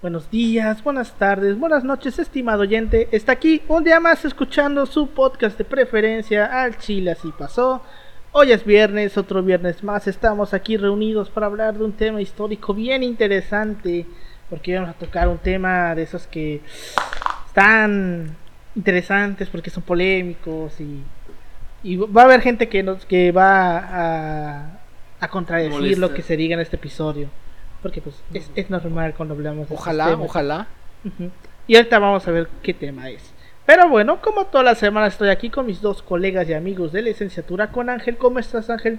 [0.00, 3.08] Buenos días, buenas tardes, buenas noches, estimado oyente.
[3.10, 7.82] Está aquí un día más escuchando su podcast de preferencia al Chile así pasó.
[8.30, 10.06] Hoy es viernes, otro viernes más.
[10.06, 14.06] Estamos aquí reunidos para hablar de un tema histórico bien interesante.
[14.48, 16.60] Porque vamos a tocar un tema de esos que
[17.48, 18.36] están
[18.76, 21.02] interesantes porque son polémicos y,
[21.82, 24.78] y va a haber gente que nos que va a,
[25.18, 26.00] a contradecir Molesta.
[26.00, 27.28] lo que se diga en este episodio.
[27.82, 30.66] Porque pues es, es normal cuando hablamos de Ojalá, ojalá.
[31.66, 33.22] Y ahorita vamos a ver qué tema es.
[33.66, 37.02] Pero bueno, como toda la semana estoy aquí con mis dos colegas y amigos de
[37.02, 38.16] licenciatura, con Ángel.
[38.16, 38.98] ¿Cómo estás, Ángel?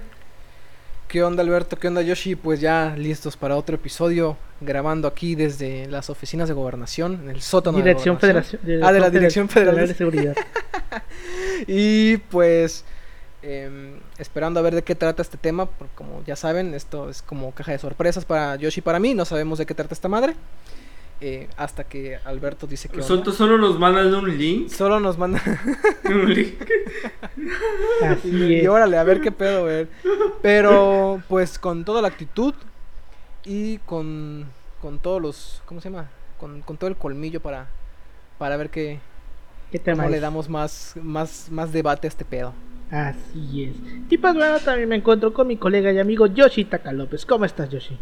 [1.07, 1.75] ¿Qué onda Alberto?
[1.75, 2.35] ¿Qué onda Yoshi?
[2.35, 7.41] Pues ya listos para otro episodio, grabando aquí desde las oficinas de gobernación, en el
[7.41, 8.61] sótano Dirección de gobernación.
[8.61, 8.87] Federación.
[8.87, 10.35] Ah, de la Dirección Federal de- de Seguridad.
[11.67, 12.85] Y pues
[13.41, 17.21] em, esperando a ver de qué trata este tema, porque como ya saben, esto es
[17.21, 20.07] como caja de sorpresas para Yoshi y para mí, no sabemos de qué trata esta
[20.09, 20.35] madre.
[21.21, 24.69] eh, hasta que Alberto dice que Nosotros solo nos mandan un link.
[24.69, 25.41] solo nos manda
[26.05, 26.61] Un link.
[27.99, 28.67] Así y es.
[28.67, 29.89] órale, a ver qué pedo, ver.
[30.41, 32.53] Pero pues con toda la actitud
[33.43, 34.45] y con,
[34.81, 36.09] con todos los, ¿cómo se llama?
[36.37, 37.67] Con, con todo el colmillo para,
[38.37, 39.01] para ver qué,
[39.71, 42.53] ¿Qué tema cómo le damos más, más, más debate a este pedo.
[42.91, 43.75] Así es.
[44.09, 47.25] Y pues bueno, también me encuentro con mi colega y amigo Yoshi Taka López.
[47.25, 47.97] ¿Cómo estás, Yoshi?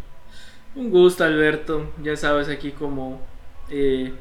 [0.75, 1.91] Un gusto, Alberto.
[2.03, 3.19] Ya sabes, aquí como
[3.69, 4.13] eh,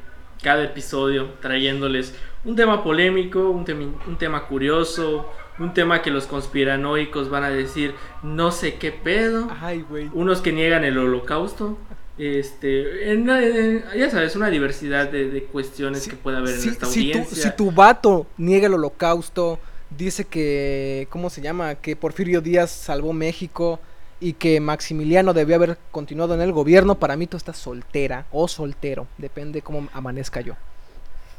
[0.43, 5.29] cada episodio trayéndoles un tema polémico, un, temi- un tema curioso,
[5.59, 9.47] un tema que los conspiranoicos van a decir no sé qué pedo.
[9.61, 10.09] Ay, güey.
[10.13, 11.77] Unos que niegan el holocausto.
[12.17, 16.85] Este, en- en- ya sabes, una diversidad de, de cuestiones que puede haber en esta
[16.87, 17.43] si tu, audiencia.
[17.51, 21.75] si tu vato niega el holocausto, dice que, ¿cómo se llama?
[21.75, 23.79] Que Porfirio Díaz salvó México
[24.19, 28.47] y que Maximiliano debió haber continuado en el gobierno, para mí tú estás soltera o
[28.47, 30.55] soltero, depende cómo amanezca yo.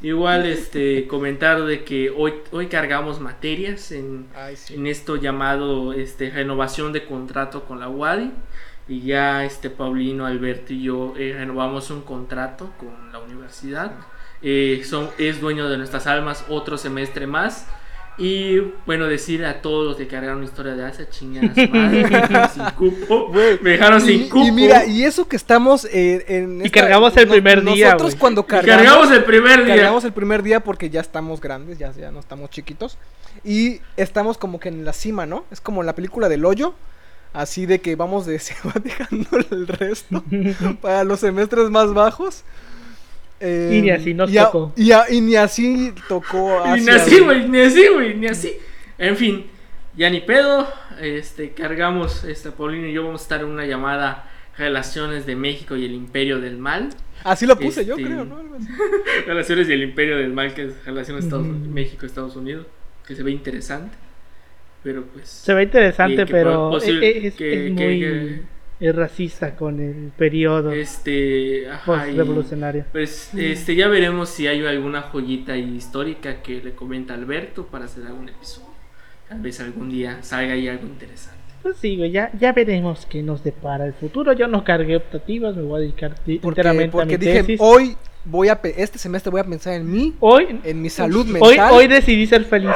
[0.01, 4.75] Igual, este, comentar de que hoy, hoy cargamos materias en, Ay, sí.
[4.75, 8.31] en esto llamado este, renovación de contrato con la UADI.
[8.87, 13.93] Y ya este Paulino, Alberto y yo eh, renovamos un contrato con la universidad.
[14.41, 17.67] Eh, son, es dueño de nuestras almas otro semestre más.
[18.19, 22.51] Y bueno, decir a todos los que cargaron historia de hace chingadas madre, me dejaron
[22.51, 23.29] sin cupo.
[23.33, 24.45] Me dejaron sin Y, cupo.
[24.45, 26.67] y mira, y eso que estamos eh, en...
[26.67, 28.85] Y cargamos el primer día, Nosotros cuando Y cargamos...
[28.85, 29.75] cargamos el primer día.
[29.77, 32.99] Cargamos el primer día porque ya estamos grandes, ya, ya no estamos chiquitos.
[33.45, 35.45] Y estamos como que en la cima, ¿no?
[35.53, 36.75] Es como en la película del hoyo.
[37.33, 40.25] Así de que vamos de se va dejando el resto
[40.81, 42.43] para los semestres más bajos.
[43.41, 44.73] Eh, Y ni así nos y a- tocó.
[44.77, 46.63] Y, a- y ni así tocó.
[46.77, 48.57] Ni así, güey, ni así, güey, ni así.
[48.99, 49.47] En fin,
[49.97, 50.67] ya ni pedo.
[51.01, 55.77] Este, cargamos, este, Paulino y yo vamos a estar en una llamada Relaciones de México
[55.77, 56.89] y el Imperio del Mal.
[57.23, 58.41] Así lo puse yo, Este- creo, ¿no?
[59.27, 61.73] Relaciones y el Imperio del Mal, que es Relaciones Estados Mm.
[61.73, 62.67] México-Estados Unidos.
[63.07, 63.97] Que se ve interesante.
[64.83, 65.29] Pero pues.
[65.29, 68.41] Se ve interesante, pero po- posible- es, es- que- es que- muy que-
[68.81, 71.69] es racista con el periodo Este.
[71.69, 72.85] ajá, post-revolucionario.
[72.93, 78.07] Pues este, ya veremos si hay alguna joyita histórica que le comenta Alberto para hacer
[78.07, 78.69] algún episodio.
[79.29, 81.37] Tal vez algún día salga ahí algo interesante.
[81.63, 84.33] Pues sí, güey, ya, ya veremos qué nos depara el futuro.
[84.33, 87.61] Yo no cargué optativas, me voy a dedicar Porque, enteramente a porque mi dije, tesis.
[87.61, 88.61] hoy voy a.
[88.77, 91.73] Este semestre voy a pensar en mí, Hoy, en mi salud hoy, mental.
[91.73, 92.71] hoy decidí ser feliz.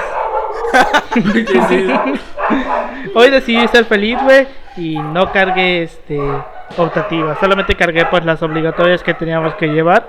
[3.15, 4.47] Hoy decidí ser feliz, güey,
[4.77, 6.19] y no cargué este
[6.77, 7.39] optativas.
[7.39, 10.09] Solamente cargué pues las obligatorias que teníamos que llevar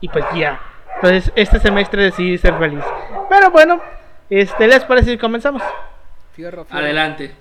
[0.00, 0.60] y pues ya.
[0.96, 2.84] Entonces este semestre decidí ser feliz.
[3.28, 3.80] Pero bueno,
[4.30, 5.62] este, ¿les parece si comenzamos?
[6.32, 6.82] Fierro, fierro.
[6.82, 7.34] Adelante.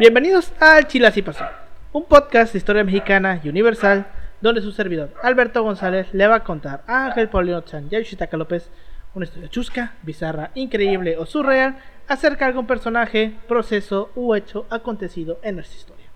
[0.00, 1.44] Bienvenidos al Chile Así Pasó,
[1.92, 4.06] un podcast de historia mexicana y universal
[4.40, 7.98] donde su servidor Alberto González le va a contar a Ángel Paulino Chan y a
[7.98, 8.70] Yoshitaka López
[9.14, 11.76] una historia chusca, bizarra, increíble o surreal
[12.08, 16.06] acerca de algún personaje, proceso u hecho acontecido en nuestra historia.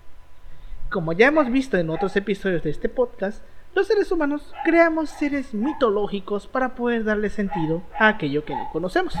[0.89, 3.43] Como ya hemos visto en otros episodios de este podcast,
[3.75, 9.13] los seres humanos creamos seres mitológicos para poder darle sentido a aquello que no conocemos.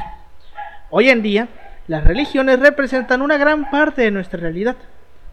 [0.89, 1.49] Hoy en día,
[1.87, 4.75] las religiones representan una gran parte de nuestra realidad,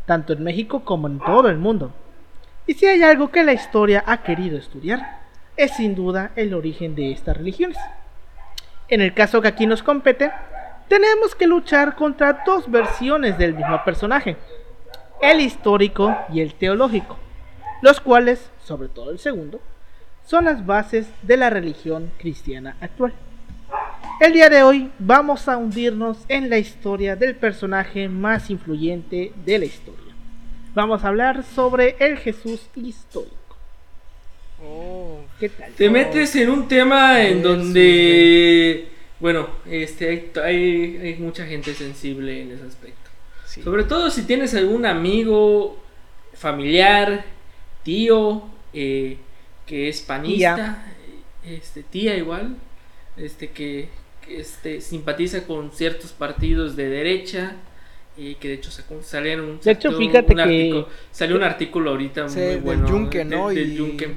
[0.07, 1.93] tanto en México como en todo el mundo.
[2.67, 5.21] Y si hay algo que la historia ha querido estudiar,
[5.57, 7.79] es sin duda el origen de estas religiones.
[8.89, 10.31] En el caso que aquí nos compete,
[10.89, 14.37] tenemos que luchar contra dos versiones del mismo personaje,
[15.23, 17.17] el histórico y el teológico,
[17.81, 19.61] los cuales, sobre todo el segundo,
[20.27, 23.15] son las bases de la religión cristiana actual.
[24.23, 29.59] El día de hoy vamos a hundirnos en la historia del personaje más influyente de
[29.59, 30.15] la historia.
[30.77, 33.35] Vamos a hablar sobre el Jesús histórico.
[34.65, 35.73] Oh, ¿Qué tal?
[35.73, 41.75] Te metes en un tema en Eso, donde, bueno, este, hay, hay, hay mucha gente
[41.75, 43.11] sensible en ese aspecto.
[43.45, 43.61] sí.
[43.63, 45.83] Sobre todo si tienes algún amigo,
[46.33, 47.25] familiar,
[47.83, 49.17] tío, eh,
[49.67, 50.95] que es panista,
[51.45, 52.57] este, tía igual,
[53.17, 53.89] este, que,
[54.29, 57.57] este, simpatiza con ciertos partidos de derecha.
[58.15, 58.71] Y que de hecho
[59.01, 62.61] salieron De hecho, sacó fíjate un que- artículo- salió un artículo ahorita Sí, muy del
[62.61, 63.49] bueno Yunque, ¿no?
[63.49, 64.15] de- del Y- Yunque,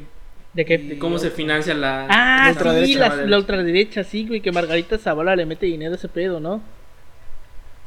[0.54, 0.78] ¿De qué?
[0.78, 3.16] de cómo se financia la Ah, la sí, ultraderecha.
[3.16, 6.62] la, la ultraderecha, sí, güey, que Margarita Zavala le mete dinero a ese pedo, ¿no?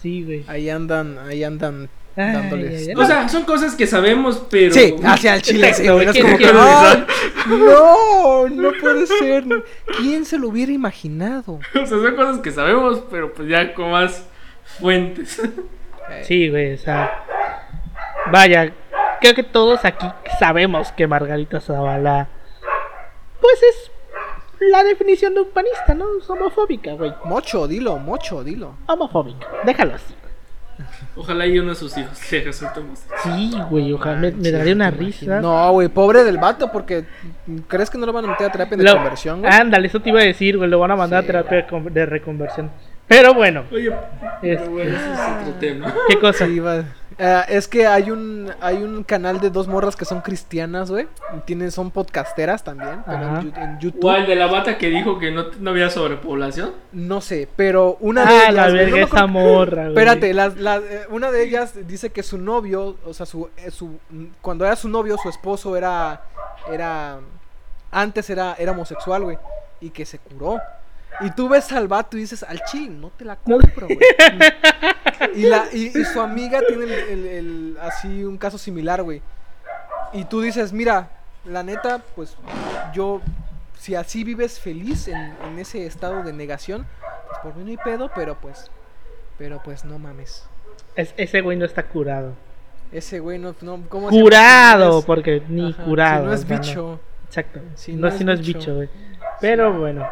[0.00, 0.44] Sí, güey.
[0.46, 1.90] Ahí andan, ahí andan
[2.32, 2.80] dándoles.
[2.82, 2.94] ay, ay.
[2.96, 6.24] O sea, son cosas que sabemos, pero Sí, hacia el chile, sí, no es ¿quién-
[6.24, 7.06] como que, quién lo "Ay,
[7.48, 9.44] no, no puede ser.
[9.98, 11.60] ¿Quién se lo hubiera imaginado?
[11.74, 14.26] o sea, son cosas que sabemos, pero pues ya con más
[14.78, 15.40] fuentes.
[16.22, 17.24] Sí, güey, o sea.
[18.30, 18.72] Vaya,
[19.20, 20.06] creo que todos aquí
[20.38, 22.28] sabemos que Margarita Zavala.
[23.40, 23.90] Pues es
[24.60, 26.04] la definición de un panista, ¿no?
[26.18, 27.12] Es homofóbica, güey.
[27.24, 28.74] Mocho, dilo, mocho, dilo.
[28.86, 29.46] Homofóbica.
[29.64, 30.02] Déjalos.
[31.20, 33.20] Ojalá y uno de sus hijos le resulte homosexual.
[33.22, 35.40] Sí, güey, ojalá me, me daría una risa.
[35.40, 37.04] No, güey, pobre del vato, porque
[37.66, 39.52] ¿crees que no lo van a meter a terapia de Lo- conversión, güey?
[39.52, 40.70] Ándale, eso te iba a decir, güey.
[40.70, 42.70] Lo van a mandar Sí, a terapia de con- de reconversión.
[43.08, 43.86] Pero bueno, Oye,
[44.42, 45.94] Este- pero bueno, ese es otro tema.
[46.08, 46.46] ¿qué cosa?
[46.46, 46.84] Sí, va.
[47.20, 51.08] Eh, es que hay un hay un canal de dos morras que son cristianas, güey.
[51.46, 54.00] Tienen, son podcasteras también, pero en, en YouTube.
[54.00, 56.72] ¿Cuál de la bata que dijo que no, no había sobrepoblación?
[56.92, 58.54] No sé, pero una de Ah, ellas.
[58.54, 59.88] la no verga, esa morra, güey.
[59.88, 63.72] Espérate, las- las, eh, una de ellas dice que su novio, o sea, su, eh,
[63.72, 63.98] su
[64.40, 66.22] cuando era su novio, su esposo era
[66.72, 67.18] era
[67.90, 69.38] antes era era homosexual, güey,
[69.80, 70.58] y que se curó.
[71.20, 73.98] Y tú ves al vato y dices, al ching, no te la compro, güey.
[75.34, 79.20] y, la, y, y su amiga tiene el, el- el- así un caso similar, güey.
[80.12, 81.10] Y tú dices, mira,
[81.44, 82.36] la neta, pues
[82.94, 83.20] yo,
[83.78, 86.86] si así vives feliz en, en ese estado de negación,
[87.28, 88.70] pues por mí no hay pedo, pero pues,
[89.38, 90.44] pero pues no mames.
[90.94, 92.32] Es- ese güey no está curado.
[92.92, 94.08] Ese güey no, no ¿cómo?
[94.08, 96.22] Curado, porque ni Ajá, curado.
[96.22, 97.00] Si no es bicho.
[97.26, 97.60] Exacto.
[97.74, 98.58] Si no, no si no es bicho.
[98.60, 98.88] bicho, güey.
[99.40, 100.08] Pero bueno.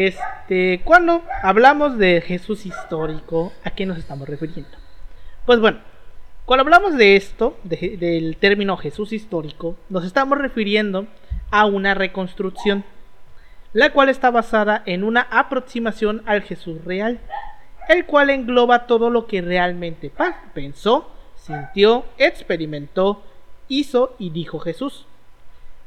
[0.00, 4.76] Este, cuando hablamos de Jesús histórico, ¿a qué nos estamos refiriendo?
[5.46, 5.78] Pues bueno,
[6.44, 11.06] cuando hablamos de esto, de- del término Jesús histórico, nos estamos refiriendo
[11.50, 12.84] a una reconstrucción,
[13.72, 17.18] la cual está basada en una aproximación al Jesús real,
[17.88, 20.12] el cual engloba todo lo que realmente
[20.52, 23.22] pensó, sintió, experimentó,
[23.68, 25.06] hizo y dijo Jesús.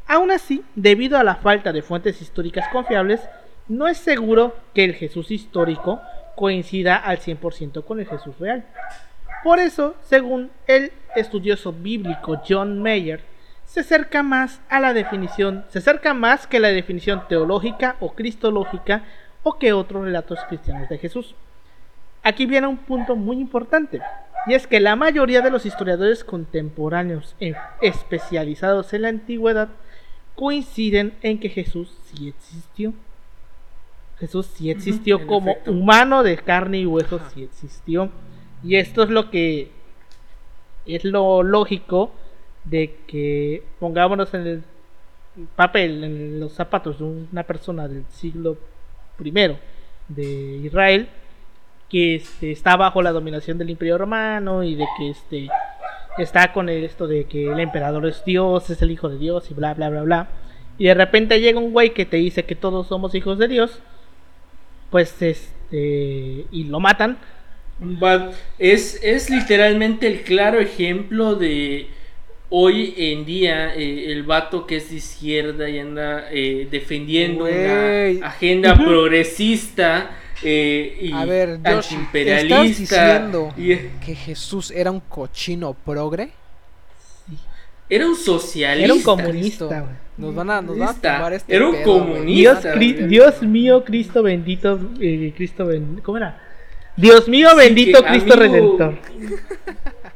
[0.07, 3.21] Aún así, debido a la falta de fuentes históricas confiables,
[3.69, 6.01] no es seguro que el Jesús histórico
[6.35, 8.65] coincida al 100% con el Jesús real.
[9.43, 13.21] Por eso, según el estudioso bíblico John Mayer,
[13.65, 19.03] se acerca más a la definición, se acerca más que la definición teológica o cristológica
[19.43, 21.35] o que otros relatos cristianos de Jesús.
[22.23, 24.01] Aquí viene un punto muy importante,
[24.47, 29.69] y es que la mayoría de los historiadores contemporáneos en- especializados en la antigüedad
[30.35, 32.93] coinciden en que Jesús sí existió.
[34.19, 35.71] Jesús sí existió como efecto.
[35.71, 37.29] humano de carne y hueso, Ajá.
[37.29, 38.09] sí existió.
[38.63, 39.71] Y esto es lo que
[40.85, 42.11] es lo lógico
[42.65, 44.63] de que pongámonos en el
[45.55, 48.57] papel, en los zapatos de una persona del siglo
[49.23, 49.31] I
[50.09, 51.09] de Israel
[51.89, 55.49] que este, está bajo la dominación del Imperio Romano y de que este
[56.17, 59.53] está con esto de que el emperador es Dios, es el hijo de Dios y
[59.53, 60.27] bla bla bla bla.
[60.77, 63.81] Y de repente llega un güey que te dice que todos somos hijos de Dios,
[64.89, 67.17] pues este y lo matan.
[68.57, 71.87] Es, es literalmente el claro ejemplo de
[72.49, 78.27] hoy en día eh, el vato que es de izquierda y anda eh, defendiendo una
[78.27, 82.61] agenda progresista eh, y A ver, Josh, antiimperialista.
[82.63, 86.31] ¿estás diciendo y- que Jesús era un cochino progre?
[87.89, 88.85] era un socialista.
[88.85, 90.08] Era un comunista, güey.
[90.19, 92.25] Nos van a, nos van a tumbar este Era un pedo, comunista.
[92.61, 93.07] Dios, Cri- güey.
[93.07, 96.41] Dios mío, Cristo bendito, eh, Cristo ben- ¿cómo era?
[96.97, 98.97] Dios mío, Sí, bendito que, Cristo amigo, Redentor.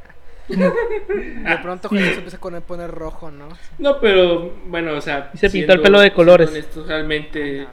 [0.47, 3.47] De pronto Jesús se empieza a poner, poner rojo, ¿no?
[3.79, 5.31] No, pero bueno, o sea.
[5.33, 6.49] Y se pintó el pelo de colores.
[6.49, 7.67] Siendo honestos, realmente,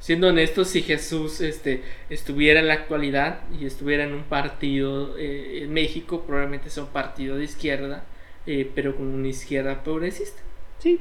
[0.00, 5.60] siendo honestos, si Jesús este, estuviera en la actualidad y estuviera en un partido eh,
[5.64, 8.04] en México, probablemente sea un partido de izquierda,
[8.46, 10.40] eh, pero con una izquierda progresista.
[10.78, 10.98] Sí.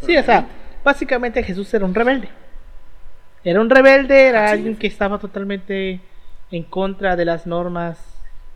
[0.00, 0.46] Sí, o sea,
[0.84, 2.28] básicamente Jesús era un rebelde.
[3.44, 6.00] Era un rebelde, era alguien que estaba totalmente
[6.50, 7.98] en contra de las normas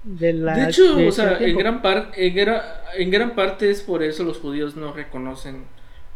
[0.02, 2.62] de la De hecho, de o sea, en gran, par- en, gra-
[2.96, 5.64] en gran parte es por eso los judíos no reconocen,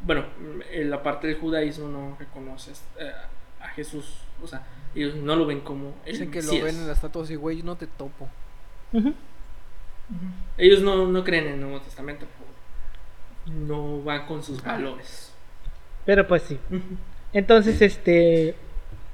[0.00, 0.25] bueno,
[0.73, 3.11] en la parte del judaísmo no reconoce eh,
[3.61, 4.62] a Jesús, o sea,
[4.95, 7.64] ellos no lo ven como Dicen que lo ven en la estatua así, güey, yo
[7.64, 8.29] no te topo.
[10.59, 12.26] Ellos no, no creen en el Nuevo Testamento,
[13.47, 15.33] no van con sus valores.
[16.05, 16.59] Pero pues sí.
[17.33, 18.55] Entonces, este,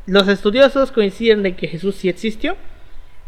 [0.06, 2.56] los estudiosos coinciden en que Jesús sí existió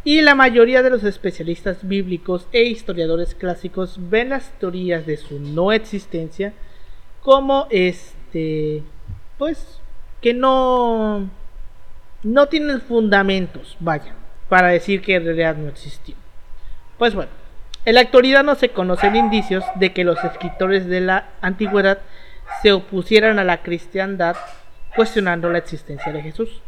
[0.02, 5.38] y la mayoría de los especialistas bíblicos e historiadores clásicos ven las teorías de su
[5.38, 6.54] no existencia
[7.22, 8.82] como este,
[9.36, 9.80] pues,
[10.22, 11.28] que no,
[12.22, 14.14] no tienen fundamentos, vaya,
[14.48, 16.14] para decir que en realidad no existió.
[16.96, 17.30] Pues bueno,
[17.90, 21.98] en la actualidad no se conocen indicios de que los escritores de la antigüedad
[22.62, 24.36] se opusieran a la cristiandad
[24.94, 26.62] cuestionando la existencia de Jesús.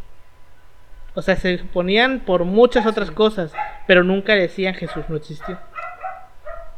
[1.15, 3.53] O sea, se oponían por muchas otras cosas,
[3.87, 5.61] pero nunca decían Jesús no existió.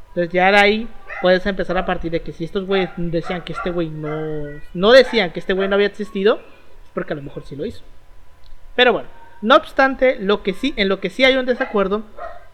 [0.08, 0.88] Entonces ya de ahí
[1.22, 4.60] puedes empezar a partir de que si estos güeyes decían que este güey no...
[4.74, 6.36] No decían que este güey no había existido,
[6.84, 7.82] es porque a lo mejor sí lo hizo.
[8.76, 9.08] Pero bueno,
[9.40, 12.02] no obstante, lo que sí, en lo que sí hay un desacuerdo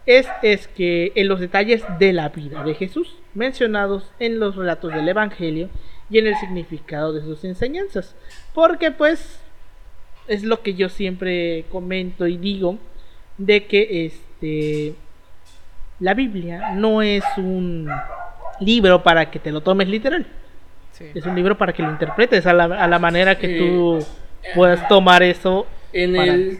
[0.06, 4.92] es, es que en los detalles de la vida de Jesús, mencionados en los relatos
[4.92, 5.68] del Evangelio
[6.08, 8.16] y en el significado de sus enseñanzas.
[8.54, 9.40] Porque pues
[10.26, 12.78] es lo que yo siempre comento y digo,
[13.38, 14.94] de que este
[16.00, 17.88] la Biblia no es un
[18.60, 20.26] libro para que te lo tomes literal,
[20.92, 21.06] Sí.
[21.14, 24.04] es un libro para que lo interpretes a la, a la manera que Eh, tú
[24.54, 26.58] puedas tomar eso En Para- el,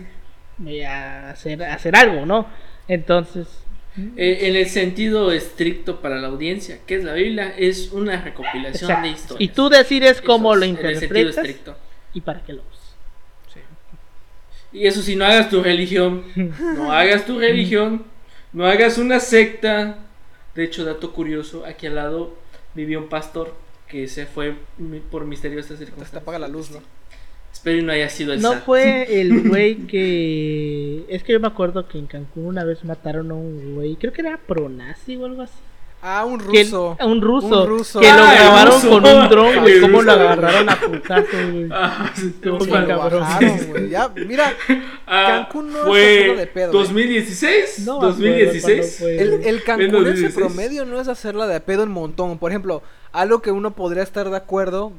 [0.64, 2.47] y hacer, hacer algo, ¿no?
[2.88, 3.46] Entonces,
[4.16, 8.90] eh, en el sentido estricto para la audiencia, que es la Biblia, es una recopilación
[8.90, 9.02] exacto.
[9.02, 9.50] de historias.
[9.50, 11.76] y tú decides cómo Eso lo es, en el sentido interpretas estricto.
[12.14, 12.94] y para qué lo usas.
[13.52, 13.60] Sí.
[14.72, 16.25] Y eso si no hagas tu religión,
[16.76, 18.04] no hagas tu religión,
[18.52, 19.99] no hagas una secta.
[20.54, 22.37] De hecho, dato curioso, aquí al lado
[22.75, 23.54] vivía un pastor
[23.88, 24.54] que se fue
[25.10, 26.12] por misteriosas circunstancias.
[26.12, 26.80] te apaga la luz, ¿no?
[27.52, 31.04] Espero y no haya sido el No fue el güey que.
[31.09, 34.12] Es que yo me acuerdo que en Cancún una vez mataron a un güey, creo
[34.12, 35.54] que era pronazi o algo así.
[36.02, 36.97] Ah, un ruso.
[36.99, 37.62] a un ruso.
[37.64, 38.00] Un ruso.
[38.00, 38.88] Que lo Ah, el grabaron ruso.
[38.88, 39.75] con un dron, güey.
[39.75, 41.69] El Cómo lo agarraron a putazos, güey.
[41.71, 42.11] Ah,
[42.87, 43.21] cabrón.
[43.21, 43.88] bajaron, güey.
[43.90, 44.54] Ya, mira,
[45.07, 46.73] Ah, Cancún no es hacerla fue de pedo, ¿eh?
[46.73, 48.62] 2016, No me acuerdo 2016.
[48.62, 49.21] cuándo fue.
[49.23, 50.35] el, el Cancún en su 2016.
[50.35, 52.38] promedio no es hacerla de pedo en montón.
[52.38, 54.92] Por ejemplo, algo que uno podría estar de acuerdo,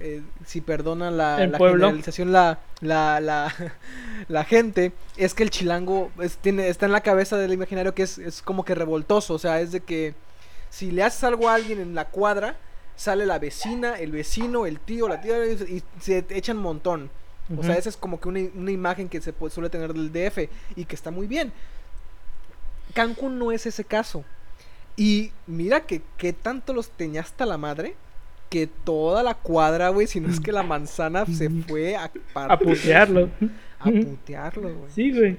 [0.00, 1.36] eh, si perdonan la,
[1.86, 3.54] generalización la, la, la,
[4.28, 8.02] la gente, es que el chilango es- tiene, está en la cabeza del imaginario que
[8.04, 9.34] es, es como que revoltoso.
[9.34, 10.14] O sea, es de que
[10.70, 12.56] si le haces algo a alguien en la cuadra,
[12.96, 17.10] sale la vecina, el vecino, el tío, la tía, y se echan montón.
[17.56, 20.12] O sea, esa es como que una, una imagen que se pu- suele tener del
[20.12, 21.50] DF y que está muy bien.
[22.94, 24.24] Cancún no es ese caso.
[24.96, 27.94] Y mira que, que tanto los tenía hasta la madre
[28.48, 32.58] que toda la cuadra, güey, si no es que la manzana se fue a, A
[32.58, 33.28] putearlo.
[33.78, 34.90] A putearlo, güey.
[34.90, 35.36] Sí, güey.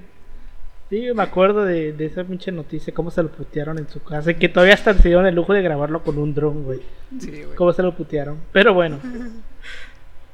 [0.88, 4.32] Sí, me acuerdo de, de esa pinche noticia, cómo se lo putearon en su casa.
[4.32, 6.80] y Que todavía hasta se dieron el lujo de grabarlo con un dron, güey.
[7.20, 7.54] Sí, güey.
[7.56, 8.38] Cómo se lo putearon.
[8.52, 8.98] Pero bueno,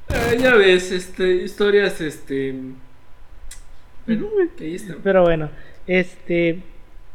[0.09, 2.54] Ah, ya ves, este, historias, este...
[4.06, 4.28] Bueno,
[4.61, 4.99] ahí están.
[5.02, 5.50] pero bueno.
[5.87, 6.62] Este.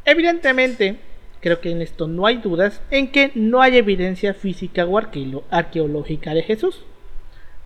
[0.04, 0.98] Evidentemente,
[1.42, 6.34] creo que en esto no hay dudas en que no hay evidencia física o arqueológica
[6.34, 6.86] de Jesús.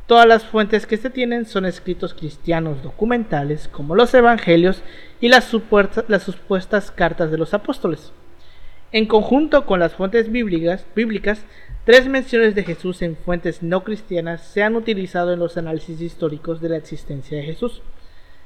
[0.08, 4.84] Todas las fuentes que se tienen son escritos cristianos documentales, como los evangelios
[5.20, 8.12] y las, supuestas cartas de los apóstoles.
[8.91, 10.86] En conjunto con las fuentes bíblicas,
[11.86, 16.62] tres menciones de Jesús en fuentes no cristianas se han utilizado en los análisis históricos
[16.62, 17.82] de la existencia de Jesús.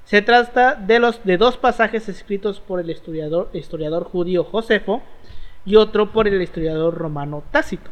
[0.05, 5.03] Se trata de, los, de dos pasajes escritos por el historiador judío Josefo,
[5.65, 7.91] y otro por el historiador romano Tácito.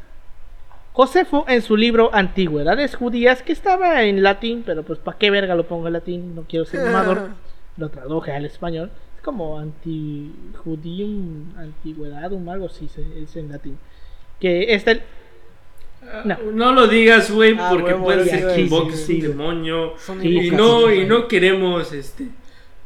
[0.93, 5.53] Josefo en su libro Antigüedades Judías, que estaba en latín, pero pues para qué verga
[5.53, 7.29] lo pongo en latín, no quiero ser mamador,
[7.77, 8.89] lo traduje al español.
[9.15, 10.31] Es como anti
[10.63, 13.77] judium, antigüedadum, algo así es en latín.
[14.39, 15.03] Que este
[16.25, 16.37] no.
[16.53, 19.93] no lo digas, güey, Ah, porque puede ser que invoques un demonio.
[20.21, 22.27] Y no, y no queremos, este.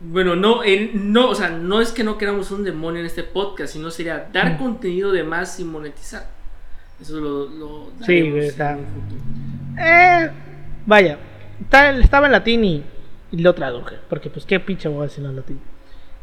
[0.03, 3.23] Bueno, no, en- no, o sea, no es que no queramos un demonio en este
[3.23, 4.57] podcast, sino sería dar Mm.
[4.57, 6.27] contenido de más sin monetizar.
[6.99, 8.77] Eso lo, lo Sí, está-.
[9.79, 10.29] Eh,
[10.85, 11.17] vaya,
[11.99, 12.83] estaba en latín y,
[13.31, 15.59] y lo traduje, porque pues qué pinche voy a decir en latín.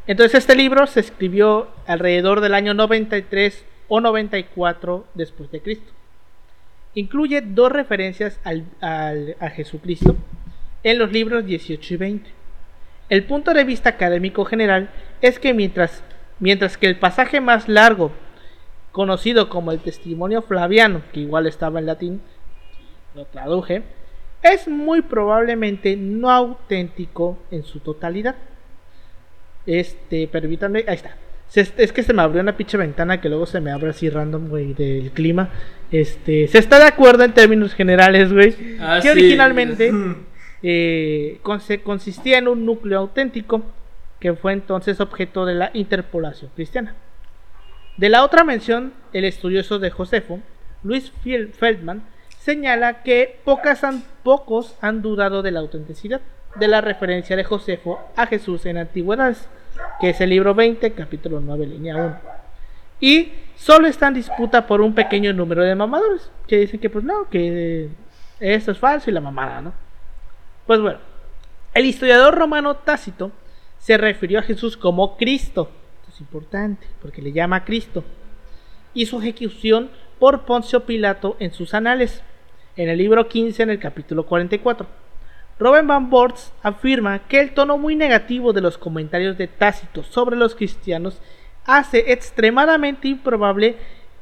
[0.06, 5.92] Entonces este libro se escribió alrededor del año 93 o 94 después de Cristo.
[6.94, 10.16] Incluye dos referencias al- al- a Jesucristo
[10.82, 12.30] en los libros 18 y 20.
[13.08, 14.90] El punto de vista académico general
[15.22, 16.02] es que mientras,
[16.40, 18.12] mientras que el pasaje más largo,
[18.92, 22.20] conocido como el testimonio flaviano, que igual estaba en latín,
[23.14, 23.82] lo traduje,
[24.42, 28.36] es muy probablemente no auténtico en su totalidad.
[29.66, 31.16] Este, permítanme, ahí está.
[31.54, 34.48] Es que se me abrió una pinche ventana que luego se me abre así random,
[34.48, 35.48] güey, del clima.
[35.90, 38.54] Este, se está de acuerdo en términos generales, güey.
[38.80, 39.08] Ah, que sí.
[39.08, 39.90] originalmente
[40.62, 41.40] eh,
[41.84, 43.62] consistía en un núcleo auténtico
[44.20, 46.94] que fue entonces objeto de la interpolación cristiana.
[47.96, 50.40] De la otra mención, el estudioso de Josefo,
[50.82, 51.12] Luis
[51.52, 52.02] Feldman,
[52.38, 56.20] señala que pocos han dudado de la autenticidad
[56.54, 59.48] de la referencia de Josefo a Jesús en Antigüedades,
[60.00, 62.20] que es el libro 20, capítulo 9, línea 1.
[63.00, 67.04] Y solo está en disputa por un pequeño número de mamadores, que dicen que pues
[67.04, 67.88] no, que
[68.40, 69.87] esto es falso y la mamada, ¿no?
[70.68, 70.98] Pues bueno,
[71.72, 73.32] el historiador romano Tácito
[73.78, 75.70] se refirió a Jesús como Cristo.
[76.02, 78.04] Esto es importante, porque le llama Cristo.
[78.92, 82.22] Y su ejecución por Poncio Pilato en sus anales,
[82.76, 84.86] en el libro 15, en el capítulo 44.
[85.58, 90.36] Robin Van Bortz afirma que el tono muy negativo de los comentarios de Tácito sobre
[90.36, 91.18] los cristianos
[91.64, 93.76] hace extremadamente improbable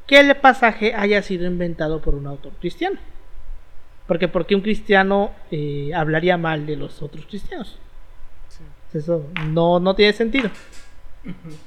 [0.06, 3.00] que el pasaje haya sido inventado por un autor cristiano.
[4.06, 7.78] Porque porque un cristiano eh, hablaría mal de los otros cristianos.
[8.94, 10.48] Eso no, no tiene sentido.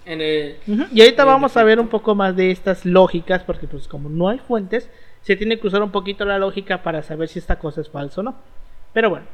[0.06, 3.68] En el- Ujú, Y ahorita vamos a ver un poco más de estas lógicas, porque
[3.68, 4.90] pues como no hay fuentes,
[5.22, 8.22] se tiene que usar un poquito la lógica para saber si esta cosa es falsa
[8.22, 8.36] o no.
[8.94, 9.26] Pero bueno,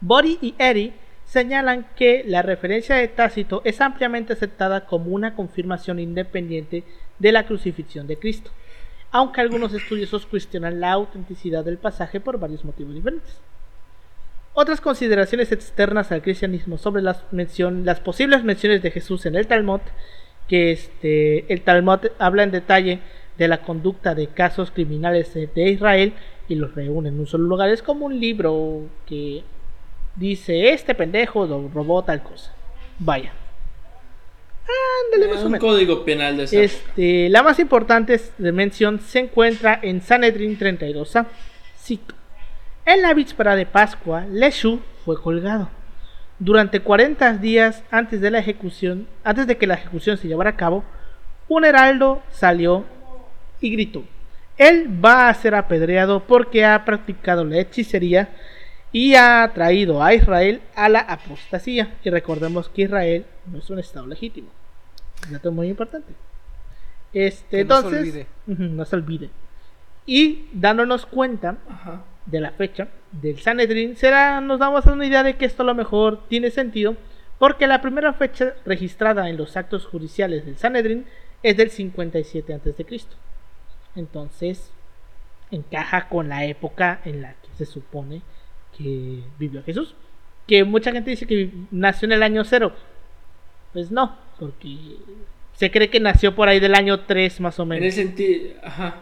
[0.00, 0.92] Body y Eddie
[1.24, 6.82] señalan que la referencia de Tácito es ampliamente aceptada como una confirmación independiente
[7.18, 8.50] de la crucifixión de Cristo,
[9.12, 13.40] aunque algunos estudiosos cuestionan la autenticidad del pasaje por varios motivos diferentes.
[14.54, 19.46] Otras consideraciones externas al cristianismo sobre las, mención- las posibles menciones de Jesús en el
[19.46, 19.80] Talmud,
[20.48, 23.00] que este, el Talmud habla en detalle
[23.38, 26.14] de la conducta de casos criminales de, Israel
[26.48, 27.68] y los reúne en un solo lugar.
[27.68, 29.42] Es como un libro que
[30.16, 32.52] dice, este pendejo robó tal cosa.
[32.98, 33.32] Vaya.
[35.04, 36.60] Ándale, más o un código penal de esa.
[36.60, 41.26] Este, la más importante de mención se encuentra en Sanedrin 32a.
[41.78, 42.14] Cito.
[42.84, 45.68] En la víspera de Pascua, Leshu fue colgado.
[46.38, 50.56] Durante 40 días antes de la ejecución, antes de que la ejecución se llevara a
[50.56, 50.84] cabo,
[51.48, 52.84] un heraldo salió
[53.60, 54.04] y gritó:
[54.56, 58.30] Él va a ser apedreado porque ha practicado la hechicería
[58.90, 61.94] y ha traído a Israel a la apostasía.
[62.04, 64.48] Y recordemos que Israel no es un estado legítimo.
[65.30, 66.12] Dato muy importante.
[67.12, 68.26] Este, Que no se entonces, olvide.
[68.46, 69.30] No se olvide.
[70.06, 72.02] Y dándonos cuenta Ajá.
[72.26, 75.74] de la fecha del Sanedrin, será, nos damos una idea de que esto a lo
[75.74, 76.96] mejor tiene sentido,
[77.38, 81.06] porque la primera fecha registrada en los actos judiciales del Sanedrin
[81.42, 82.86] es del 57 a.C.
[83.94, 84.70] Entonces,
[85.50, 88.22] encaja con la época en la que se supone
[88.76, 89.94] que vivió Jesús.
[90.46, 92.72] Que mucha gente dice que nació en el año cero.
[93.72, 94.16] Pues no,
[94.48, 94.96] porque
[95.54, 97.86] se cree que nació por ahí del año 3 más o En menos.
[97.86, 98.96] el sentido, ajá.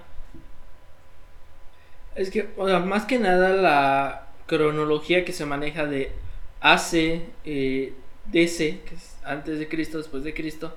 [2.15, 6.13] Es que, o sea, más que nada la cronología que se maneja de
[6.61, 7.93] AC, eh,
[8.27, 10.77] DC, que es antes de Cristo, después de Cristo,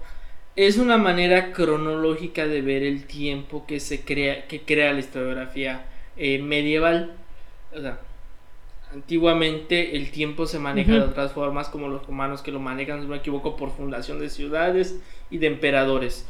[0.56, 5.86] es una manera cronológica de ver el tiempo que se crea, que crea la historiografía
[6.17, 7.13] eh, medieval.
[7.76, 7.99] O sea,
[8.93, 13.06] antiguamente el tiempo se maneja de otras formas, como los romanos que lo manejan, si
[13.06, 16.27] no me equivoco, por fundación de ciudades y de emperadores.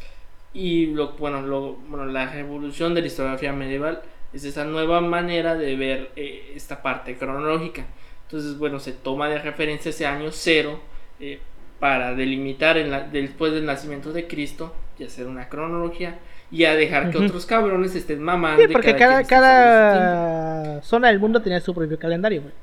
[0.54, 4.02] Y lo, bueno, lo, bueno, la revolución de la historiografía medieval
[4.34, 7.86] es esa nueva manera de ver eh, esta parte cronológica.
[8.28, 10.80] Entonces, bueno, se toma de referencia ese año cero
[11.20, 11.40] eh,
[11.80, 16.20] para delimitar en la- después del nacimiento de Cristo, y hacer una cronología
[16.54, 18.62] y a dejar que otros cabrones estén mamando.
[18.62, 19.42] Sí, porque cada, distinto.
[19.42, 22.54] cada zona del mundo tenía su propio calendario, güey.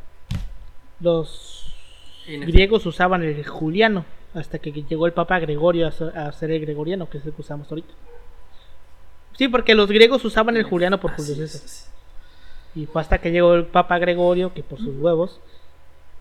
[1.00, 1.74] Los
[2.26, 2.53] En efecto.
[2.53, 7.09] griegos usaban el juliano hasta que llegó el Papa Gregorio a a ser el gregoriano,
[7.11, 7.92] que es el que usamos ahorita.
[9.37, 11.90] Sí, porque los griegos usaban el juliano por Julio César.
[12.74, 15.40] Y fue hasta que llegó el Papa Gregorio, que por sus huevos,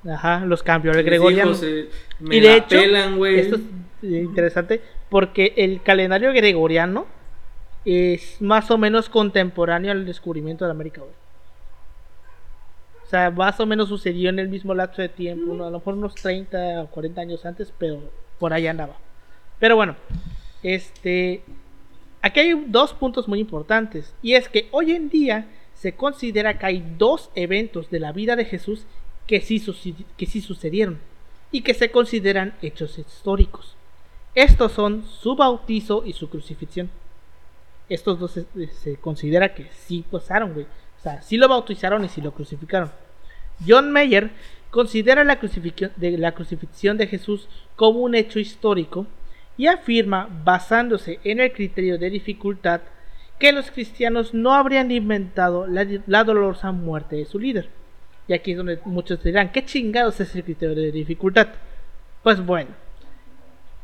[0.10, 1.52] ajá, los cambió al gregoriano.
[1.52, 3.24] dijo, se- me Y de la hecho, pelan.
[3.26, 3.62] Esto es
[4.04, 7.06] eh, interesante porque el calendario gregoriano
[7.86, 11.14] es más o menos contemporáneo al descubrimiento de América, güey.
[13.04, 15.96] O sea, más o menos sucedió en el mismo lapso de tiempo, a lo mejor
[15.96, 18.00] unos 30 o 40 años antes, pero
[18.38, 18.98] por ahí andaba.
[19.60, 19.96] Pero bueno,
[20.62, 21.42] este
[22.22, 26.66] aquí hay dos puntos muy importantes y es que hoy en día se considera que
[26.66, 28.86] hay dos eventos de la vida de Jesús
[29.26, 29.64] que sí,
[30.18, 31.00] que sí sucedieron
[31.52, 33.76] y que se consideran hechos históricos.
[34.36, 36.90] Estos son su bautizo y su crucifixión.
[37.90, 40.66] Estos dos se, se considera que sí pasaron, güey.
[41.00, 42.92] O sea, sí lo bautizaron y sí lo crucificaron.
[43.66, 44.32] John Mayer
[44.70, 49.08] considera la crucifixión de, la crucifixión de Jesús como un hecho histórico
[49.58, 52.82] y afirma, basándose en el criterio de dificultad,
[53.40, 57.70] que los cristianos no habrían inventado la, la dolorosa muerte de su líder.
[58.28, 61.50] Y aquí es donde muchos dirán, ¿qué chingados es el criterio de dificultad?
[62.24, 62.72] Pues bueno,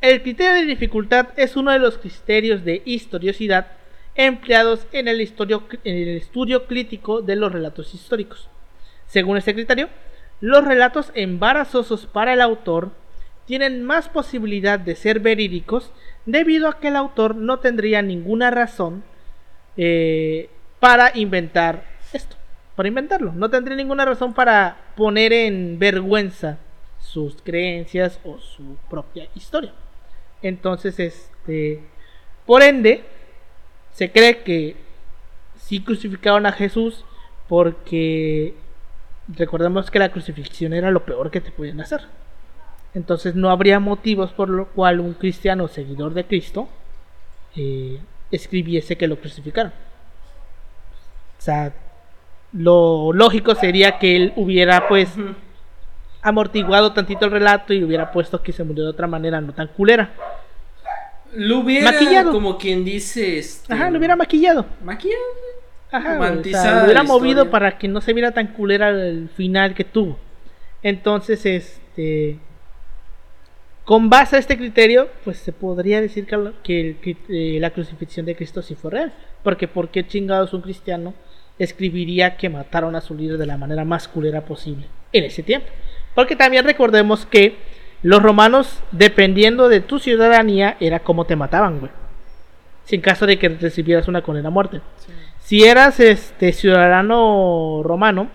[0.01, 3.67] el criterio de dificultad es uno de los criterios de historiosidad
[4.15, 8.49] empleados en el, en el estudio crítico de los relatos históricos.
[9.07, 9.89] Según este criterio,
[10.41, 12.91] los relatos embarazosos para el autor
[13.45, 15.91] tienen más posibilidad de ser verídicos
[16.25, 19.03] debido a que el autor no tendría ninguna razón
[19.77, 20.49] eh,
[20.79, 22.35] para inventar esto,
[22.75, 23.33] para inventarlo.
[23.33, 26.57] No tendría ninguna razón para poner en vergüenza
[26.99, 29.73] sus creencias o su propia historia.
[30.41, 31.81] Entonces, este,
[32.45, 33.03] por ende,
[33.95, 34.75] se cree que
[35.57, 37.05] sí crucificaron a Jesús
[37.47, 38.53] porque
[39.29, 42.01] recordemos que la crucifixión era lo peor que te podían hacer.
[42.93, 46.67] Entonces no habría motivos por lo cual un cristiano seguidor de Cristo
[47.55, 47.99] eh,
[48.31, 49.71] escribiese que lo crucificaron.
[51.39, 51.73] O sea,
[52.51, 55.09] lo lógico sería que él hubiera pues
[56.21, 59.67] amortiguado tantito el relato y hubiera puesto que se murió de otra manera no tan
[59.67, 60.11] culera.
[61.35, 62.31] Lo hubiera, Maquillado.
[62.31, 63.73] como quien dice, este...
[63.73, 64.65] Ajá, lo hubiera maquillado.
[64.83, 65.21] maquillado.
[65.91, 69.29] Ajá, güey, o sea, lo hubiera movido para que no se viera tan culera el
[69.29, 70.17] final que tuvo.
[70.83, 72.37] Entonces, este.
[73.85, 76.25] Con base a este criterio, pues se podría decir
[76.63, 76.97] que,
[77.29, 79.13] eh, la crucifixión de Cristo sí fue real.
[79.43, 81.13] Porque, ¿por qué chingados un cristiano
[81.59, 85.67] escribiría que mataron a su líder de la manera más culera posible en ese tiempo?
[86.15, 87.57] Porque también recordemos que
[88.05, 91.91] los romanos, dependiendo de tu ciudadanía, era como te mataban, güey.
[92.83, 94.79] Si en caso de que recibieras una condena a muerte.
[95.39, 98.29] Si eras este ciudadano romano,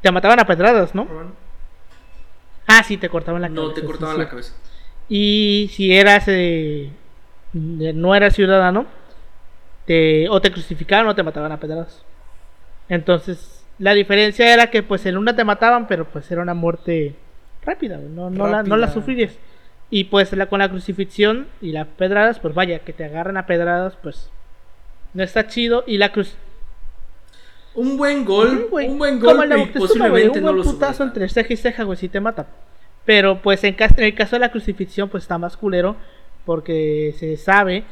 [0.00, 1.08] te mataban a pedradas, ¿no?
[2.68, 3.66] Ah, sí, te cortaban la cabeza.
[3.66, 4.22] No te cortaban sí.
[4.22, 4.54] la cabeza.
[5.08, 6.92] Y si eras eh,
[7.54, 8.86] no eras ciudadano,
[9.86, 12.04] te, o te crucificaban o te mataban a pedradas.
[12.88, 17.16] Entonces, la diferencia era que pues en una te mataban, pero pues era una muerte
[17.68, 18.92] rápida, no, no, la, no la.
[19.90, 23.46] Y pues la, con la crucifixión y las pedradas, pues vaya, que te agarran a
[23.46, 24.30] pedradas, pues
[25.14, 25.84] no está chido.
[25.86, 26.36] Y la cruz...
[27.74, 31.28] Un buen gol, un buen gol y Moctezuma, posiblemente no un lo buen putazo entre
[31.28, 32.46] ceja y ceja, güey, si te mata.
[33.04, 35.96] Pero pues en, en el caso de la crucifixión, pues está más culero.
[36.44, 37.84] Porque se sabe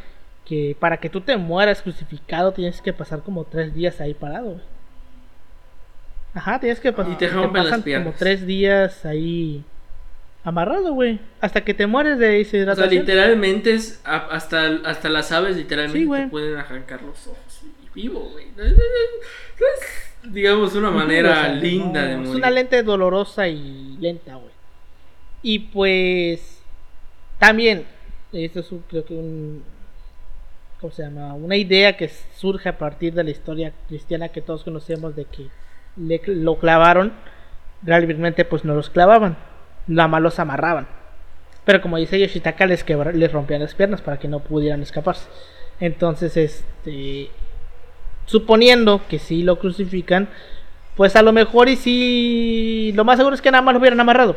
[0.47, 4.53] que para que tú te mueras crucificado tienes que pasar como tres días ahí parado,
[4.53, 4.76] güey.
[6.37, 7.13] Ajá, tienes que pasar.
[7.13, 9.65] Y te rompen las pasan como tres días ahí
[10.45, 11.19] amarrado, güey.
[11.41, 12.91] Hasta que te mueres de O sea, deshidratación.
[12.91, 18.21] literalmente es hasta, hasta las aves literalmente Sí, te pueden arrancar los ojos y vivo,
[18.33, 18.47] güey.
[18.59, 22.37] Es- es, digamos, una manera linda no, de Es morir.
[22.37, 24.51] una lente dolorosa y lenta, güey.
[25.43, 26.59] Y pues
[27.39, 27.85] también,
[28.33, 29.65] esto es un- creo que un,
[30.81, 31.33] ¿cómo se llama?
[31.35, 35.49] Una idea que surge a partir de la historia cristiana que todos conocemos de que
[35.97, 37.13] le, lo clavaron,
[37.83, 39.37] realmente pues no los clavaban,
[39.87, 40.87] nada más los amarraban.
[41.65, 45.29] Pero como dice Yoshitaka, les, quebra- les rompían las piernas para que no pudieran escaparse.
[45.81, 47.31] Entonces, este,
[48.25, 50.29] suponiendo que sí lo crucifican,
[50.97, 54.01] pues a lo mejor y sí, lo más seguro es que nada más lo hubieran
[54.01, 54.37] amarrado.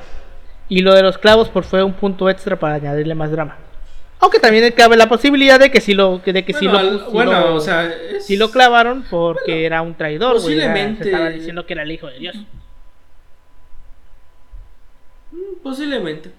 [0.68, 3.58] Y lo de los clavos pues fue un punto extra para añadirle más drama.
[4.22, 7.00] Aunque también cabe la posibilidad de que sí lo, de que sí Bueno, lo, al-
[7.00, 11.10] sí bueno, lo- o sea, es- sí lo clavaron porque era un traidor, posiblemente- se
[11.12, 12.36] estaba diciendo que era el hijo de Dios.
[15.32, 16.32] Mm, Posiblemente.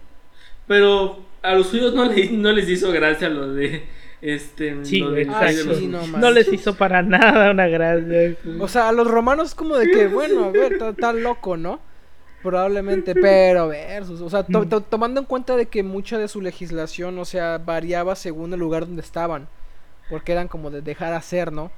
[0.67, 3.85] Pero a los suyos no, le- no les hizo gracia lo de
[4.21, 6.35] este Sí, Ah, los- no No, manches.
[6.35, 8.37] les hizo para nada una gracia.
[8.59, 11.57] O sea, a los romanos es como de que, bueno, a ver, está está loco,
[11.57, 11.81] ¿no?
[12.43, 14.69] Probablemente, pero versus, o sea, to- Mm.
[14.69, 18.61] to- tomando en cuenta de que mucha de su legislación, o sea, variaba según el
[18.61, 19.49] lugar donde estaban,
[20.09, 21.71] porque eran como de dejar hacer, ¿no?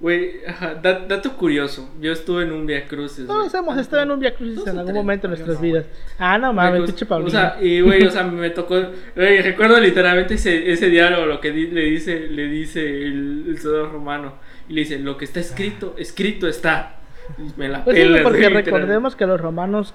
[0.00, 1.88] Güey, ajá, da- dato curioso.
[2.00, 3.24] Yo estuve en un Via Crucis.
[3.24, 5.62] Todos hemos estado en un Via Crucis en o algún momento de nuestras no.
[5.62, 5.86] vidas.
[6.18, 7.30] Ah, no mames, pinche o Paulino.
[7.30, 8.74] sea, y güey, o sea, me tocó,
[9.14, 13.58] güey, recuerdo literalmente ese, ese diálogo, lo que di- le dice, le dice el, el
[13.60, 14.32] soldado romano,
[14.68, 16.96] y le dice, lo que está escrito, escrito está.
[17.38, 19.94] Y me la Pues sí, porque recordemos que los romanos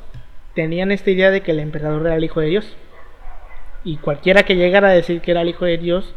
[0.53, 2.75] tenían esta idea de que el emperador era el hijo de Dios.
[3.83, 6.13] Y cualquiera que llegara a decir que era el hijo de Dios,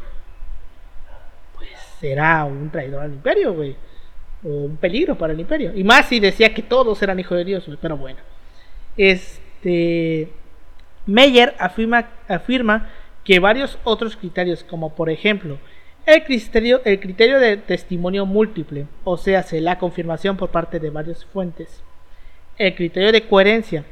[1.54, 1.68] pues
[2.00, 3.76] será un traidor al imperio, güey.
[4.42, 5.72] O un peligro para el imperio.
[5.74, 7.78] Y más si decía que todos eran hijos de Dios, güey.
[7.80, 8.18] Pero bueno.
[8.96, 10.30] Este.
[11.06, 12.88] Meyer afirma, afirma
[13.24, 15.58] que varios otros criterios, como por ejemplo
[16.14, 20.90] el criterio, el criterio de testimonio múltiple, o sea, se la confirmación por parte de
[20.90, 21.82] varias fuentes,
[22.58, 23.84] el criterio de coherencia,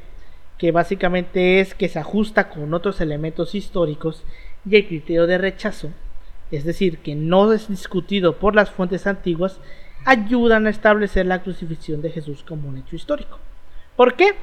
[0.58, 4.24] que básicamente es que se ajusta con otros elementos históricos,
[4.68, 5.90] y el criterio de rechazo,
[6.50, 9.60] es decir, que no es discutido por las fuentes antiguas,
[10.04, 13.38] ayudan a establecer la crucifixión de Jesús como un hecho histórico.
[13.96, 14.34] ¿Por qué?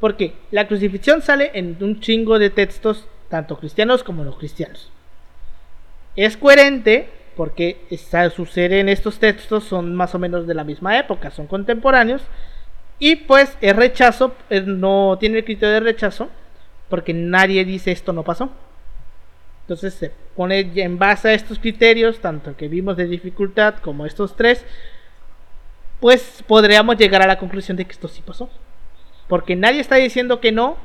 [0.00, 4.90] Porque la crucifixión sale en un chingo de textos, tanto cristianos como no cristianos.
[6.16, 10.98] Es coherente porque está, sucede en estos textos, son más o menos de la misma
[10.98, 12.22] época, son contemporáneos.
[12.98, 14.34] Y pues es rechazo,
[14.66, 16.28] no tiene el criterio de rechazo,
[16.88, 18.50] porque nadie dice esto no pasó.
[19.62, 24.06] Entonces se pone en base a estos criterios, tanto el que vimos de dificultad como
[24.06, 24.64] estos tres,
[26.00, 28.50] pues podríamos llegar a la conclusión de que esto sí pasó.
[29.28, 30.76] Porque nadie está diciendo que no,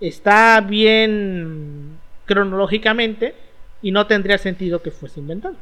[0.00, 3.34] está bien cronológicamente
[3.82, 5.56] y no tendría sentido que fuese inventado.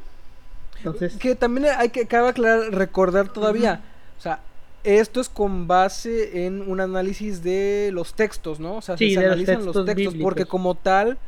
[0.77, 3.81] Entonces, Que también hay que cabe aclarar, recordar todavía,
[4.19, 4.41] o sea,
[4.83, 8.77] esto es con base en un análisis de los textos, ¿no?
[8.77, 11.19] O sea, Sí, si se de los analizan los textos porque como tal,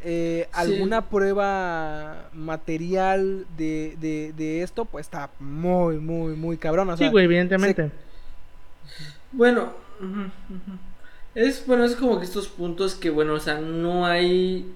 [0.00, 0.72] eh, Sí.
[0.72, 6.90] alguna prueba material de, de, de esto, pues está muy, muy, muy cabrón.
[6.90, 7.90] O sea, sí, güey, evidentemente.
[9.32, 9.72] Bueno,
[11.34, 14.66] es bueno, es como que estos puntos que bueno, o sea, no hay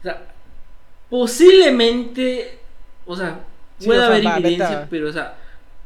[0.00, 0.29] o sea,
[1.10, 2.58] posiblemente,
[3.06, 3.40] o sea,
[3.78, 5.36] Sí, puede o sea, haber va, evidencia, pero o sea,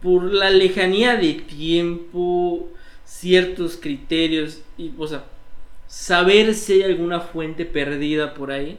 [0.03, 2.69] por la lejanía de tiempo,
[3.05, 5.25] ciertos criterios y o sea,
[5.87, 8.79] saber si hay alguna fuente perdida por ahí.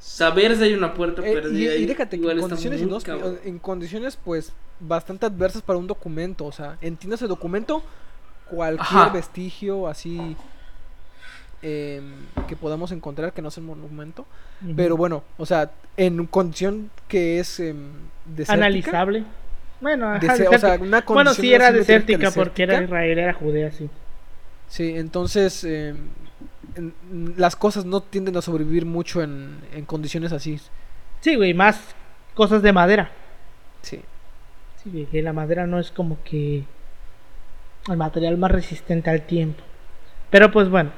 [0.00, 1.74] Saber si hay una puerta Eh, y, perdida.
[1.74, 3.00] y ahí, déjate que en condiciones, muy
[3.44, 7.82] en condiciones pues bastante adversas para un documento, o sea, entiéndase documento,
[8.50, 9.08] cualquier Ajá.
[9.10, 10.36] vestigio así
[11.62, 12.12] em,
[12.48, 14.26] que podamos encontrar que no es el monumento,
[14.76, 17.56] pero bueno, o sea, en condición que es
[18.24, 19.24] desértica, Analizable.
[19.80, 22.82] Bueno, ajá, o sea, una bueno, condición sí era desértica porque era.
[22.82, 23.88] Israel, era Judea, sí.
[24.68, 25.96] Sí, entonces em,
[26.76, 30.60] en- las cosas no tienden a sobrevivir mucho en, en condiciones así.
[31.20, 31.80] Sí, güey, más
[32.34, 33.10] cosas de madera.
[33.82, 34.00] Sí.
[34.82, 36.64] Sí, güey, que la madera no es como que
[37.90, 39.62] el material más resistente al tiempo.
[40.30, 40.90] Pero pues bueno,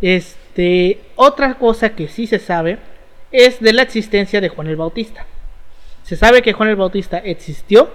[0.00, 2.78] este, otra cosa que sí se sabe
[3.32, 5.26] es de la existencia de Juan el Bautista.
[6.02, 7.90] Se sabe que Juan el Bautista existió,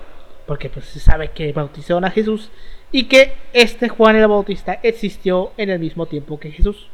[0.45, 2.51] porque pues se sabe que bautizaron a Jesús,
[2.91, 6.89] y que este Juan el Bautista existió en el mismo tiempo que Jesús.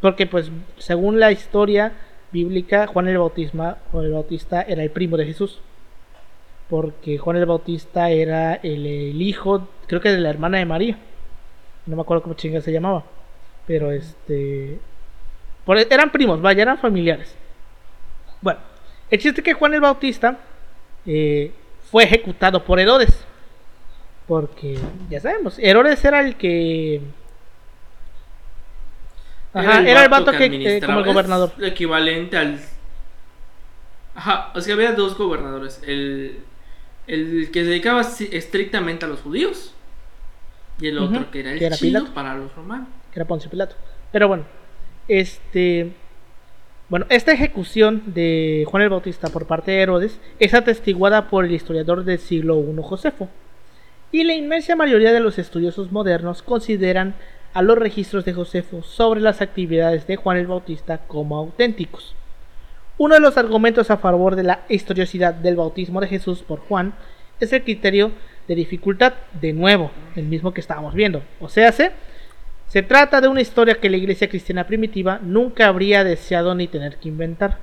[0.00, 1.92] Porque pues según la historia
[2.32, 5.60] bíblica, Juan el, Bautista era el primo de Jesús.
[6.68, 10.98] Porque Juan el Bautista era el, el hijo, creo que de la hermana de María.
[11.86, 13.04] No me acuerdo cómo chinga se llamaba.
[13.66, 14.78] Pero este...
[15.64, 17.34] por- eran primos, vaya, eran familiares.
[18.40, 18.60] Bueno,
[19.10, 20.38] el chiste es que Juan el Bautista
[21.06, 21.52] eh,
[21.90, 23.24] fue ejecutado por Herodes.
[24.26, 24.78] Porque,
[25.10, 27.00] ya sabemos, Herodes era el que...
[29.54, 31.52] Ajá, era el vato que, eh, como el gobernador.
[31.58, 32.58] es equivalente al.
[34.14, 35.82] Ajá, o sea, había dos gobernadores.
[35.86, 36.38] El,
[37.06, 39.74] el que se dedicaba estrictamente a los judíos.
[40.80, 42.88] Y el otro que era el que era chido para los romanos.
[43.12, 43.76] Que era Poncio Pilato.
[44.10, 44.44] Pero bueno,
[45.08, 45.92] este.
[46.88, 51.52] Bueno, esta ejecución de Juan el Bautista por parte de Herodes es atestiguada por el
[51.52, 53.28] historiador del siglo I Josefo.
[54.10, 57.14] Y la inmensa mayoría de los estudiosos modernos consideran
[57.54, 62.14] a los registros de Josefo sobre las actividades de Juan el Bautista como auténticos.
[62.98, 66.92] Uno de los argumentos a favor de la historiosidad del bautismo de Jesús por Juan
[67.40, 68.12] es el criterio
[68.46, 71.22] de dificultad, de nuevo, el mismo que estábamos viendo.
[71.40, 71.92] O sea, se,
[72.72, 76.96] se trata de una historia que la iglesia cristiana primitiva nunca habría deseado ni tener
[76.96, 77.58] que inventar.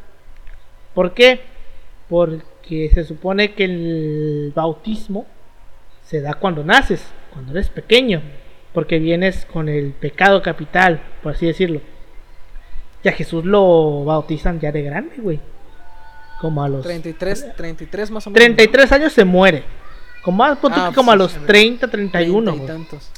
[0.93, 1.41] ¿Por qué?
[2.08, 5.26] Porque se supone que el bautismo
[6.04, 8.22] se da cuando naces, cuando eres pequeño,
[8.72, 11.82] porque vienes con el pecado capital, por así decirlo.
[13.04, 15.39] Y a Jesús lo bautizan ya de grande, güey.
[16.39, 18.45] Como a los 33, 33 más o menos.
[18.45, 19.63] 33 años se muere.
[20.22, 22.54] Como a, Ah, que como a pues, los sí, 30, 30 31.
[22.54, 22.67] y güey.
[22.67, 23.10] tantos.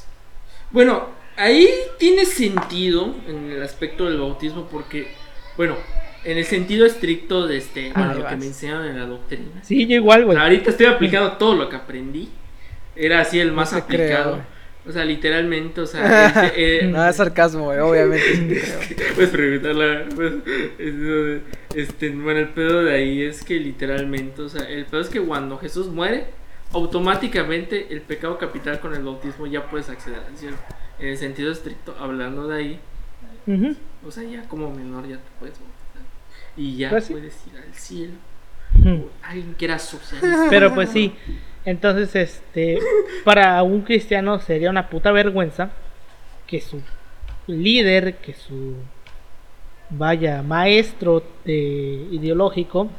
[0.70, 5.08] Bueno, ahí tiene sentido en el aspecto del bautismo porque,
[5.58, 5.76] bueno,
[6.24, 9.64] en el sentido estricto de este, Ah, a lo que me enseñaron en la doctrina.
[9.64, 10.38] Sí, yo igual, güey.
[10.38, 12.30] Ahorita estoy aplicando todo lo que aprendí.
[12.96, 14.44] Era así el más aplicado.
[14.86, 18.62] o sea, literalmente, o sea, este, eh, No, es sarcasmo, güey, obviamente.
[19.16, 20.06] Puedes preguntarla.
[20.16, 20.34] pues,
[21.76, 25.20] este, bueno, el pedo de ahí es que literalmente, o sea, el pedo es que
[25.20, 26.26] cuando Jesús muere,
[26.74, 30.58] automáticamente el pecado capital con el bautismo ya puedes acceder al cielo.
[31.02, 32.80] En el sentido estricto, hablando de ahí,
[34.06, 36.04] o sea, ya como menor ya te puedes bautizar.
[36.56, 37.14] Y ya Pues sí.
[37.14, 38.14] puedes ir al cielo.
[38.80, 39.10] Ujú.
[39.24, 40.48] Alguien que era socialista.
[40.50, 41.14] Pero pues sí.
[41.66, 42.80] Entonces, este,
[43.24, 45.72] para un cristiano sería una puta vergüenza
[46.48, 46.82] que su
[47.48, 48.76] líder, que su
[49.90, 52.90] vaya maestro de ideológico,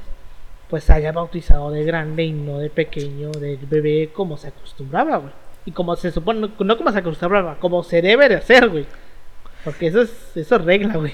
[0.68, 5.32] pues haya bautizado de grande y no de pequeño, del bebé, como se acostumbraba, güey.
[5.64, 8.86] Y como se supone, no como se acostumbraba, como se debe de hacer, güey.
[9.64, 11.12] Porque eso es, eso es regla, güey.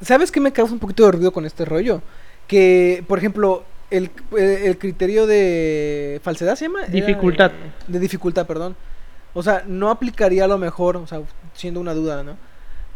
[0.00, 2.02] ¿Sabes qué me causa un poquito de ruido con este rollo?
[2.48, 6.82] Que, por ejemplo, el, eh, el criterio de falsedad se llama.
[6.86, 7.52] Dificultad.
[7.86, 8.74] De, de dificultad, perdón.
[9.34, 11.20] O sea, no aplicaría a lo mejor, o sea,
[11.54, 12.36] siendo una duda, ¿no?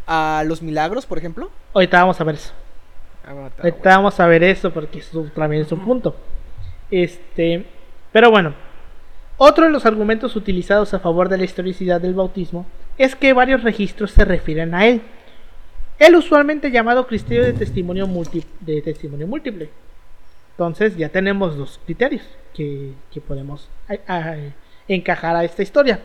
[0.05, 1.49] A los milagros, por ejemplo.
[1.73, 2.51] Ahorita vamos a ver eso.
[3.25, 3.97] Ah, bueno, está Ahorita bueno.
[3.97, 6.15] vamos a ver eso porque eso también es un punto.
[6.91, 7.65] Este,
[8.11, 8.53] pero bueno,
[9.37, 12.65] otro de los argumentos utilizados a favor de la historicidad del bautismo
[12.97, 15.01] es que varios registros se refieren a él.
[15.99, 18.07] El usualmente llamado criterio de testimonio,
[18.61, 19.69] de testimonio múltiple.
[20.51, 22.23] Entonces ya tenemos dos criterios
[22.53, 23.69] que, que podemos
[24.87, 25.99] encajar a esta historia.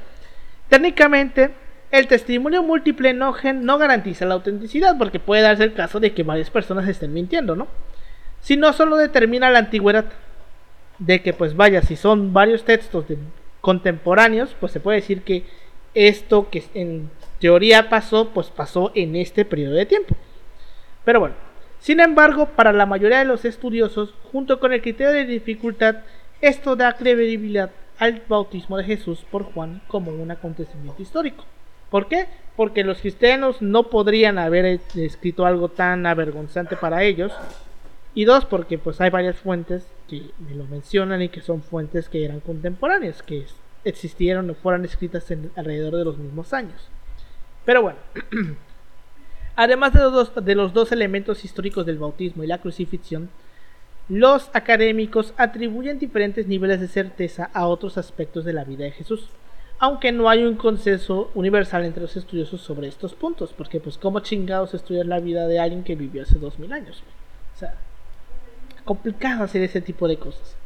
[0.68, 1.50] Técnicamente,
[1.90, 6.22] el testimonio múltiple no, no garantiza la autenticidad, porque puede darse el caso de que
[6.22, 7.68] varias personas estén mintiendo, ¿no?
[8.40, 10.06] Sino solo determina la antigüedad.
[11.04, 13.18] De que, pues vaya, si son varios textos de-
[13.60, 15.44] contemporáneos, pues se puede decir que
[15.94, 17.10] esto que en
[17.40, 20.14] teoría pasó, pues pasó en este periodo de tiempo.
[21.04, 21.34] Pero bueno,
[21.80, 25.96] sin embargo, para la mayoría de los estudiosos, junto con el criterio de dificultad,
[26.40, 31.44] esto da credibilidad al bautismo de Jesús por Juan como un acontecimiento histórico.
[31.90, 32.26] ¿Por qué?
[32.56, 37.32] Porque los cristianos no podrían haber escrito algo tan avergonzante para ellos.
[38.14, 42.10] Y dos, porque pues hay varias fuentes que me lo mencionan y que son fuentes
[42.10, 43.46] que eran contemporáneas, que
[43.82, 46.88] existieron o fueron escritas en, alrededor de los mismos años.
[47.64, 47.98] Pero bueno,
[49.56, 53.30] además de los, dos, de los dos elementos históricos del bautismo y la crucifixión,
[54.10, 59.30] los académicos atribuyen diferentes niveles de certeza a otros aspectos de la vida de Jesús,
[59.78, 64.20] aunque no hay un consenso universal entre los estudiosos sobre estos puntos, porque pues cómo
[64.20, 67.02] chingados estudiar la vida de alguien que vivió hace dos mil años.
[67.56, 67.74] O sea,
[68.84, 70.56] complicado hacer ese tipo de cosas.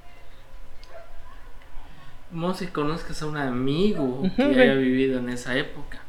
[2.31, 6.01] Como si conozcas a un amigo que haya vivido en esa época.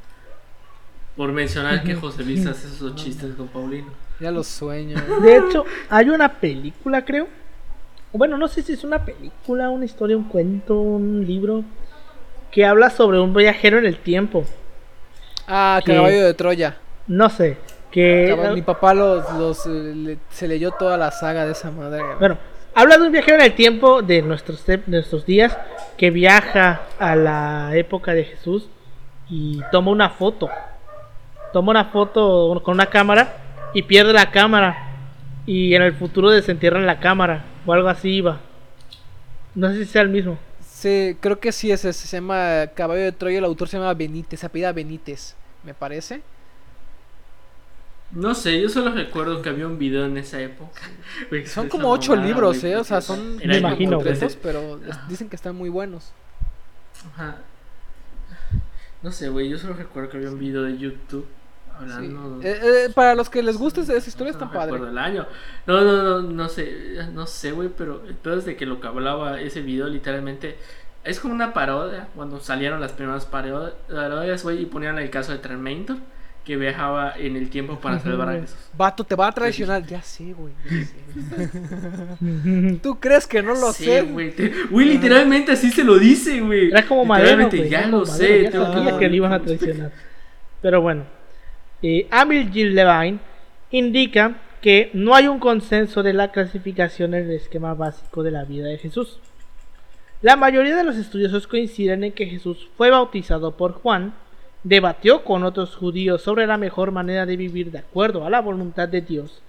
[1.16, 1.96] Por mencionar que.
[1.96, 3.88] José Luis hace esos chistes con Paulino.
[4.20, 4.98] Ya los sueño.
[5.22, 7.28] De hecho, hay una película, creo.
[8.14, 11.64] Bueno, no sé si es una película, una historia, un cuento, un libro.
[12.52, 14.46] Que habla sobre un viajero en el tiempo.
[15.48, 15.94] Ah, ¿Qué?
[15.94, 16.78] Caballo de Troya.
[17.08, 17.58] No sé.
[17.92, 18.34] Que.
[18.36, 22.02] Caba- Mi papá los, los, eh, le- se leyó toda la saga de esa madre.
[22.20, 22.38] Bueno,
[22.76, 25.58] habla de un viajero en el tiempo de nuestros, de nuestros días
[25.98, 28.70] que viaja a la época de Jesús
[29.30, 30.50] y toma una foto.
[31.54, 33.38] Toma una foto con una cámara
[33.74, 34.84] y pierde la cámara.
[35.46, 38.40] Y en el futuro desentierran la cámara o algo así iba.
[39.56, 40.38] No sé si sea el mismo.
[40.62, 42.06] Sí, creo que sí es ese.
[42.08, 43.38] Se llama Caballo de Troya.
[43.40, 44.42] El autor se llama Benítez.
[44.42, 46.22] Se apellida Benítez, me parece.
[48.12, 50.82] No sé, yo solo recuerdo que había un video en esa época.
[51.46, 52.78] Son como ocho mamada, libros, ¿eh?
[52.78, 54.00] O sea, son Me imagino,
[54.42, 56.12] pero es- dicen que están muy buenos.
[57.14, 57.38] Ajá.
[59.04, 61.74] No sé, güey, yo solo recuerdo que había un video de YouTube Sí.
[61.80, 62.42] hablando.
[62.42, 64.78] Eh, eh, para los que les guste esa historia, no está padre.
[64.78, 65.28] el año.
[65.68, 69.40] No, no, no, no sé, no sé, güey, pero entonces de que lo que hablaba
[69.40, 70.58] ese video literalmente
[71.04, 75.32] es como una parodia cuando salieron las primeras paro- parodias, güey, y ponían el caso
[75.34, 75.98] de Terminator
[76.48, 78.56] que viajaba en el tiempo para salvar a Jesús.
[78.78, 79.86] Vato, te va a traicionar.
[79.86, 80.54] Ya sé, güey.
[80.64, 82.80] ya sé.
[82.82, 84.02] ¿Tú crees que no lo Sí, sé?
[84.04, 86.70] güey, te- güey, literalmente así se lo dice, güey.
[86.70, 88.44] Era como Madero, güey, ya lo Madero, sé.
[88.44, 89.92] ya tengo sabía que le iban a traicionar.
[90.62, 91.04] Pero bueno,
[91.82, 93.20] eh, Amil Gil Levine
[93.72, 98.46] indica que no hay un consenso de la clasificación en el esquema básico de la
[98.46, 99.20] vida de Jesús.
[100.22, 104.14] La mayoría de los estudiosos coinciden en que Jesús fue bautizado por Juan,
[104.68, 108.90] debatió con otros judíos sobre la mejor manera de vivir de acuerdo a la voluntad
[108.90, 109.42] de Dios,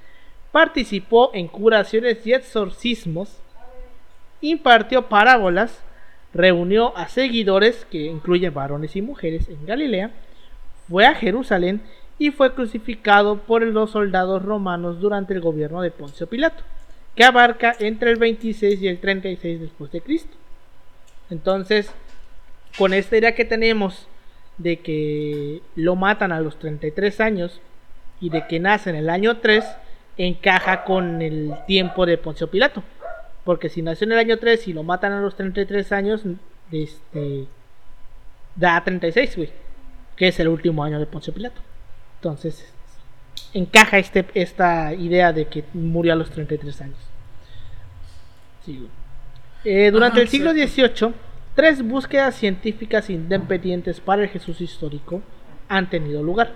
[0.52, 3.36] participó en curaciones y exorcismos,
[4.40, 5.82] impartió parábolas,
[6.32, 10.12] reunió a seguidores, que incluyen varones y mujeres, en Galilea,
[10.88, 11.82] fue a Jerusalén
[12.18, 16.62] y fue crucificado por los soldados romanos durante el gobierno de Poncio Pilato,
[17.16, 20.36] que abarca entre el 26 y el 36 después de Cristo.
[21.28, 21.92] Entonces,
[22.78, 24.06] con esta idea que tenemos
[24.58, 27.60] de que lo matan a los 33 años
[28.20, 29.64] y de que nace en el año 3,
[30.16, 32.82] encaja con el tiempo de Poncio Pilato.
[33.44, 36.22] Porque si nació en el año 3 y lo matan a los 33 años,
[36.70, 37.46] este,
[38.56, 39.50] da 36, güey.
[40.16, 41.60] Que es el último año de Poncio Pilato.
[42.16, 42.72] Entonces,
[43.54, 46.98] encaja este, esta idea de que murió a los 33 años.
[49.64, 51.14] Eh, durante el siglo XVIII,
[51.58, 55.22] tres búsquedas científicas independientes para el Jesús histórico
[55.68, 56.52] han tenido lugar.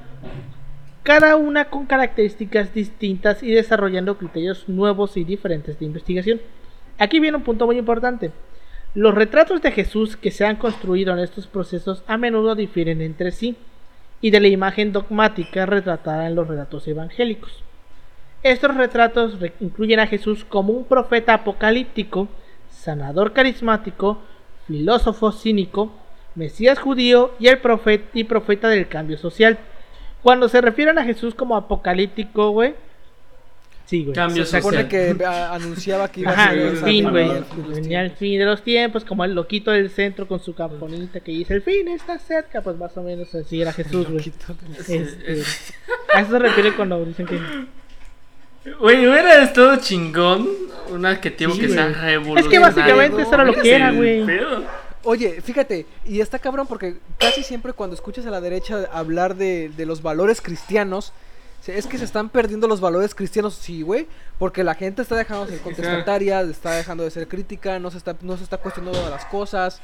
[1.03, 6.41] Cada una con características distintas y desarrollando criterios nuevos y diferentes de investigación.
[6.99, 8.31] Aquí viene un punto muy importante.
[8.95, 13.33] Los retratos de Jesús que se han construido en estos procesos a menudo difieren entre
[13.33, 13.57] sí
[14.21, 17.65] y de la imagen dogmática retratada en los relatos evangélicos.
[18.45, 22.29] Estos retratos incluyen a Jesús como un profeta apocalíptico,
[22.71, 24.23] sanador carismático,
[24.67, 25.93] filósofo cínico,
[26.35, 29.59] mesías judío y el profeta y profeta del cambio social.
[30.23, 32.75] Cuando se refieren a Jesús como apocalíptico, güey,
[33.93, 34.15] Sí, güey.
[34.15, 37.31] Cambio se supone que anunciaba que iba a ser el fin, güey.
[37.69, 41.33] Venía el fin de los tiempos, como el loquito del centro con su camponita que
[41.33, 44.33] dice el fin está cerca, pues más o menos así era Jesús, güey.
[44.89, 45.43] Este,
[46.15, 47.39] a eso se refiere cuando dicen que.
[48.79, 50.49] Güey, hubiera todo chingón
[50.91, 52.39] un adjetivo que sea revolucionario.
[52.39, 54.25] Es que básicamente eso era lo que era, güey.
[55.05, 59.71] Oye, fíjate, y está cabrón porque casi siempre cuando escuchas a la derecha hablar de,
[59.77, 61.13] de los valores cristianos,
[61.67, 64.07] es que se están perdiendo los valores cristianos, sí, güey.
[64.39, 67.99] Porque la gente está dejando de ser contestataria, está dejando de ser crítica, no se
[67.99, 69.81] está, no se está cuestionando las cosas.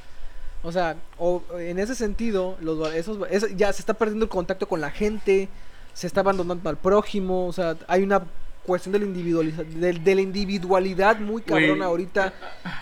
[0.63, 3.19] O sea, o, en ese sentido, los, esos,
[3.57, 5.49] ya se está perdiendo el contacto con la gente,
[5.95, 8.23] se está abandonando al prójimo, o sea, hay una
[8.69, 12.35] cuestión de la, de, la individualidad muy cabrona ahorita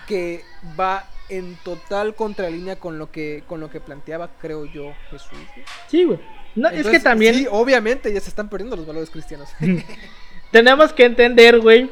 [0.08, 0.42] que
[0.78, 5.38] va en total contralínea con lo que con lo que planteaba, creo yo, Jesús.
[5.86, 6.18] Sí, güey.
[6.56, 7.34] No, es que también.
[7.34, 9.48] Sí, obviamente ya se están perdiendo los valores cristianos.
[10.50, 11.88] Tenemos que entender, güey,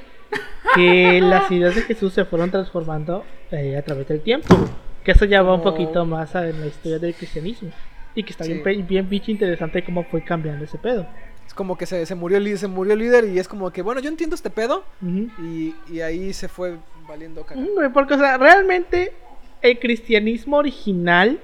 [0.74, 4.57] que las ideas de Jesús se fueron transformando eh, a través del tiempo.
[5.05, 7.70] Que eso ya va un poquito más en la historia del cristianismo.
[8.16, 11.07] Y que está bien, bien bicho interesante cómo fue cambiando ese pedo.
[11.55, 14.00] Como que se, se, murió, el, se murió el líder y es como que, bueno,
[14.00, 14.84] yo entiendo este pedo.
[15.02, 16.76] y, y, ahí se fue
[17.09, 17.61] valiendo caca.
[17.92, 19.12] porque, o sea, realmente
[19.62, 21.40] el cristianismo original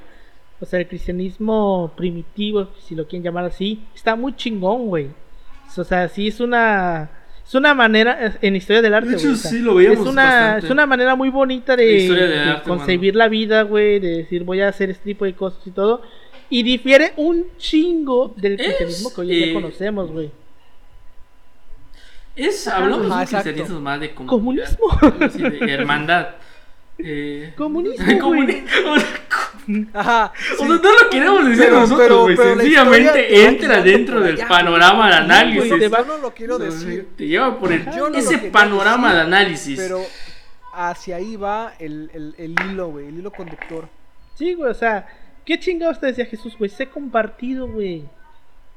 [0.60, 5.08] o sea, el cristianismo primitivo, si lo quieren llamar así, está muy chingón, güey.
[5.74, 7.10] O sea, sí es una
[7.46, 10.70] es una manera en historia del arte, de hecho, sí lo veíamos es una es
[10.70, 15.04] una manera muy bonita de, concebir la vida, güey, de decir voy a hacer este
[15.04, 16.02] tipo de cosas y todo
[16.50, 20.30] y difiere un chingo del cristianismo que hoy en día eh, conocemos, güey.
[22.36, 26.28] Es hablamos de cristianismo más de comunismo, de hermandad.
[26.98, 28.04] Eh, comunismo,
[29.94, 30.32] Ajá.
[30.54, 32.36] O sea, no lo queremos decir nosotros, güey.
[32.36, 35.70] Sencillamente entra dentro del panorama de análisis.
[35.70, 37.08] Yo no lo quiero decir.
[37.16, 39.78] Te lleva por el, ese panorama de análisis.
[39.78, 40.02] Pero
[40.74, 43.06] hacia ahí va el, el, el hilo, güey.
[43.06, 43.88] El hilo conductor.
[44.34, 44.70] Sí, güey.
[44.70, 45.06] O sea,
[45.50, 46.70] ¿qué chingados te decía Jesús, güey?
[46.70, 48.04] Sé compartido, güey.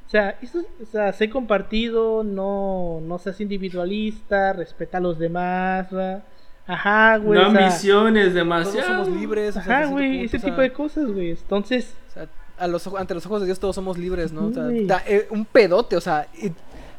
[0.07, 5.91] O sea, eso, o sea, sé compartido, no, no seas individualista, respeta a los demás,
[5.91, 6.23] ¿verdad?
[6.65, 7.39] Ajá, güey.
[7.39, 8.87] No ambiciones demasiado.
[8.87, 9.55] Todos somos libres.
[9.55, 11.29] Ajá, güey, ese tipo de cosas, güey.
[11.29, 11.93] Entonces.
[12.09, 14.47] O sea, a los, ante los ojos de Dios todos somos libres, ¿no?
[14.47, 16.27] O sea, eh, un pedote, o sea.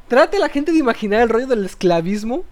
[0.06, 2.44] trate a la gente de imaginar el rollo del esclavismo.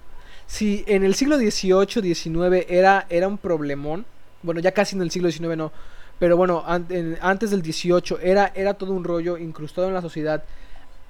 [0.47, 4.07] Si en el siglo XVIII, XIX era, era un problemón.
[4.43, 5.73] Bueno, ya casi en el siglo XIX no.
[6.23, 10.45] Pero bueno, antes del XVIII era, era todo un rollo incrustado en la sociedad.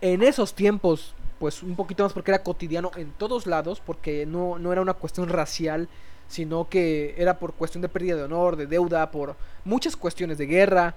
[0.01, 4.59] En esos tiempos, pues un poquito más porque era cotidiano en todos lados, porque no,
[4.59, 5.91] no era una cuestión racial,
[6.29, 9.37] sino que era por cuestión de pérdida de honor, de deuda, por
[9.67, 10.95] muchas cuestiones de guerra.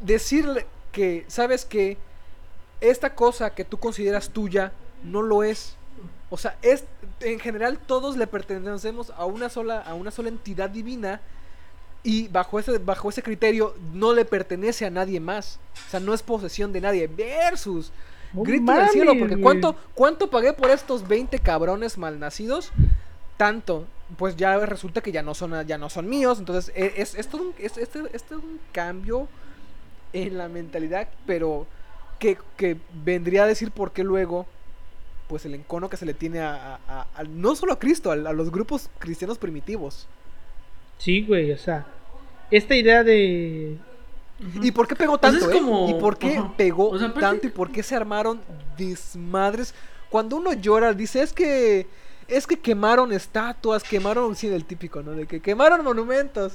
[0.00, 1.96] Decirle que, sabes que
[2.82, 4.72] esta cosa que tú consideras tuya
[5.02, 5.76] no lo es.
[6.28, 6.84] O sea, es
[7.20, 11.22] en general todos le pertenecemos a una sola a una sola entidad divina
[12.06, 15.58] y bajo ese bajo ese criterio no le pertenece a nadie más.
[15.86, 17.90] O sea, no es posesión de nadie versus
[18.32, 19.36] No grito cielo, porque.
[19.40, 22.70] ¿cuánto, ¿cuánto pagué por estos 20 cabrones malnacidos?
[23.36, 23.86] Tanto.
[24.16, 26.38] Pues ya resulta que ya no son, ya no son míos.
[26.38, 29.26] Entonces, e- es, es, todo un, es, es- es todo un cambio
[30.12, 31.66] en la mentalidad, pero
[32.20, 34.46] que, que vendría a decir por qué luego,
[35.28, 38.10] pues el encono que se le tiene a, a- a- a- no solo a Cristo,
[38.12, 40.06] a, a los grupos cristianos primitivos.
[40.98, 41.84] Sí, güey, o sea,
[42.50, 43.76] esta idea de...
[44.62, 45.50] ¿Y por qué pegó Pues tanto?
[45.50, 45.58] es eh?
[45.58, 46.52] como- ¿Y por qué ajá.
[46.56, 47.46] pegó O sea, tanto?
[47.46, 48.40] ¿Y por qué se armaron
[48.76, 49.74] desmadres?
[50.10, 51.86] Cuando uno llora, dice, es que
[52.28, 55.12] es que quemaron estatuas, quemaron, sí, el típico, ¿no?
[55.12, 56.54] De que quemaron monumentos.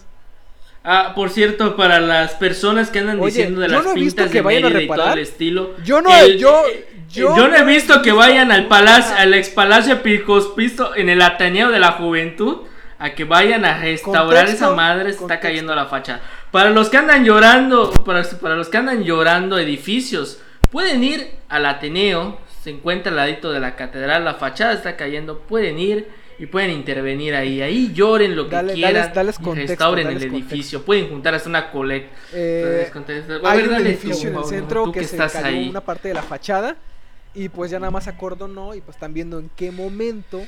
[0.84, 4.40] Ah, por cierto, para las personas que andan Oye, diciendo de las no pintas que
[4.40, 5.18] de vayan a Mérida y todo reparar.
[5.18, 5.78] el estilo.
[5.84, 9.34] Yo no, el- yo, eh, yo, yo no he visto que vayan al palacio, al
[9.34, 12.58] ex palacio Episcopisto en el Ateneo de la Juventud
[13.04, 15.48] a que vayan a restaurar Contexto, esa madre, se está contexto.
[15.48, 16.22] cayendo la fachada.
[16.52, 20.40] Para los que andan llorando, para, para los que andan llorando edificios,
[20.70, 25.40] pueden ir al Ateneo, se encuentra al ladito de la catedral, la fachada está cayendo,
[25.40, 29.44] pueden ir y pueden intervenir ahí, ahí lloren lo que Dale- quieran, dales- dales y
[29.44, 30.38] contexto, restauren el contexto.
[30.38, 32.16] edificio, pueden juntar hasta una colecta.
[32.34, 32.92] eh,
[33.44, 35.48] A hay ver, un edificio tú, en el centro tú que, que se estás cayó
[35.48, 35.70] ahí.
[35.70, 36.76] una parte de la fachada
[37.34, 40.42] y pues ya nada más acordonó y pues están viendo en qué momento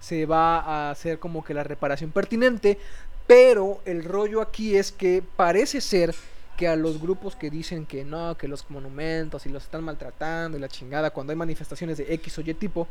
[0.00, 2.78] se va a hacer como que la reparación pertinente,
[3.26, 6.14] pero el rollo aquí es que parece ser
[6.56, 10.58] que a los grupos que dicen que no, que los monumentos y los están maltratando
[10.58, 12.88] y la chingada cuando hay manifestaciones de X o Y tipo,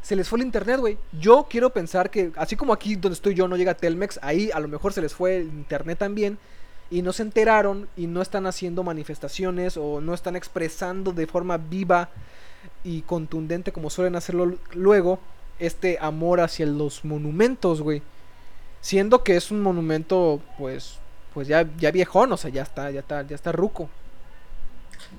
[0.00, 0.98] se les fue el internet, güey.
[1.12, 4.58] Yo quiero pensar que así como aquí donde estoy yo no llega Telmex, ahí a
[4.58, 6.38] lo mejor se les fue el internet también
[6.90, 11.58] y no se enteraron y no están haciendo manifestaciones o no están expresando de forma
[11.58, 12.10] viva
[12.82, 15.20] y contundente como suelen hacerlo luego
[15.58, 18.02] este amor hacia los monumentos, güey.
[18.80, 20.98] Siendo que es un monumento pues
[21.34, 23.88] pues ya ya viejón, o sea, ya está ya está ya está ruco.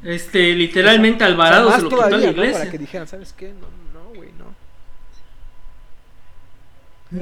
[0.04, 2.34] Este, literalmente Alvarado O sea, se lo quitó a la todavía, ¿no?
[2.34, 2.60] iglesia.
[2.60, 3.54] Para que dijeran, ¿sabes qué?
[3.54, 4.54] No, no, güey, no.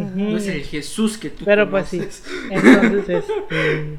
[0.04, 0.32] Ujú.
[0.32, 2.02] No es el Jesús que tú Pero pues sí.
[2.50, 3.98] Entonces, este.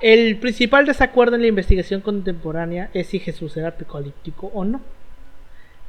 [0.00, 4.80] El principal desacuerdo en la investigación contemporánea es si Jesús era apocalíptico o no.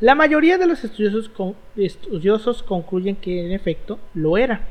[0.02, 4.62] La mayoría de los estudiosos, con- estudiosos concluyen que en efecto lo era,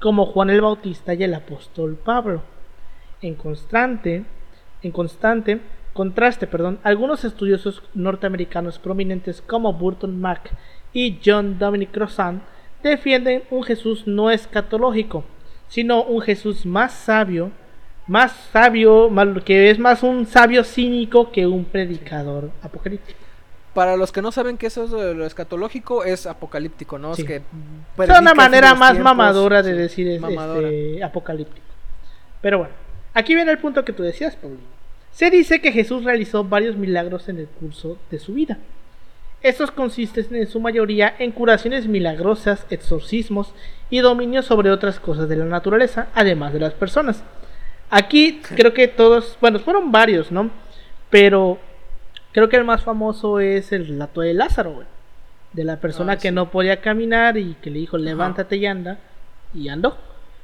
[0.00, 2.42] como Juan el Bautista y el apóstol Pablo.
[3.20, 4.24] En constante,
[4.82, 5.60] en constante
[5.92, 10.50] contraste, perdón, algunos estudiosos norteamericanos prominentes como Burton Mack
[10.92, 12.42] y John Dominic Crossan
[12.82, 15.22] defienden un Jesús no escatológico,
[15.68, 17.52] sino un Jesús más sabio,
[18.08, 19.08] más sabio,
[19.44, 23.21] que es más un sabio cínico que un predicador apocalíptico.
[23.74, 27.14] Para los que no saben que eso es de lo escatológico, es apocalíptico, ¿no?
[27.14, 27.22] Sí.
[27.22, 27.36] Es que
[28.02, 30.68] Es una manera más tiempos, mamadora de decir es- mamadora.
[30.68, 31.66] este, apocalíptico.
[32.42, 32.74] Pero bueno,
[33.14, 34.62] aquí viene el punto que tú decías, Paulino.
[35.12, 38.58] Se dice que Jesús realizó varios milagros en el curso de su vida.
[39.42, 43.52] Estos consisten en su mayoría en curaciones milagrosas, exorcismos
[43.90, 47.22] y dominio sobre otras cosas de la naturaleza, además de las personas.
[47.90, 50.50] Aquí creo que todos, bueno, fueron varios, ¿no?
[51.10, 51.58] Pero
[52.32, 54.86] creo que el más famoso es el relato de Lázaro, güey.
[55.52, 58.98] De la persona Ah, que no podía caminar y que le dijo levántate y anda.
[59.54, 59.96] Y andó.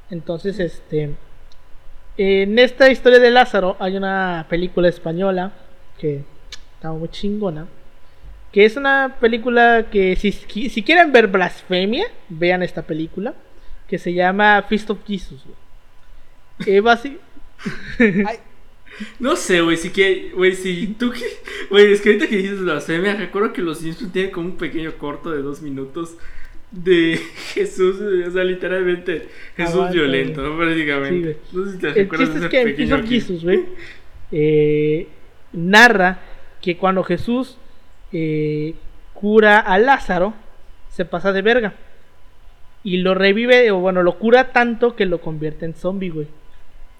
[0.09, 1.15] Entonces, este...
[2.17, 5.53] En esta historia de Lázaro hay una película española
[5.97, 6.23] que
[6.75, 7.67] está muy chingona.
[8.51, 13.33] Que es una película que si, si quieren ver blasfemia, vean esta película.
[13.87, 15.41] Que se llama Feast of Jesus.
[15.45, 16.77] güey.
[16.77, 16.81] Eh,
[18.27, 18.39] Ay,
[19.19, 21.21] No sé, güey, si que, güey, si tú que,
[21.69, 24.93] güey, es que ahorita que dices blasfemia, recuerdo que los Simpsons tienen como un pequeño
[24.97, 26.15] corto de dos minutos
[26.71, 27.19] de
[27.53, 30.51] Jesús, o sea, literalmente Jesús violento, ¿no?
[30.51, 31.21] Sí, prácticamente.
[31.21, 31.37] güey.
[31.53, 33.65] no sé si te El recuerdas de es ese que en Feast pequeño güey,
[34.31, 35.07] eh,
[35.53, 36.19] narra
[36.61, 37.57] que cuando Jesús
[38.11, 38.75] eh,
[39.13, 40.33] cura a Lázaro,
[40.89, 41.73] se pasa de verga.
[42.83, 46.27] Y lo revive, o bueno, lo cura tanto que lo convierte en zombie, güey.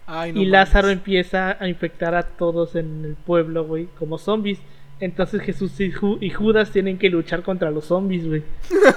[0.10, 0.97] Ay, no y Lázaro mames.
[0.97, 4.60] empieza a infectar a todos en el pueblo, güey, como zombies.
[4.99, 8.43] Entonces Jesús y, Ju- y Judas tienen que luchar contra los zombies, güey.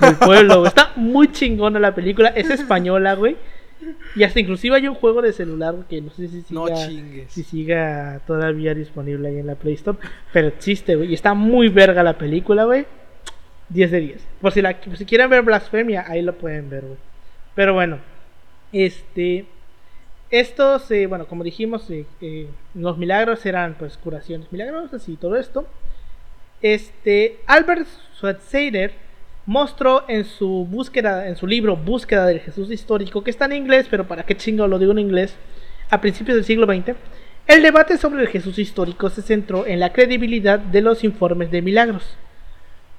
[0.01, 0.69] Del pueblo, güey.
[0.69, 2.31] Está muy chingona la película.
[2.31, 3.37] Es española, güey.
[4.17, 6.77] Y hasta inclusive hay un juego de celular que no sé si siga,
[7.29, 9.99] si siga todavía disponible ahí en la Play Store.
[10.33, 11.11] Pero existe, güey.
[11.11, 12.85] Y está muy verga la película, güey.
[13.69, 14.27] 10 de 10.
[14.41, 16.99] Por si, la, por si quieren ver Blasfemia, ahí lo pueden ver, güey.
[17.55, 17.99] Pero bueno.
[18.73, 19.45] Este...
[20.33, 25.67] Estos, bueno, como dijimos, eh, los milagros eran pues curaciones milagrosas y todo esto.
[26.63, 28.93] Este, Albert Schweitzer
[29.45, 33.89] mostró en su búsqueda, en su libro Búsqueda del Jesús histórico, que está en inglés,
[33.91, 35.37] pero para qué chingo lo digo en inglés,
[35.91, 36.97] a principios del siglo XX,
[37.47, 41.61] El debate sobre el Jesús histórico se centró en la credibilidad de los informes de
[41.61, 42.17] milagros.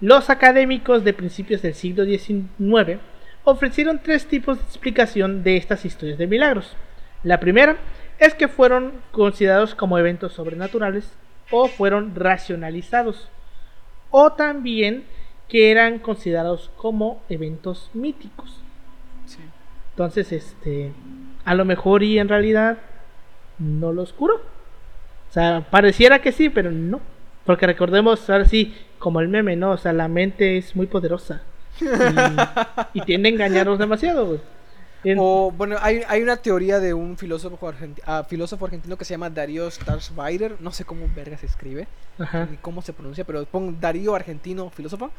[0.02, 3.00] Los académicos de principios del siglo XIX
[3.44, 6.76] ofrecieron tres tipos de explicación de estas historias de milagros.
[7.24, 7.78] La primera
[8.20, 11.12] es que fueron considerados como eventos sobrenaturales
[11.52, 13.30] o fueron racionalizados,
[14.12, 15.04] o también
[15.48, 18.60] que eran considerados como eventos míticos.
[19.92, 20.92] Entonces, este,
[21.46, 22.80] a lo mejor y en realidad
[23.60, 24.36] no los curó.
[24.36, 27.00] O sea, pareciera que sí, pero no.
[27.46, 29.72] Porque recordemos, ahora sí, como el meme, ¿no?
[29.72, 31.44] O sea, la mente es muy poderosa.
[32.94, 34.40] Y, tiende a engañarnos demasiado, güey.
[35.18, 37.74] O, bueno, hay, una teoría de un filósofo,
[38.06, 40.58] ah, filósofo argentino que se llama Darío Starsbider.
[40.60, 41.88] No sé cómo verga se escribe,
[42.50, 45.12] ni cómo se pronuncia, pero pongo Darío argentino, filósofo.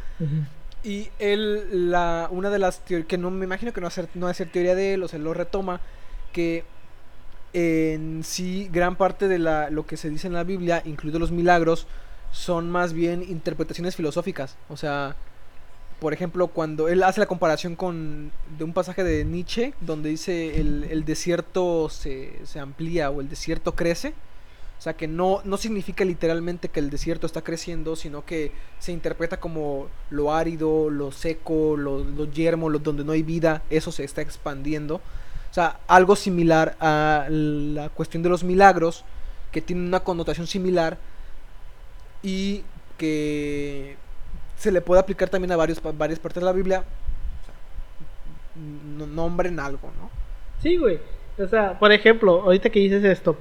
[0.83, 4.27] Y él, la, una de las teorías, que no me imagino que no va no
[4.27, 5.81] a ser teoría de él, o se lo retoma,
[6.33, 6.65] que
[7.55, 11.31] en sí gran parte de la, lo que se dice en la Biblia, incluidos los
[11.31, 11.87] milagros,
[12.33, 14.57] son más bien interpretaciones filosóficas.
[14.69, 15.15] O sea,
[16.05, 20.61] por ejemplo, cuando él hace la comparación con de un pasaje de Nietzsche, donde dice
[20.61, 24.13] el, desierto se, se amplía o el desierto crece
[24.79, 28.93] o sea, que no, no significa literalmente que el desierto está creciendo, sino que se
[28.93, 33.91] interpreta como lo árido, lo seco, lo, lo yermo, lo, donde no hay vida, eso
[33.91, 34.97] se está expandiendo.
[34.97, 39.07] O sea, algo similar a la cuestión de los milagros,
[39.53, 40.99] que tiene una connotación similar
[42.23, 42.63] y
[42.99, 43.97] que
[44.57, 46.85] se le puede aplicar también a varios, varias partes de la Biblia.
[48.55, 50.11] nombren algo, ¿no?
[50.63, 50.99] Sí, güey.
[51.39, 53.37] O sea, por ejemplo, ahorita que dices esto,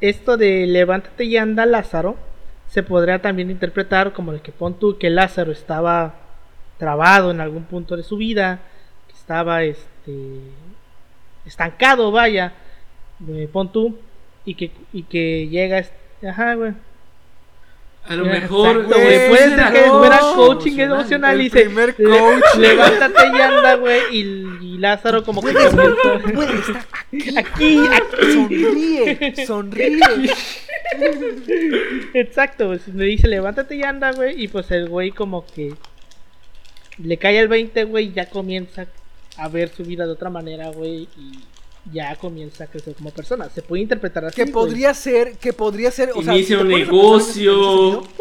[0.00, 2.16] esto de levántate y anda Lázaro
[2.68, 6.14] se podría también interpretar como el que pon tú que Lázaro estaba
[6.78, 8.60] trabado en algún punto de su vida,
[9.06, 10.40] que estaba este
[11.46, 12.52] estancado, vaya,
[13.28, 13.98] eh, pon tú
[14.44, 15.84] y que y que llega
[16.26, 16.74] ajá, güey,
[18.06, 19.28] a lo mejor, güey.
[19.28, 21.70] Puede ser que fuera coaching emocional y dice:
[22.58, 24.00] Levántate y anda, güey.
[24.12, 24.20] Y,
[24.60, 26.86] y, Lázaro, como que comienza.
[27.38, 29.46] Aquí, aquí.
[29.46, 30.34] Sonríe, sonríe.
[32.12, 34.42] Exacto, pues le dice: Levántate y anda, güey.
[34.42, 35.74] Y pues el güey, como que
[36.98, 38.08] le cae el 20, güey.
[38.08, 38.86] Y ya comienza
[39.38, 41.08] a ver su vida de otra manera, güey.
[41.16, 41.38] Y
[41.92, 43.48] ya comienza a crecer como persona.
[43.50, 44.36] Se puede interpretar así.
[44.36, 46.12] Que podría ser, que podría ser.
[46.14, 48.02] O Inicia un negocio.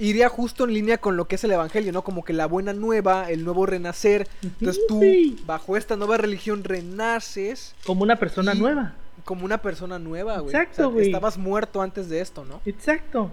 [0.00, 2.02] iría justo en línea con lo que es el evangelio, ¿no?
[2.02, 4.26] Como que la buena nueva, el nuevo renacer.
[4.42, 5.00] Entonces tú,
[5.44, 7.74] bajo esta nueva religión, renaces.
[7.84, 8.94] Como una persona nueva.
[9.24, 10.54] Como una persona nueva, güey.
[10.54, 11.06] Exacto, güey.
[11.06, 12.62] estabas muerto antes de esto, ¿no?
[12.64, 13.30] Exacto.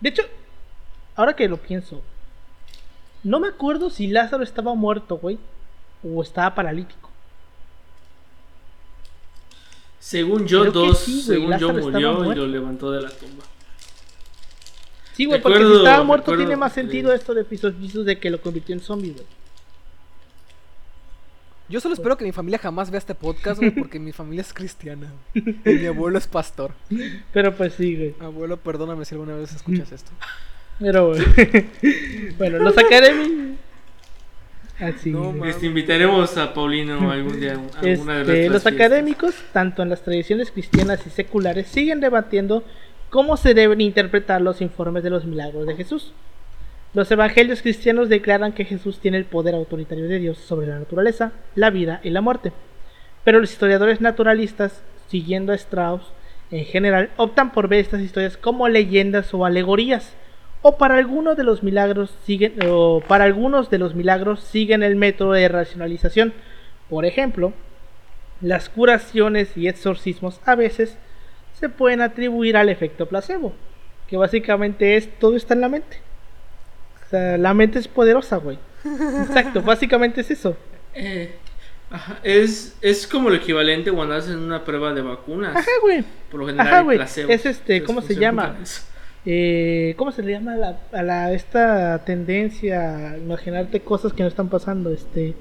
[0.00, 0.22] De hecho,
[1.14, 2.02] ahora que lo pienso,
[3.22, 5.38] no me acuerdo si Lázaro estaba muerto, güey,
[6.02, 7.05] o estaba paralítico.
[10.06, 13.42] Según yo, dos, según yo murió y lo levantó de la tumba.
[15.14, 18.40] Sí, güey, porque si estaba muerto tiene más sentido esto de Pisos de que lo
[18.40, 19.26] convirtió en zombie, güey.
[21.68, 24.52] Yo solo espero que mi familia jamás vea este podcast, güey, porque mi familia es
[24.52, 25.12] cristiana.
[25.34, 26.70] Y mi abuelo es pastor.
[27.32, 28.14] Pero pues sí, güey.
[28.20, 30.12] Abuelo, perdóname si alguna vez escuchas esto.
[30.78, 31.24] Pero, güey.
[32.38, 33.55] bueno, los Academy
[34.78, 35.14] Así
[35.46, 37.58] este, invitaremos a Paulino algún día.
[37.80, 42.62] Alguna de este, los académicos, tanto en las tradiciones cristianas y seculares, siguen debatiendo
[43.08, 46.12] cómo se deben interpretar los informes de los milagros de Jesús.
[46.92, 51.32] Los evangelios cristianos declaran que Jesús tiene el poder autoritario de Dios sobre la naturaleza,
[51.54, 52.52] la vida y la muerte.
[53.24, 56.02] Pero los historiadores naturalistas, siguiendo a Strauss,
[56.50, 60.14] en general, optan por ver estas historias como leyendas o alegorías
[60.62, 64.96] o para algunos de los milagros siguen o para algunos de los milagros siguen el
[64.96, 66.32] método de racionalización.
[66.88, 67.52] Por ejemplo,
[68.40, 70.96] las curaciones y exorcismos a veces
[71.58, 73.54] se pueden atribuir al efecto placebo,
[74.08, 75.98] que básicamente es todo está en la mente.
[77.06, 78.58] O sea, la mente es poderosa, güey.
[78.84, 80.56] Exacto, básicamente es eso.
[80.94, 81.34] Eh,
[82.22, 85.56] es, es como lo equivalente cuando hacen una prueba de vacunas.
[85.56, 86.04] Ajá, güey.
[86.30, 87.30] Por lo general, ajá, placebo.
[87.30, 88.56] Es este, ¿cómo se llama?
[89.26, 90.54] Eh, ¿cómo se le llama
[90.92, 94.90] a, la, esta tendencia a imaginarte cosas que no están pasando?
[94.90, 95.34] Este,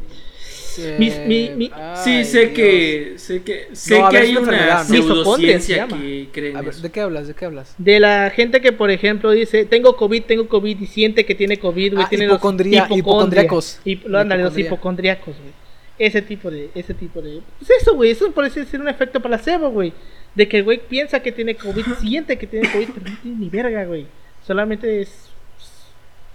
[0.75, 7.27] sí, sé que sé que sé que hay una pseudociencia que creen ¿De qué hablas?
[7.27, 7.75] ¿De qué hablas?
[7.77, 11.57] De la gente que, por ejemplo, dice tengo COVID, tengo COVID y siente que tiene
[11.57, 13.79] COVID, güey, ah, tiene hipocondria, los hipocondriacos.
[13.85, 15.53] Y lo andan los hipocondriacos, güey.
[15.97, 17.41] Ese tipo de, ese tipo de.
[17.57, 19.93] Pues eso, güey, eso parece ser un efecto placebo, güey.
[20.35, 23.37] De que el güey piensa que tiene COVID, siente que tiene COVID, pero no tiene
[23.37, 24.05] ni verga, güey.
[24.45, 25.29] Solamente es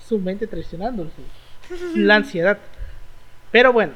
[0.06, 1.22] su mente traicionándose.
[1.94, 2.58] La ansiedad.
[3.52, 3.92] Pero bueno,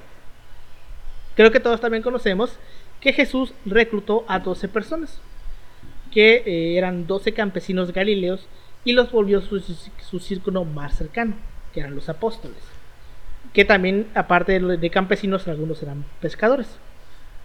[1.35, 2.57] creo que todos también conocemos
[3.01, 5.21] que Jesús reclutó a 12 personas.
[6.13, 8.47] que eh, eran 12 campesinos galileos
[8.85, 11.35] y los volvió su, su, círculo más cercano,
[11.73, 12.59] que eran los apóstoles.
[13.53, 16.69] Que también, aparte de, de campesinos, algunos eran pescadores.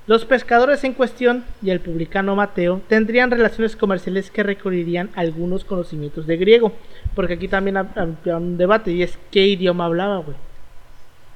[0.10, 6.26] Los pescadores en cuestión y el publicano Mateo tendrían relaciones comerciales que requerirían algunos conocimientos
[6.26, 6.74] de griego.
[7.14, 10.36] Porque aquí también había un debate y es qué idioma hablaba, güey.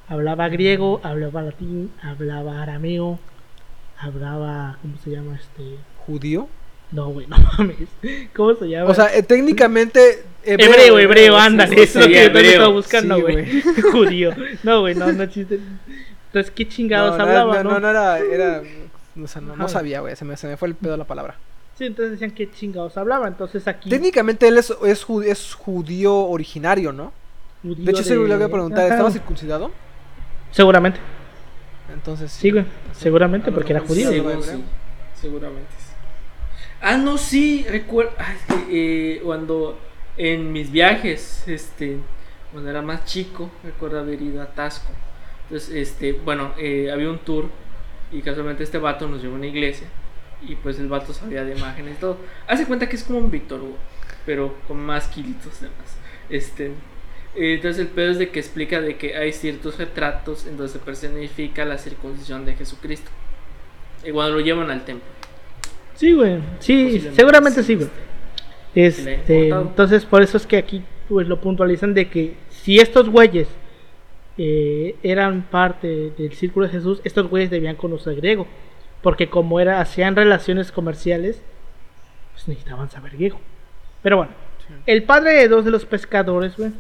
[0.08, 3.20] Hablaba griego, hablaba latín, hablaba arameo,
[4.00, 5.78] hablaba, ¿cómo se llama este?
[6.08, 6.48] ¿Judío?
[6.92, 7.90] No, güey, no mames.
[8.36, 8.90] ¿Cómo se llama?
[8.90, 10.24] O sea, eh, técnicamente.
[10.44, 11.76] Hebreo, hebreo, ándale.
[11.76, 12.52] sí, eso es lo que yo hebreo.
[12.52, 13.62] estaba buscando, Sí, güey.
[13.92, 14.32] Judío.
[14.64, 15.60] No, güey, no, no chiste.
[16.34, 17.70] Entonces, ¿qué chingados no, hablaba, no, no?
[17.74, 18.18] no, no era.
[18.18, 18.64] era
[19.24, 20.16] o sea, no, sabía, güey.
[20.16, 21.36] Se me, se me fue el pedo la palabra.
[21.78, 23.28] Sí, entonces decían qué chingados hablaba.
[23.28, 23.88] Entonces aquí.
[23.88, 27.14] Técnicamente él es, es, ju- es judío originario, ¿no?
[27.62, 28.94] judío De hecho, se de- le voy a preguntar: Ajá.
[28.96, 29.70] ¿estaba circuncidado?
[30.50, 31.00] Seguramente.
[31.94, 32.32] Entonces.
[32.32, 32.66] Sí, güey.
[32.94, 34.10] Seguramente, porque era judío.
[34.12, 34.64] sí, güey, sí,
[35.22, 35.94] seguramente sí.
[36.82, 38.12] Ah, no, sí, recuerdo.
[39.24, 39.78] cuando
[40.18, 41.98] en mis viajes, este,
[42.52, 44.92] cuando era más chico, recuerdo haber ido a Tasco.
[45.44, 47.50] Entonces, este, bueno, eh, había un tour
[48.12, 49.88] y casualmente este vato nos llevó a una iglesia
[50.48, 52.18] y pues el vato sabía de imágenes y todo.
[52.48, 53.78] Hace cuenta que es como un Víctor Hugo,
[54.26, 55.98] pero con más kilitos de más.
[56.30, 56.68] Este,
[57.36, 60.72] eh, entonces el pedo es de que explica de que hay ciertos retratos en donde
[60.72, 63.10] se personifica la circuncisión de Jesucristo.
[64.06, 65.08] Y cuando lo llevan al templo.
[65.96, 66.40] Sí, güey.
[66.60, 67.90] Sí, seguramente sí, güey.
[68.76, 73.48] Este, entonces, por eso es que aquí pues lo puntualizan de que si estos güeyes
[74.38, 78.48] eh, eran parte del círculo de Jesús, estos güeyes debían conocer griego.
[79.02, 81.42] Porque como era, hacían relaciones comerciales,
[82.32, 83.40] pues necesitaban saber griego.
[84.02, 84.32] Pero bueno,
[84.86, 86.72] el padre de dos de los pescadores, güey.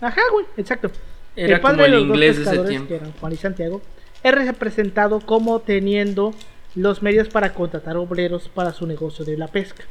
[0.00, 0.90] Ajá, güey, exacto.
[1.36, 3.36] Era padre como el de los dos inglés de ese pescadores, que eran Juan y
[3.36, 3.82] Santiago,
[4.22, 6.34] es representado como teniendo
[6.74, 9.84] los medios para contratar obreros para su negocio de la pesca.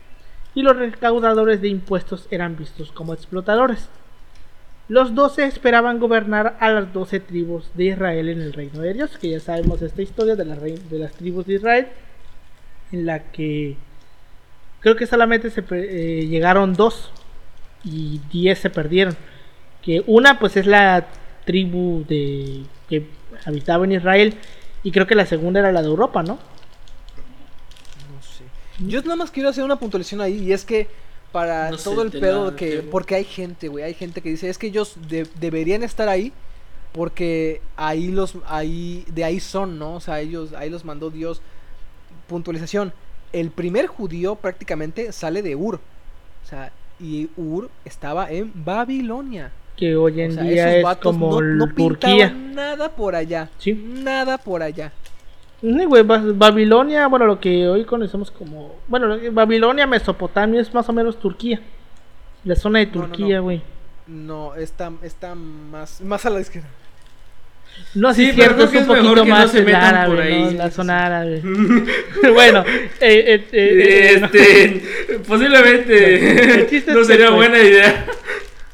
[0.55, 3.89] Y los recaudadores de impuestos eran vistos como explotadores.
[4.89, 9.19] Los doce esperaban gobernar a las doce tribus de Israel en el reino de Dios,
[9.19, 11.87] que ya sabemos esta historia de, la de las tribus de Israel,
[12.91, 13.77] en la que
[14.79, 17.11] creo que solamente se eh, llegaron dos
[17.83, 19.15] y diez se perdieron.
[19.83, 21.05] Que una pues es la
[21.45, 23.07] tribu de que
[23.45, 24.33] habitaba en Israel
[24.81, 26.39] y creo que la segunda era la de Europa, ¿no?
[28.11, 28.43] No sé.
[28.79, 30.87] Yo nada más quiero hacer una puntualización ahí y es que
[31.31, 34.29] para No sé, todo el pedo la- que porque hay gente, güey, hay gente que
[34.29, 36.33] dice, es que ellos de- deberían estar ahí
[36.91, 39.95] porque ahí los ahí de ahí son, ¿no?
[39.95, 41.41] O sea, ellos ahí los mandó Dios.
[42.27, 42.93] Puntualización.
[43.31, 45.75] El primer judío prácticamente sale de Ur.
[45.75, 49.51] O sea, y Ur estaba en Babilonia.
[49.77, 52.29] Que hoy en o sea, día esos es vatos como no, no Turquía.
[52.31, 53.49] nada por allá.
[53.59, 53.73] Sí.
[53.73, 54.91] Nada por allá.
[55.61, 58.75] Sí, güey, Bas- Babilonia, bueno, lo que hoy conocemos como.
[58.87, 61.59] Bueno, Babilonia, Mesopotamia es más o menos Turquía.
[62.45, 63.43] La zona de No, no, Turquía, no.
[63.43, 63.61] güey.
[64.07, 66.69] No, está, está más, más a la izquierda.
[67.93, 70.15] No, sí, Sí, cierto, es que un es poquito que no más se el árabe,
[70.15, 70.43] por ahí.
[70.45, 70.51] ¿no?
[70.51, 71.41] La zona árabe.
[72.33, 78.05] bueno, eh, eh, eh, eh, Este, posiblemente El chiste no sería pues, buena idea.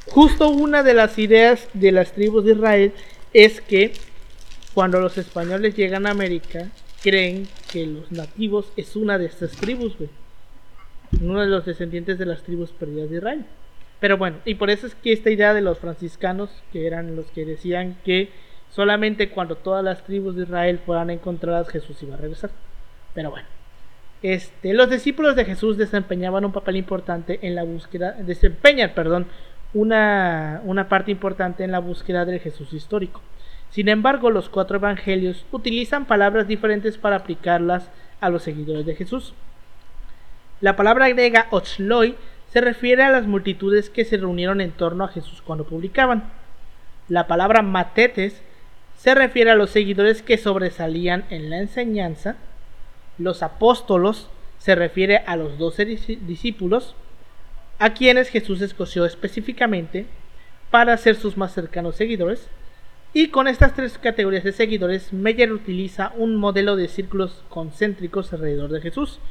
[0.08, 2.94] Justo una de las ideas de las tribus de Israel
[3.34, 3.92] es que
[4.76, 6.70] cuando los españoles llegan a América,
[7.02, 10.10] creen que los nativos es una de estas tribus, güey.
[11.22, 13.46] Uno de los descendientes de las tribus perdidas de Israel.
[14.02, 17.26] Pero bueno, y por eso es que esta idea de los franciscanos, que eran los
[17.28, 18.32] que decían que
[18.70, 22.50] solamente cuando todas las tribus de Israel fueran encontradas, Jesús iba a regresar.
[23.14, 23.48] Pero bueno.
[24.24, 29.28] Este, los discípulos de Jesús desempeñaban un papel importante en la búsqueda, desempeñan, perdón,
[29.74, 33.22] una, una parte importante en la búsqueda del Jesús histórico.
[33.76, 37.90] Sin embargo, los cuatro evangelios utilizan palabras diferentes para aplicarlas
[38.22, 39.34] a los seguidores de Jesús.
[40.62, 42.16] La palabra griega ochloi
[42.54, 46.32] se refiere a las multitudes que se reunieron en torno a Jesús cuando publicaban.
[47.10, 48.42] La palabra matetes
[48.98, 52.38] se refiere a los seguidores que sobresalían en la enseñanza.
[53.18, 56.96] Los apóstolos se refiere a los doce dis- discípulos
[57.78, 60.06] a quienes Jesús escogió específicamente
[60.72, 62.48] para ser sus más cercanos seguidores.
[63.18, 68.70] Y con estas tres categorías de seguidores, Meyer utiliza un modelo de círculos concéntricos alrededor
[68.70, 69.22] de Jesús,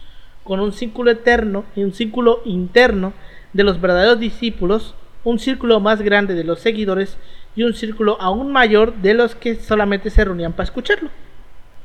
[0.42, 3.12] con un círculo eterno y un círculo interno
[3.52, 7.18] de los verdaderos discípulos, un círculo más grande de los seguidores
[7.54, 11.10] y un círculo aún mayor de los que solamente se reunían para escucharlo.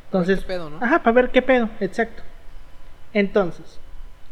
[0.06, 0.78] Entonces, ¿Qué pedo, no?
[0.78, 2.24] ajá, para ver qué pedo, exacto.
[3.12, 3.78] Entonces,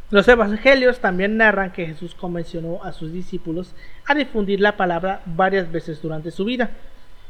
[0.10, 5.70] los evangelios también narran que Jesús convencionó a sus discípulos a difundir la palabra varias
[5.70, 6.72] veces durante su vida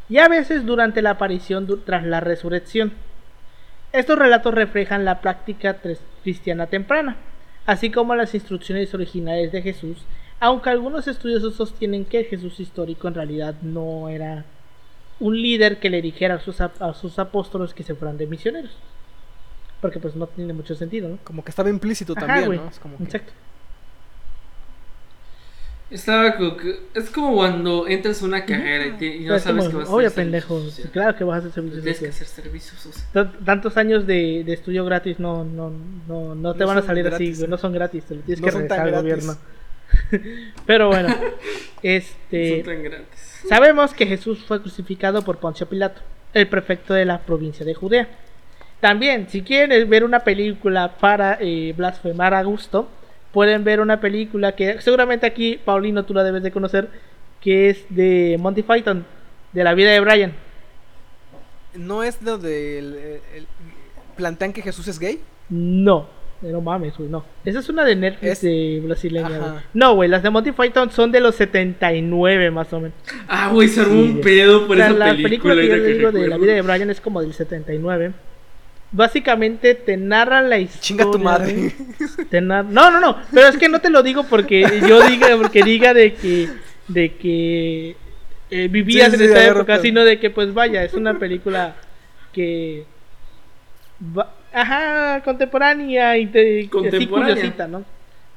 [0.09, 2.93] y a veces durante la aparición tras la resurrección.
[3.93, 5.77] Estos relatos reflejan la práctica
[6.23, 7.17] cristiana temprana,
[7.65, 10.05] así como las instrucciones originales de Jesús,
[10.39, 14.45] aunque algunos estudiosos sostienen que el Jesús histórico en realidad no era
[15.19, 18.71] un líder que le dijera a sus, a sus apóstoles que se fueran de misioneros.
[19.81, 21.17] Porque pues no tiene mucho sentido, ¿no?
[21.23, 22.55] Como que estaba implícito Ajá, también.
[22.63, 22.69] ¿no?
[22.69, 23.33] Es como que- Exacto.
[25.89, 29.35] Estaba como que- es como cuando entras a una carrera y, te- y no Pero
[29.35, 30.55] es sabes como, que vas a Oye, hacer pendejo.
[30.55, 30.91] servicio sí, social.
[30.91, 33.09] claro que vas a hacer servicio Tienes que hacer servicios sociales.
[33.13, 35.71] T- Tantos años de, de estudio gratis no, no,
[36.07, 38.21] no, no te No van a son salir gratis, así, no son gratis, te lo
[38.21, 39.37] tienes No que son regresar al gobierno.
[40.65, 41.23] Pero bueno, Son
[41.83, 43.43] este tan gratis.
[43.47, 46.01] sabemos que Jesús fue crucificado por Poncio Pilato,
[46.33, 48.07] el prefecto de la provincia de Judea.
[48.81, 52.89] También, si quieren ver una película para eh, blasfemar a gusto,
[53.37, 56.89] pueden ver una película que seguramente aquí, Paulino, tú la debes de conocer,
[57.39, 59.05] que es de Monty Python,
[59.53, 60.33] de la vida de Brian.
[61.75, 63.47] ¿No es donde el- el- el-
[64.15, 65.19] plantean que Jesús es gay?
[65.49, 66.09] No,
[66.41, 67.23] no mames, güey, no.
[67.45, 69.51] Esa es una de Netflix Es- de brasileña, güey.
[69.75, 72.97] No, güey, las de Monty Python son de los 79 más o menos.
[73.27, 75.53] Ah, güey, se armó Sí, un pedo por O sea, esa la película.
[75.53, 78.13] película que yo ahorita le digo de la vida de Brian es como del 79.
[78.91, 80.81] Básicamente te narran la historia.
[80.81, 81.53] Chinga tu madre.
[81.53, 81.73] güey.
[82.29, 83.17] Te nar- No, no, no.
[83.33, 86.49] Pero es que no te lo digo porque yo diga, porque diga de que,
[86.87, 87.95] de que
[88.49, 91.75] eh, vivías Sí, en sí, esa época, sino de que, pues vaya, es una película
[92.31, 92.85] que,
[94.17, 97.35] va- ajá, contemporánea y te, así Contemporánea.
[97.35, 97.83] curiosita, ¿no?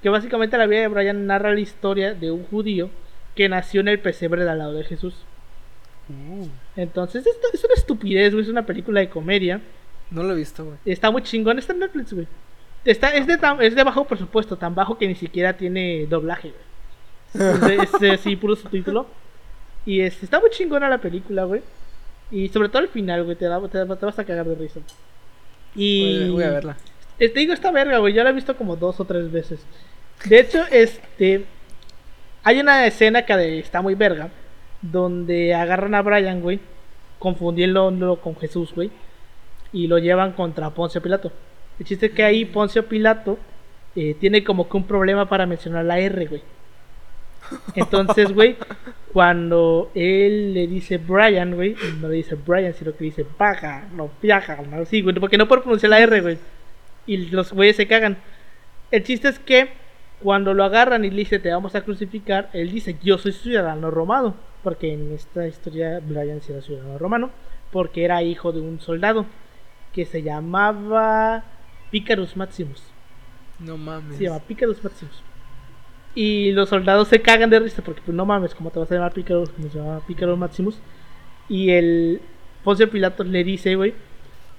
[0.02, 2.90] Que básicamente la vida de Brian narra la historia de un judío
[3.36, 5.14] que nació en el pesebre de al lado de Jesús.
[6.08, 8.42] Uh, Entonces, esto es una estupidez, güey.
[8.44, 9.60] Es una película de comedia.
[10.10, 10.76] No lo he visto, güey.
[10.84, 11.58] Está muy chingón.
[11.58, 12.26] Está en Netflix, güey.
[12.84, 16.52] Está, es, de tan- es de bajo presupuesto, tan bajo que ni siquiera tiene doblaje,
[17.34, 17.80] güey.
[17.82, 19.06] Es, es sí, puro subtítulo.
[19.86, 21.62] Y es, está muy chingona la película, güey.
[22.30, 23.36] Y sobre todo al final, güey.
[23.36, 24.80] Te, da- te, te vas a cagar de risa.
[25.74, 26.20] Y.
[26.20, 26.76] Voy, voy a verla.
[27.18, 28.14] Eh, Te digo esta verga, güey.
[28.14, 29.60] Yo la he visto como dos o tres veces.
[30.24, 31.44] De hecho, este.
[32.42, 34.30] Hay una escena que de- está muy verga.
[34.82, 36.58] Donde agarran a Brian, güey.
[37.18, 38.90] Confundiéndolo con Jesús, güey.
[39.72, 41.32] Y lo llevan contra Poncio Pilato.
[41.78, 43.38] El chiste es que ahí Poncio Pilato
[43.96, 46.42] eh, tiene como que un problema para mencionar la R, güey.
[47.74, 48.56] Entonces, güey,
[49.12, 54.10] cuando él le dice Brian, güey, no le dice Brian, sino que dice paga, no
[54.20, 56.38] viaja, no sí, güey, porque no puede pronunciar la R, güey.
[57.06, 58.18] Y los güeyes se cagan.
[58.90, 59.70] El chiste es que
[60.22, 63.90] cuando lo agarran y le dice te vamos a crucificar, él dice yo soy ciudadano
[63.90, 67.30] romano, porque en esta historia Brian sí era ciudadano romano,
[67.72, 69.26] porque era hijo de un soldado
[69.92, 71.44] que se llamaba
[71.90, 72.82] Picarus Maximus.
[73.58, 74.16] No mames.
[74.16, 75.22] Se llama Picarus Maximus.
[76.14, 78.94] Y los soldados se cagan de risa porque, pues no mames, ¿cómo te vas a
[78.94, 79.50] llamar Picarus?
[79.50, 80.78] Como se llama Picarus Maximus.
[81.48, 82.20] Y el
[82.64, 83.94] Poncio Pilatos le dice, güey,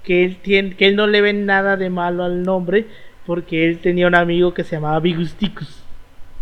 [0.02, 2.86] que él, tiene, que él no le ve nada de malo al nombre
[3.26, 5.82] porque él tenía un amigo que se llamaba Bigusticus.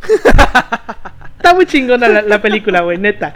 [1.50, 3.34] está muy chingona la, la película, güey, neta.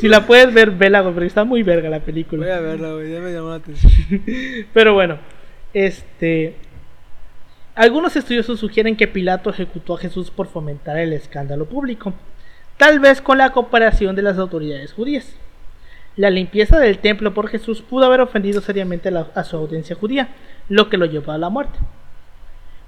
[0.00, 2.44] Si la puedes ver, vela, güey, porque está muy verga la película.
[2.46, 3.12] Voy a verla, güey.
[3.12, 3.92] Ya me llamó la atención.
[4.74, 5.18] Pero bueno,
[5.72, 6.56] este.
[7.74, 12.12] Algunos estudiosos sugieren que Pilato ejecutó a Jesús por fomentar el escándalo público,
[12.76, 15.36] tal vez con la cooperación de las autoridades judías.
[16.16, 19.96] La limpieza del templo por Jesús pudo haber ofendido seriamente a, la- a su audiencia
[19.96, 20.28] judía,
[20.68, 21.78] lo que lo llevó a la muerte.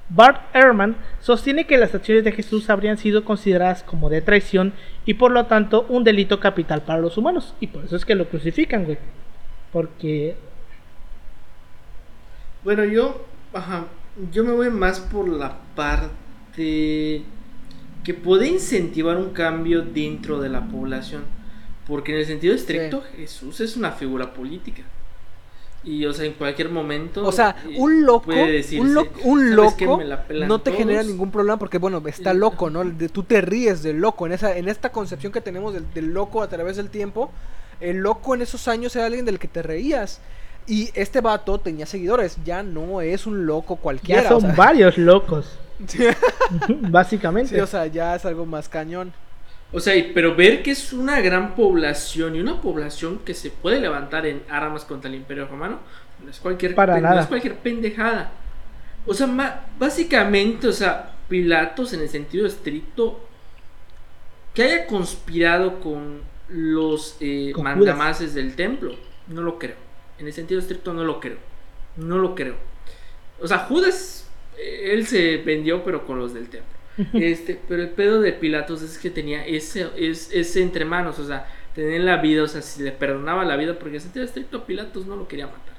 [0.09, 4.73] Bart Ehrman sostiene que las acciones de Jesús habrían sido consideradas como de traición
[5.07, 8.15] y por lo tanto un delito capital para los humanos, y por eso es que
[8.15, 8.99] lo crucifican, güey.
[9.73, 10.37] Porque
[12.63, 13.87] Bueno, yo, ajá,
[14.31, 17.23] yo me voy más por la parte
[18.05, 21.25] que puede incentivar un cambio dentro de la población.
[21.87, 24.83] Porque en el sentido estricto, Jesús es una figura política.
[25.85, 27.27] Y, o sea, en cualquier momento.
[27.27, 29.85] O sea, un loco, puede decirse, un, lo- un "¿Sabes qué?
[29.85, 30.03] loco
[30.47, 31.11] no te genera todos".
[31.13, 32.85] ningún problema porque, bueno, está loco, ¿no?
[32.85, 34.27] De- tú te ríes del loco.
[34.27, 37.31] En, esa, en esta concepción que tenemos del, del loco a través del tiempo,
[37.81, 40.21] el loco en esos años era alguien del que te reías.
[40.67, 44.23] Y este vato tenía seguidores, ya no es un loco cualquiera.
[44.23, 45.59] ya son o sea, varios locos,
[46.69, 47.55] básicamente.
[47.55, 49.13] sí, o sea, ya es algo más cañón.
[49.75, 53.81] O sea, pero ver que es una gran población y una población que se puede
[53.81, 55.81] levantar en armas contra el Imperio Romano,
[56.23, 58.31] no es cualquier, Para no es cualquier pendejada.
[59.05, 63.19] O sea, básicamente, o sea, Pilatos en el sentido estricto,
[64.55, 68.95] que haya conspirado con los eh, Con mandamases del templo,
[69.27, 69.77] no lo creo.
[70.21, 71.39] En el sentido estricto no lo creo.
[71.97, 72.55] No lo creo.
[73.41, 76.74] O sea, Judas, eh, él se vendió, pero con los del templo.
[77.15, 81.27] Este, pero el pedo de Pilatos es que tenía ese, es- ese entre manos, o
[81.27, 84.65] sea, tenía la vida, o sea, si le perdonaba la vida, porque en sentido estricto
[84.65, 85.75] Pilatos no lo quería matar.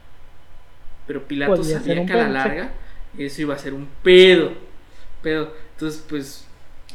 [1.07, 2.71] Pero Pilatos Podría sabía que a la larga
[3.17, 4.51] eso iba a ser un pedo.
[5.21, 5.53] Pedo.
[5.73, 6.45] Entonces, pues,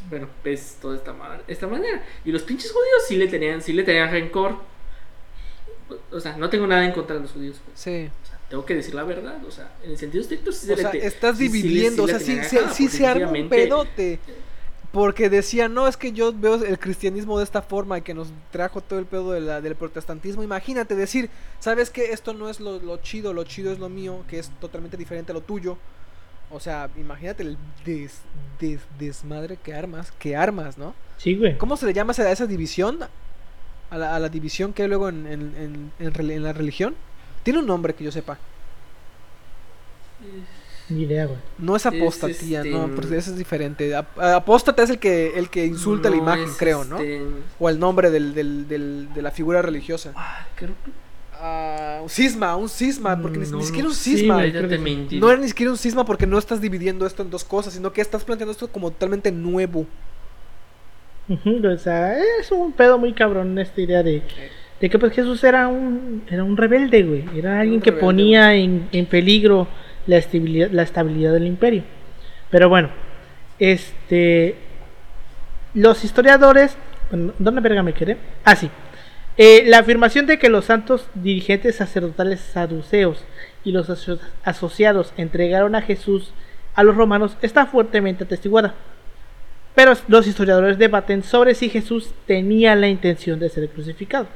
[0.09, 1.15] bueno, ves toda esta,
[1.47, 2.03] esta manera.
[2.25, 4.55] Y los pinches judíos sí le tenían, sí le tenían rencor.
[6.11, 7.59] O sea, no tengo nada en contra de los judíos.
[7.65, 7.79] pues.
[7.79, 8.09] Sí.
[8.51, 9.43] Tengo que decir la verdad.
[9.47, 12.05] O sea, en el sentido estricto sí se O le sea, te- estás sí- dividiendo,
[12.07, 12.19] sí o sea,
[12.69, 14.19] sí, se- sí arma un pedote.
[14.91, 18.27] Porque decía, no, es que yo veo el cristianismo de esta forma y que nos
[18.51, 20.43] trajo todo el pedo de la- del protestantismo.
[20.43, 21.29] Imagínate decir,
[21.61, 24.49] ¿sabes que Esto no es lo, lo chido, lo chido es lo mío, que es
[24.59, 25.77] totalmente diferente a lo tuyo.
[26.49, 28.19] O sea, imagínate el des-
[28.59, 30.93] des- desmadre que armas, que armas, ¿no?
[31.17, 31.57] Sí, güey.
[31.57, 32.99] ¿Cómo se le llama a esa división?
[33.91, 36.51] A la, a la división que hay luego en, en- en- en rel- en la
[36.51, 36.95] religión.
[37.43, 38.37] Tiene un nombre que yo sepa.
[40.89, 41.37] Ni idea, güey.
[41.57, 43.95] No es Es, apostía, este, no, porque eso es diferente.
[43.95, 46.97] Ap- apóstata es el que el que insulta la No, imagen, es, creo, ¿no?
[46.97, 47.21] este,
[47.59, 50.11] O el nombre del, del- del- de la figura religiosa.
[50.15, 50.91] ah, creo que.
[51.43, 54.43] Ah, un cisma, un cisma, porque ni, no siquiera un cisma.
[54.43, 54.51] te
[55.17, 57.91] no era ni siquiera un cisma porque no estás dividiendo esto en dos cosas, sino
[57.91, 59.87] que estás planteando esto como totalmente nuevo.
[61.29, 64.21] O sea, es un pedo muy cabrón esta idea de,
[64.81, 67.23] de que pues Jesús era un, era un rebelde, güey.
[67.37, 69.67] Era alguien que ponía en, en peligro
[70.07, 71.83] la estabilidad, la estabilidad del imperio.
[72.49, 72.89] Pero bueno,
[73.59, 74.55] este...
[75.73, 76.75] Los historiadores...
[77.11, 78.17] ¿Dónde verga me quedé?
[78.43, 78.69] Ah, sí.
[79.37, 83.23] Eh, la afirmación de que los santos dirigentes sacerdotales saduceos
[83.63, 86.33] y los aso- asociados entregaron a Jesús
[86.73, 88.73] a los romanos está fuertemente atestiguada.
[89.75, 94.27] Pero los historiadores debaten sobre si Jesús tenía la intención de ser crucificado.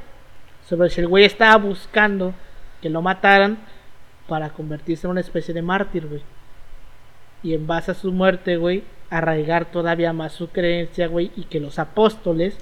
[0.68, 2.34] Sobre si el güey estaba buscando
[2.80, 3.58] que lo mataran
[4.28, 6.22] para convertirse en una especie de mártir, güey.
[7.42, 11.60] Y en base a su muerte, güey, arraigar todavía más su creencia, güey, y que
[11.60, 12.58] los apóstoles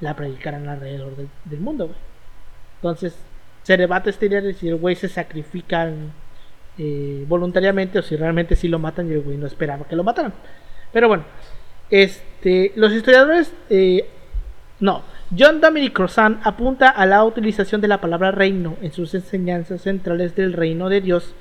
[0.00, 1.98] la predicaran alrededor del, mundo, güey.
[2.76, 3.16] Entonces,
[3.62, 5.90] se debate esta idea de si el güey se sacrifica
[6.76, 10.04] eh, voluntariamente o si realmente sí lo matan y el güey no esperaba que lo
[10.04, 10.34] mataran.
[10.92, 11.24] Pero bueno,
[11.88, 14.06] este, los historiadores, eh,
[14.80, 19.80] no, John Dominic Crozan apunta a la utilización de la palabra reino en sus enseñanzas
[19.80, 21.34] centrales del reino de Dios.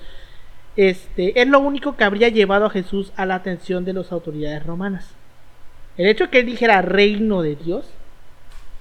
[0.78, 4.66] Este, es lo único que habría llevado a Jesús a la atención de las autoridades
[4.66, 5.10] romanas.
[5.98, 7.86] El hecho que él dijera reino de Dios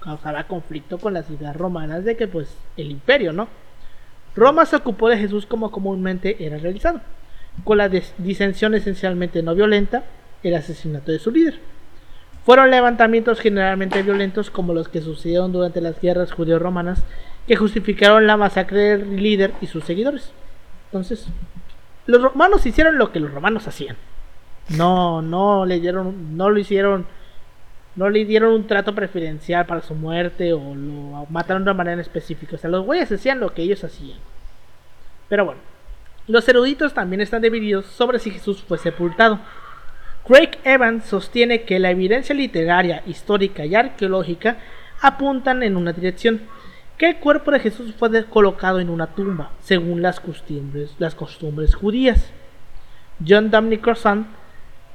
[0.00, 3.48] causaba conflicto con las ideas romanas de que pues el imperio, ¿no?
[4.34, 7.00] Roma se ocupó de Jesús como comúnmente era realizado,
[7.64, 10.04] con la disensión esencialmente no violenta,
[10.42, 11.71] el asesinato de su líder.
[12.44, 17.04] Fueron levantamientos generalmente violentos como los que sucedieron durante las guerras judeo-romanas
[17.46, 20.32] que justificaron la masacre del líder y sus seguidores.
[20.86, 21.26] Entonces,
[22.06, 23.96] los romanos hicieron lo que los romanos hacían.
[24.70, 27.06] No, no le dieron, no lo hicieron,
[27.94, 32.00] no le dieron un trato preferencial para su muerte o lo mataron de una manera
[32.00, 32.56] específica.
[32.56, 34.18] O sea, los güeyes hacían lo que ellos hacían.
[35.28, 35.60] Pero bueno,
[36.26, 39.38] los eruditos también están divididos sobre si Jesús fue sepultado.
[40.24, 44.56] Craig Evans sostiene que la evidencia literaria, histórica y arqueológica
[45.00, 46.42] apuntan en una dirección,
[46.96, 51.74] que el cuerpo de Jesús fue colocado en una tumba, según las costumbres, las costumbres
[51.74, 52.30] judías.
[53.26, 54.28] John Dominic Crossan,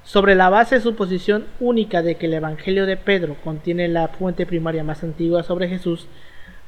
[0.03, 4.07] sobre la base de su posición única de que el Evangelio de Pedro contiene la
[4.07, 6.07] fuente primaria más antigua sobre Jesús,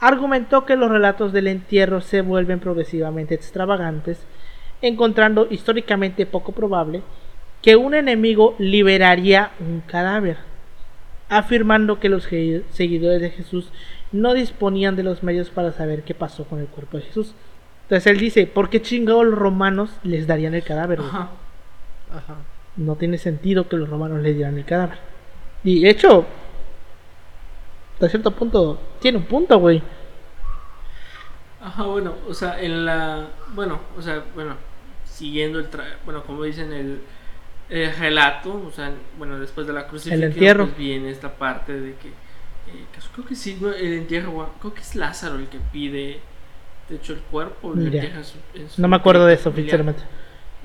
[0.01, 4.19] argumentó que los relatos del entierro se vuelven progresivamente extravagantes,
[4.81, 7.01] encontrando históricamente poco probable
[7.61, 10.37] que un enemigo liberaría un cadáver,
[11.27, 13.71] afirmando que los seguidores de Jesús
[14.11, 17.33] no disponían de los medios para saber qué pasó con el cuerpo de Jesús.
[17.83, 20.99] Entonces él dice, ¿por qué chingados los romanos les darían el cadáver?
[20.99, 21.31] Ajá.
[22.11, 22.35] Ajá.
[22.75, 24.97] No tiene sentido que los romanos le dieran el cadáver.
[25.63, 26.25] Y de hecho,
[27.93, 29.81] hasta cierto punto, tiene un punto, güey.
[31.61, 33.27] Ajá, bueno, o sea, en la.
[33.53, 34.55] Bueno, o sea, bueno,
[35.03, 35.69] siguiendo el.
[35.69, 37.01] tra- bueno, como dicen el,
[37.69, 40.65] el relato, o sea, bueno, después de la crucifixión, entierro.
[40.65, 42.07] pues viene esta parte de que.
[42.09, 43.71] eh, creo que sí, ¿no?
[43.73, 46.19] el entierro, creo que es Lázaro el que pide.
[46.89, 47.69] De hecho, el cuerpo.
[47.69, 50.01] lo Mira, entierra en su- en su No me acuerdo de eso, sinceramente.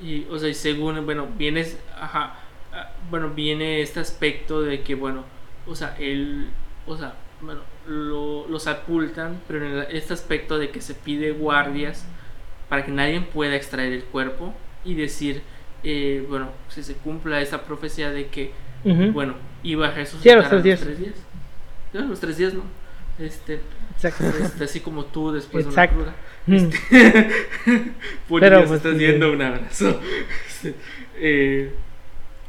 [0.01, 1.65] Y, o sea, y según, bueno, viene,
[1.99, 2.35] ajá,
[2.73, 5.23] ah, bueno, viene este aspecto de que, bueno,
[5.67, 6.49] o sea, él,
[6.87, 11.31] o sea, bueno, lo, lo sepultan, pero en el- este aspecto de que se pide
[11.31, 12.05] guardias
[12.69, 14.53] para que nadie pueda extraer el cuerpo
[14.83, 15.43] y decir,
[15.87, 18.51] eh, bueno, si se cumpla esa profecía de que,
[19.13, 20.79] bueno, iba a Sí, a los tres los días.
[20.81, 20.99] tres
[21.93, 22.63] los tres días, ¿no?
[23.19, 23.61] Este,
[23.93, 24.25] Exacto.
[24.43, 25.97] este, así como tú después Exacto.
[25.97, 26.15] de una cruda.
[26.47, 26.53] Mm.
[26.55, 27.31] Este,
[28.27, 28.97] Poli, Pero, pues, estás sí.
[28.97, 29.99] viendo un abrazo.
[30.55, 30.75] Este,
[31.17, 31.71] eh,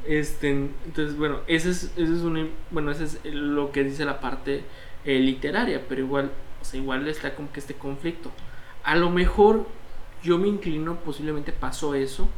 [0.06, 4.20] este, entonces, bueno, ese es, ese es un, bueno, ese es lo que dice la
[4.20, 4.62] parte
[5.04, 6.30] eh, literaria, pero igual,
[6.62, 8.32] o sea, igual está como que este conflicto.
[8.84, 9.66] A lo mejor
[10.22, 12.28] yo me inclino, posiblemente pasó eso.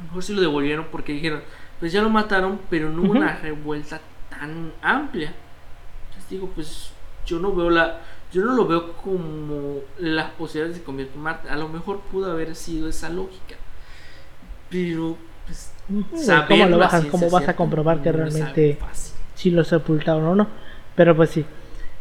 [0.00, 1.42] A lo mejor sí lo devolvieron porque dijeron,
[1.78, 3.18] pues ya lo mataron, pero no hubo Ujú.
[3.18, 5.32] una revuelta tan amplia.
[6.08, 6.90] Entonces digo, pues
[7.26, 8.00] yo no veo la,
[8.32, 11.50] yo no lo veo como las posibilidades de convertir en Marte.
[11.50, 13.56] A lo mejor pudo haber sido esa lógica,
[14.70, 15.72] pero pues
[16.48, 18.78] ¿Cómo lo a vas a, ciencia cómo vas a comprobar que realmente
[19.34, 20.46] si lo sepultaron o no?
[20.94, 21.44] Pero pues sí.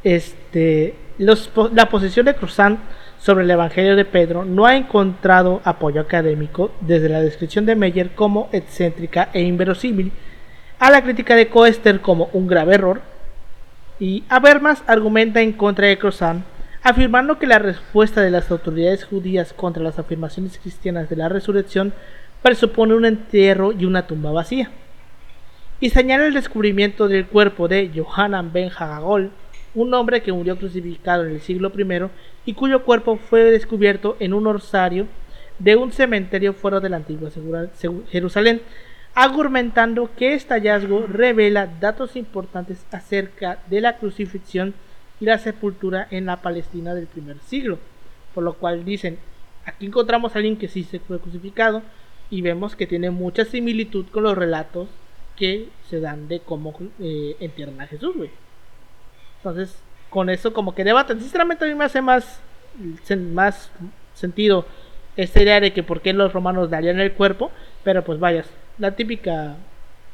[0.03, 2.79] Este, los, la posición de Cruzán
[3.20, 8.15] sobre el Evangelio de Pedro no ha encontrado apoyo académico desde la descripción de Meyer
[8.15, 10.11] como excéntrica e inverosímil,
[10.80, 13.01] a la crítica de Coester como un grave error,
[13.99, 16.45] y Habermas argumenta en contra de Cruzán,
[16.82, 21.93] afirmando que la respuesta de las autoridades judías contra las afirmaciones cristianas de la resurrección
[22.41, 24.72] presupone un entierro y una tumba vacía.
[25.82, 29.32] Y señala el descubrimiento del cuerpo de Johanan ben Hagagol,
[29.76, 32.09] un hombre que murió crucificado en el siglo I
[32.45, 35.07] y cuyo cuerpo fue descubierto en un orsario
[35.59, 37.30] de un cementerio fuera de la antigua
[38.09, 38.61] Jerusalén,
[39.13, 44.74] argumentando que este hallazgo revela datos importantes acerca de la crucifixión
[45.20, 47.78] y la sepultura en la Palestina del primer siglo,
[48.34, 49.17] por lo cual dicen,
[49.65, 51.82] aquí encontramos a alguien que sí se fue crucificado
[52.30, 54.88] y vemos que tiene mucha similitud con los relatos
[55.36, 58.30] que se dan de cómo eh, entierran a Jesús, güey.
[59.39, 59.75] Entonces,
[60.09, 61.19] con eso como que debatan.
[61.19, 62.39] Sinceramente a mí me hace más,
[63.33, 63.71] más
[64.13, 64.65] sentido
[65.15, 67.51] esta idea de que por qué los romanos darían el cuerpo,
[67.83, 69.55] pero pues vayas, la típica,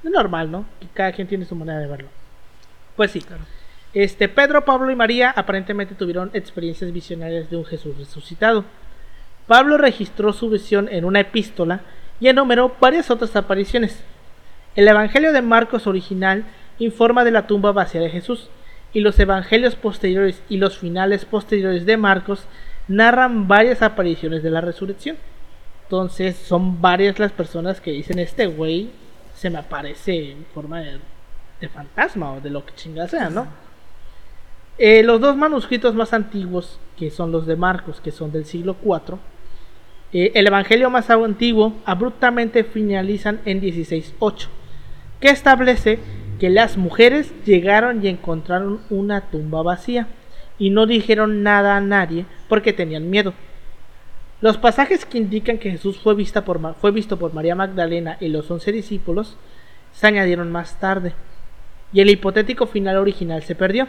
[0.04, 0.66] normal, ¿no?
[0.80, 2.10] Que cada quien tiene su manera de verlo.
[2.96, 3.24] Pues sí.
[3.94, 8.66] Este, Pedro, Pablo y María aparentemente tuvieron experiencias visionarias de un Jesús resucitado.
[9.48, 11.82] Pablo registró su visión en una epístola
[12.20, 14.04] y enumeró varias otras apariciones.
[14.76, 16.44] El Evangelio de Marcos original
[16.80, 18.50] informa de la tumba vacía de Jesús,
[18.96, 22.46] y los evangelios posteriores y los finales posteriores de Marcos
[22.88, 25.18] narran varias apariciones de la resurrección.
[25.84, 28.90] Entonces son varias las personas que dicen este güey
[29.36, 31.00] se me aparece en forma de,
[31.60, 33.48] de fantasma o de lo que chingada sea, ¿no?
[34.78, 38.78] Eh, los dos manuscritos más antiguos, que son los de Marcos, que son del siglo
[38.82, 39.18] IV,
[40.14, 44.48] eh, el Evangelio más antiguo abruptamente finalizan en 16.8,
[45.26, 45.98] que establece
[46.40, 50.08] que las mujeres llegaron y encontraron una tumba vacía
[50.60, 53.34] y no dijeron nada a nadie porque tenían miedo.
[54.40, 58.28] Los pasajes que indican que Jesús fue, vista por fue visto por María Magdalena y
[58.28, 59.36] los once discípulos
[59.94, 61.14] se añadieron más tarde,
[61.92, 63.88] y el hipotético final original se perdió.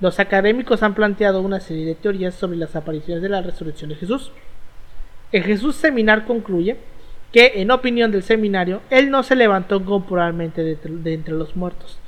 [0.00, 3.96] Los académicos han planteado una serie de teorías sobre las apariciones de la resurrección de
[3.96, 4.32] Jesús.
[5.30, 6.76] El Jesús Seminar concluye
[7.32, 11.98] que, en opinión del seminario, él no se levantó corporalmente de, de entre los muertos.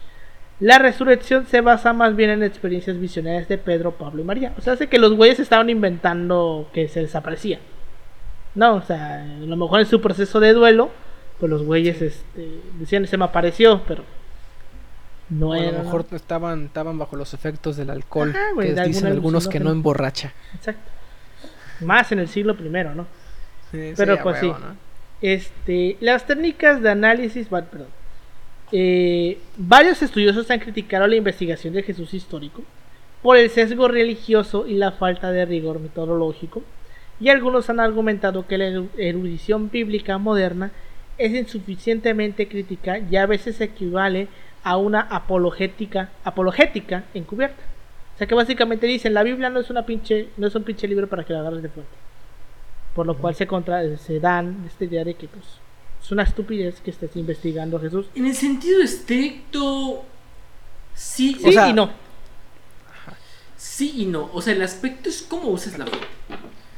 [0.61, 4.53] La resurrección se basa más bien en experiencias visionarias de Pedro, Pablo y María.
[4.59, 7.61] O sea, hace que los güeyes estaban inventando que se desaparecía.
[8.55, 10.91] No, o sea, a lo mejor en su proceso de duelo,
[11.39, 14.05] pues los güeyes este, decían se me apareció, pero
[15.31, 15.79] no O a era.
[15.79, 19.49] lo mejor estaban, estaban bajo los efectos del alcohol, Ajá, güey, que de dicen algunos
[19.49, 20.35] que no emborracha.
[20.55, 20.91] Exacto.
[21.81, 23.07] Más en el siglo primero, ¿no?
[23.71, 24.63] Sí, Pero, a pues, huevo, sí.
[24.63, 24.90] ¿no?
[25.23, 27.49] Este, las técnicas de análisis.
[28.73, 32.63] Eh, varios estudiosos han criticado la investigación de Jesús histórico
[33.21, 36.63] por el sesgo religioso y la falta de rigor metodológico,
[37.21, 40.71] y algunos han argumentado que la eru- erudición bíblica moderna
[41.19, 44.29] es insuficientemente crítica y a veces equivale
[44.63, 47.63] a una apologética, apologética encubierta.
[48.15, 50.89] O sea que básicamente dicen la Biblia no es una pinche, no es un pinche
[50.89, 51.93] libro para que la agarres de fuente.
[52.95, 55.45] Por lo cual se contra, se dan esta idea de que pues
[56.03, 58.07] es una estupidez que estés investigando a Jesús.
[58.15, 60.05] En el sentido estricto,
[60.95, 61.91] sí, Sí O sea- y no.
[63.57, 64.31] sí y no.
[64.33, 66.07] O sea, el aspecto es cómo usas la fuente.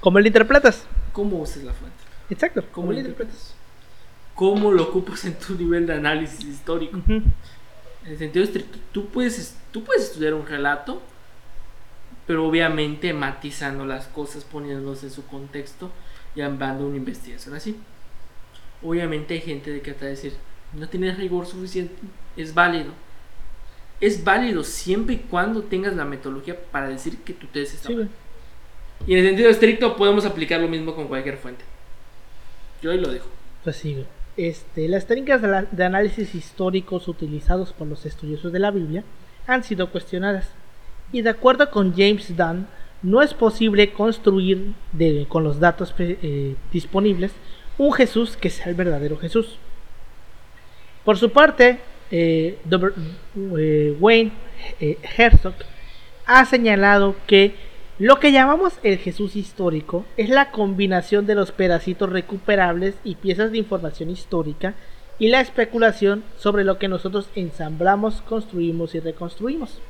[0.00, 0.84] Como lo interpretas.
[1.12, 1.96] Cómo usas la fuente.
[2.30, 2.60] Exacto.
[2.62, 3.54] ¿Cómo como lo lo interpretas?
[4.34, 7.00] Cómo lo ocupas en tu nivel de análisis histórico.
[7.06, 7.32] En
[8.04, 11.00] el sentido estricto, tú puedes, tú puedes estudiar un relato,
[12.26, 15.90] pero obviamente matizando las cosas, poniéndolos en su contexto
[16.34, 17.76] y ambando una investigación así.
[18.82, 20.32] Obviamente hay gente de que te va a decir,
[20.72, 21.94] no tienes rigor suficiente,
[22.36, 22.92] es válido.
[24.00, 27.94] Es válido siempre y cuando tengas la metodología para decir que tu tesis está Sí,
[27.94, 28.08] mal.
[29.06, 31.64] Y en el sentido estricto podemos aplicar lo mismo con cualquier fuente.
[32.82, 33.26] Yo ahí lo dejo.
[33.62, 34.04] Pues sí.
[34.36, 39.04] Este, las técnicas de, la- de análisis históricos utilizados por los estudiosos de la Biblia
[39.46, 40.48] han sido cuestionadas.
[41.12, 42.66] Y de acuerdo con James Dunn,
[43.02, 47.32] no es posible construir de- con los datos eh, disponibles
[47.78, 49.58] un Jesús que sea el verdadero Jesús.
[51.04, 51.80] Por su parte,
[52.10, 52.58] eh,
[53.58, 54.32] eh, Wayne
[55.16, 55.54] Herzog
[56.26, 57.54] ha señalado que
[57.98, 63.52] lo que llamamos el Jesús histórico es la combinación de los pedacitos recuperables y piezas
[63.52, 64.74] de información histórica
[65.18, 69.80] y la especulación sobre lo que nosotros ensamblamos, construimos y reconstruimos.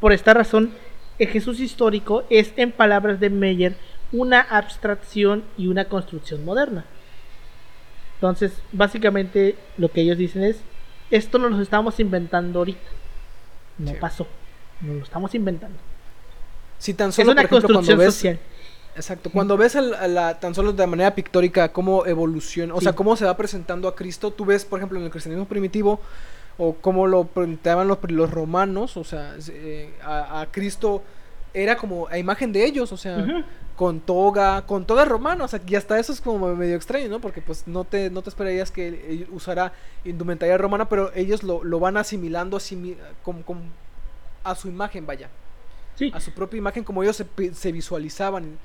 [0.00, 0.72] Por esta razón,
[1.18, 3.76] el Jesús histórico es, en palabras de Meyer,
[4.12, 6.84] una abstracción y una construcción moderna.
[8.16, 10.56] Entonces, básicamente lo que ellos dicen es,
[11.10, 12.88] esto no lo estamos inventando ahorita.
[13.78, 13.96] No Sí.
[14.00, 14.26] pasó.
[14.80, 15.76] Nos lo estamos inventando.
[16.78, 18.38] Si tan Es solo, una por ejemplo, cuando construcción ves, social.
[18.96, 22.84] Exacto, cuando ves al- a la, tan solo de manera pictórica cómo evoluciona, o Sí.
[22.84, 26.00] sea, cómo se va presentando a Cristo, tú ves, por ejemplo, en el cristianismo primitivo,
[26.58, 31.02] o cómo lo presentaban los, los romanos, o sea, eh, a, a Cristo
[31.52, 33.44] era como a imagen de ellos, o sea,
[33.76, 37.20] con toga, con toga romana, o sea, y hasta eso es como medio extraño, ¿no?
[37.20, 39.72] Porque pues no te, no te esperarías que él usara
[40.04, 43.60] indumentaria romana, pero ellos lo, lo van asimilando asimi- como- como
[44.44, 45.28] a su imagen, vaya,
[45.96, 46.10] Sí.
[46.14, 48.58] a su propia imagen, como ellos se, se visualizaban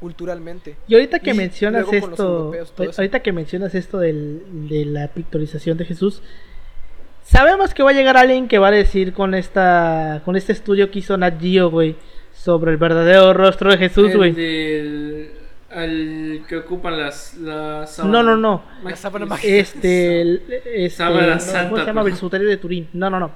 [0.00, 0.76] culturalmente.
[0.88, 5.78] Y ahorita que Y mencionas esto, europeos, ahorita que mencionas esto del- de la pictorización
[5.78, 6.22] de Jesús,
[7.26, 10.90] sabemos que va a llegar alguien que va a decir con esta con este estudio
[10.90, 11.96] que hizo Nat Geo, güey,
[12.32, 14.32] sobre el verdadero rostro de Jesús, El güey.
[14.32, 15.30] del-
[15.68, 18.62] al que ocupan las, las No, no, no.
[19.42, 20.42] Este, el-
[20.74, 22.02] este no, santa, ¿cómo se llama?
[22.02, 22.14] pues.
[22.14, 22.88] El Suterio de Turín.
[22.92, 23.30] No, no, no.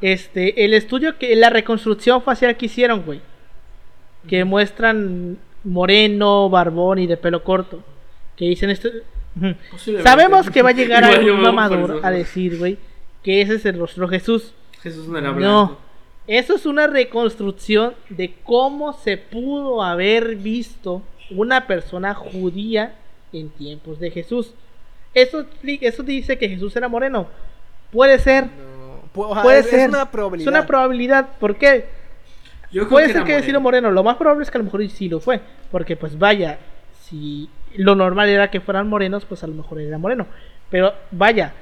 [0.00, 3.20] Este, el estudio que la reconstrucción facial que hicieron, güey,
[4.26, 7.84] que muestran moreno, barbón y de pelo corto,
[8.36, 8.88] que dicen esto.
[10.02, 12.78] Sabemos que va a llegar algún mamador a decir, güey,
[13.26, 14.54] que ese es el rostro de Jesús.
[14.82, 15.34] Jesús no era No.
[15.34, 15.78] blanco.
[16.28, 22.94] Eso es una reconstrucción de cómo se pudo haber visto una persona judía
[23.32, 24.54] en tiempos de Jesús.
[25.12, 25.44] Eso,
[25.80, 27.26] eso dice que Jesús era moreno.
[27.90, 29.00] Puede ser, No,
[29.42, 29.88] puede es, es ser.
[29.88, 30.52] una probabilidad.
[30.52, 31.28] Es una probabilidad.
[31.40, 31.86] ¿Por qué?
[32.70, 33.90] Yo creo Puede que ser que haya sido moreno.
[33.90, 35.40] Lo más probable es que a lo mejor sí lo fue.
[35.72, 36.58] Porque pues vaya,
[37.02, 40.26] si lo normal era que fueran morenos, pues a lo mejor era moreno.
[40.70, 41.54] Pero vaya,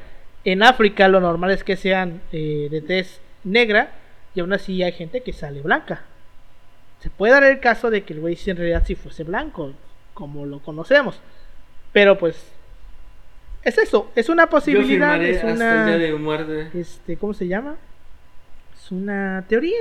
[0.44, 3.92] en África lo normal es que sean eh, de tez negra
[4.34, 6.02] y aún así hay gente que sale blanca.
[7.00, 9.72] Se puede dar el caso de que el güey sí en realidad sí fuese blanco,
[10.12, 11.20] como lo conocemos.
[11.92, 12.36] Pero pues
[13.62, 16.68] es eso, es una posibilidad, es hasta el una día de muerte.
[16.74, 17.76] este, ¿cómo se llama?
[18.76, 19.78] Es una teoría.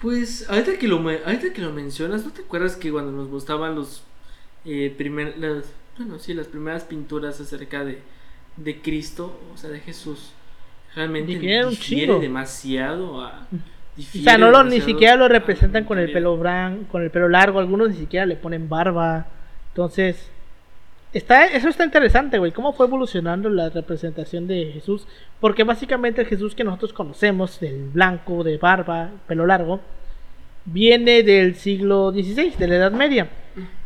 [0.00, 3.74] Pues, ahorita que, lo, ahorita que lo mencionas, ¿no te acuerdas que cuando nos gustaban
[3.74, 4.02] los
[4.64, 5.64] eh, primer, las,
[5.98, 7.98] bueno, sí, las primeras pinturas acerca de,
[8.56, 10.32] de Cristo, o sea, de Jesús,
[10.94, 13.46] realmente Difiere difiere demasiado a...
[13.98, 17.28] O sea, no lo, ni siquiera lo representan con el pelo blanco, con el pelo
[17.28, 19.26] largo, algunos ni siquiera le ponen barba.
[19.68, 20.30] Entonces,
[21.12, 25.06] está, eso está interesante, güey, cómo fue evolucionando la representación de Jesús,
[25.40, 29.80] porque básicamente el Jesús que nosotros conocemos, del blanco, de barba, pelo largo,
[30.64, 33.28] viene del siglo XVI, de la Edad Media.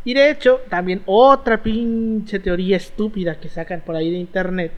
[0.05, 4.73] Y de hecho, también otra pinche teoría estúpida que sacan por ahí de internet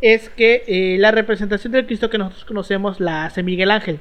[0.00, 3.98] es que eh, la representación del Cristo que nosotros conocemos la hace Miguel Ángel.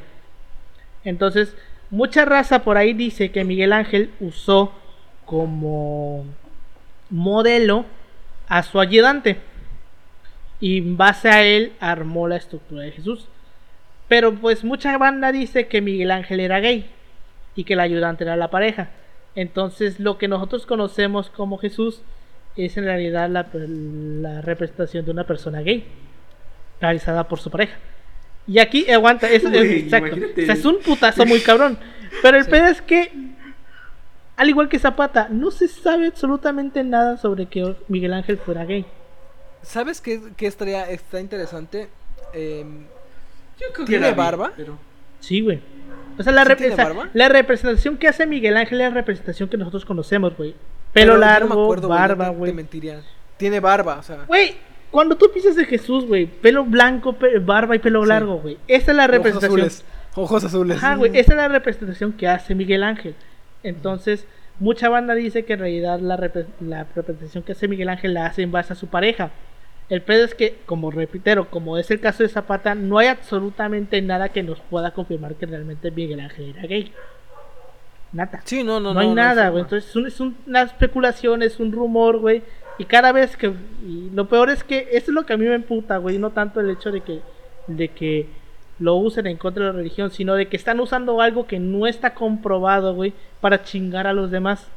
[1.04, 1.56] Entonces,
[1.90, 4.74] mucha raza por ahí dice que Miguel Ángel usó
[5.26, 6.26] como
[7.10, 7.86] modelo
[8.48, 9.38] a su ayudante.
[10.60, 13.28] Y en base a él armó la estructura de Jesús.
[14.08, 16.90] Pero pues mucha banda dice que Miguel Ángel era gay
[17.56, 18.90] y que el ayudante era la pareja.
[19.36, 22.02] Entonces lo que nosotros conocemos como Jesús
[22.56, 25.86] es en realidad la, la representación de una persona gay
[26.80, 27.78] realizada por su pareja.
[28.46, 30.08] Y aquí, aguanta, eso es Güey, exacto.
[30.08, 30.44] imagínate.
[30.44, 31.78] O sea, es un putazo muy cabrón.
[32.22, 32.52] Pero el Sí.
[32.52, 33.10] pedo es que,
[34.36, 38.86] al igual que Zapata, no se sabe absolutamente nada sobre que Miguel Ángel fuera gay.
[39.62, 41.88] ¿Sabes qué, qué estaría está interesante?
[42.34, 42.82] Em,
[43.60, 44.52] Yo creo que ¿Tiene bi, barba?
[44.58, 44.78] pero-
[45.22, 45.62] Sí, güey.
[46.18, 47.10] O sea, la, ¿Sí rep- tiene barba?
[47.14, 50.56] la representación que hace Miguel Ángel es la representación que nosotros conocemos, güey.
[50.94, 52.52] pero Pelo yo no me largo, acuerdo, barba, güey.
[52.52, 53.02] Te mentiría.
[53.38, 54.26] Tiene barba, o sea.
[54.28, 54.56] Güey,
[54.92, 58.10] cuando tú piensas de Jesús, güey, pelo blanco, pe- barba y pelo Sí.
[58.10, 58.58] largo, güey.
[58.68, 59.60] Esa es la Ojos representación.
[59.62, 59.86] azules.
[60.16, 60.78] Ojos azules.
[60.78, 63.16] Ajá, güey, esa es la representación que hace Miguel Ángel.
[63.64, 64.28] Entonces,
[64.60, 66.16] mucha banda dice que en realidad la,
[66.60, 69.32] la representación que hace Miguel Ángel la hace en base a su pareja.
[69.94, 74.02] El pedo es que, como repitero, como es el caso de Zapata, no hay absolutamente
[74.02, 76.92] nada que nos pueda confirmar que realmente Miguel Ángel era gay.
[78.12, 78.42] Nada.
[78.44, 79.50] Sí, no, no, No, hay no nada, forma.
[79.52, 79.62] güey.
[79.64, 82.42] Entonces es, un- es un- una especulación, es un rumor, güey.
[82.80, 83.54] Y cada vez que...
[83.88, 86.18] Y lo peor es que eso es lo que a mí me emputa, güey.
[86.18, 87.22] No tanto el hecho de que,
[87.68, 88.28] de que
[88.80, 91.86] lo usen en contra de la religión, sino de que están usando algo que no
[91.86, 94.68] está comprobado, güey, para chingar a los demás.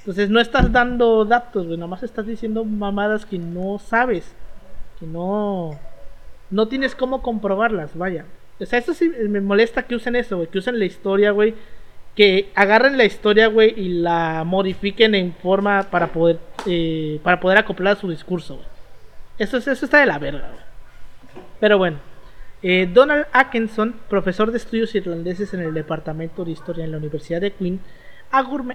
[0.00, 1.78] Entonces no estás dando datos, güey.
[1.78, 4.34] Nomás estás diciendo mamadas que no sabes.
[5.06, 5.78] No...
[6.50, 8.26] No tienes cómo comprobarlas, vaya.
[8.60, 10.48] O sea, eso sí me molesta que usen eso, güey.
[10.48, 11.54] Que usen la historia, güey
[12.14, 17.58] que agarren la historia, güey, y la modifiquen en forma para poder eh, para poder
[17.58, 18.66] acoplar su discurso, güey.
[19.36, 21.42] Eso, es- eso está de la verga, güey.
[21.58, 21.96] Pero bueno,
[22.62, 27.40] eh, Donald Atkinson, profesor de estudios irlandeses en el Departamento de Historia en la Universidad
[27.40, 27.80] de Queen,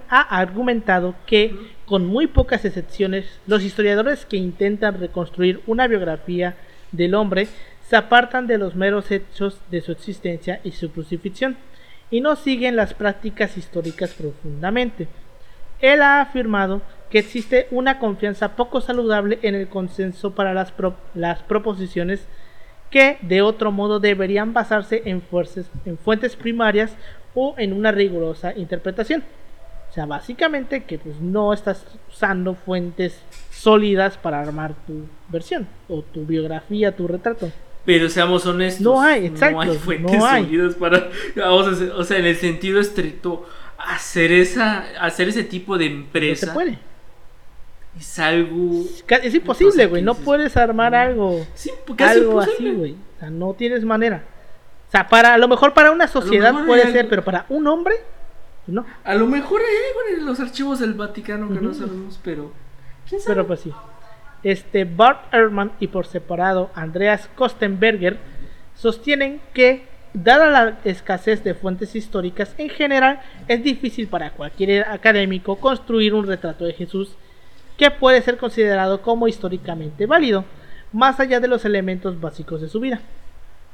[0.08, 1.54] ha argumentado que,
[1.86, 6.56] con muy pocas excepciones, los historiadores que intentan reconstruir una biografía
[6.92, 7.48] del hombre
[7.88, 11.56] se apartan de los meros hechos de su existencia y su crucifixión,
[12.10, 15.08] y no siguen las prácticas históricas profundamente.
[15.80, 22.26] Él ha afirmado que existe una confianza poco saludable en el consenso para las, proposiciones
[22.90, 26.96] que de otro modo deberían basarse en fuentes primarias
[27.34, 29.24] o en una rigurosa interpretación.
[29.90, 36.02] O sea, básicamente que pues no estás usando fuentes sólidas para armar tu versión o
[36.02, 37.50] tu biografía, tu retrato.
[37.84, 38.82] Pero seamos honestos.
[38.82, 39.64] No hay, exacto.
[39.64, 41.08] No hay fuentes sólidas para.
[41.48, 43.48] O sea, en el sentido estricto,
[43.78, 46.46] hacer esa, hacer ese tipo de empresa.
[46.46, 46.78] No se puede.
[47.98, 48.84] Es algo.
[49.08, 50.02] Es imposible, güey.
[50.02, 51.44] No puedes armar algo.
[51.54, 52.92] Sí, porque algo así, güey.
[52.92, 54.22] O sea, no tienes manera.
[54.86, 57.96] O sea, para, a lo mejor para una sociedad puede ser, pero para un hombre
[58.70, 58.86] no.
[59.04, 62.52] A lo mejor hay en los archivos del Vaticano que no sabemos, pero.
[63.08, 63.34] ¿quién sabe?
[63.34, 63.72] Pero pues sí.
[64.42, 68.18] Este Bart Ehrman y por separado Andreas Kostenberger
[68.74, 69.84] sostienen que,
[70.14, 76.26] dada la escasez de fuentes históricas en general, es difícil para cualquier académico construir un
[76.26, 77.14] retrato de Jesús
[77.76, 80.44] que puede ser considerado como históricamente válido,
[80.92, 83.00] más allá de los elementos básicos de su vida.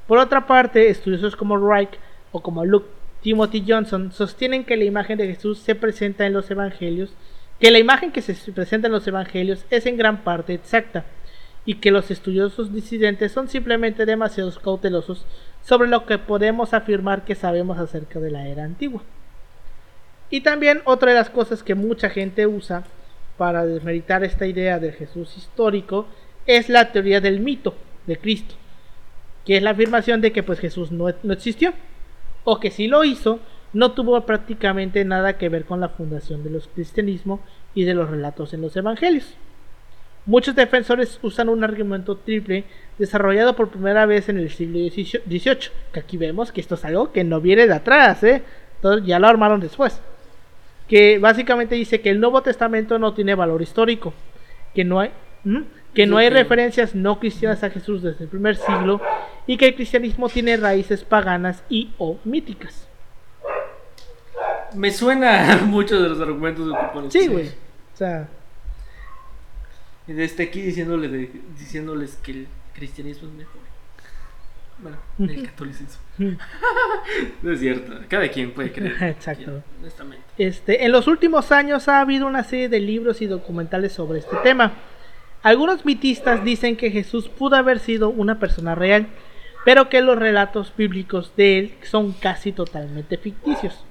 [0.06, 1.98] Por otra parte, estudiosos como Reich
[2.32, 2.88] o como Luke
[3.26, 7.10] Timothy Johnson sostienen que la imagen de Jesús se presenta en los evangelios,
[7.58, 11.04] que la imagen que se presenta en los evangelios es en gran parte exacta
[11.64, 15.26] y que los estudiosos disidentes son simplemente demasiado cautelosos
[15.64, 19.02] sobre lo que podemos afirmar que sabemos acerca de la era antigua.
[20.30, 22.84] Y también otra de las cosas que mucha gente usa
[23.36, 26.06] para desmeritar esta idea del Jesús histórico
[26.46, 27.74] es la teoría del mito
[28.06, 28.54] de Cristo,
[29.44, 31.74] que es la afirmación de que pues Jesús no, no existió
[32.46, 33.40] o que si lo hizo,
[33.72, 37.40] no tuvo prácticamente nada que ver con la fundación de los cristianismo
[37.74, 39.34] y de los relatos en los evangelios.
[40.26, 42.64] Muchos defensores usan un argumento triple
[42.98, 47.10] desarrollado por primera vez en el siglo XVIII, que aquí vemos que esto es algo
[47.10, 48.42] que no viene de atrás, ¿eh?
[49.04, 50.00] ya lo armaron después.
[50.88, 54.14] Que básicamente dice que el Nuevo Testamento no tiene valor histórico,
[54.72, 55.10] que no hay,
[55.96, 59.00] que no hay referencias no cristianas a Jesús desde el primer siglo
[59.46, 62.86] y que el cristianismo tiene raíces paganas y o míticas.
[64.74, 67.12] Me suena mucho de los argumentos de pones.
[67.14, 67.48] Sí, güey.
[67.48, 68.28] O sea.
[70.06, 73.60] Desde aquí diciéndole diciéndoles que el cristianismo es mejor.
[74.78, 76.02] Bueno, el catolicismo.
[77.42, 77.94] no es cierto.
[78.06, 79.02] Cada quien puede creer.
[79.02, 79.62] Exacto.
[80.36, 84.36] Este, en los últimos años ha habido una serie de libros y documentales sobre este
[84.42, 84.74] tema.
[85.42, 89.06] Algunos mitistas dicen que Jesús pudo haber sido una persona real,
[89.64, 93.84] pero que los relatos bíblicos de él son casi totalmente ficticios.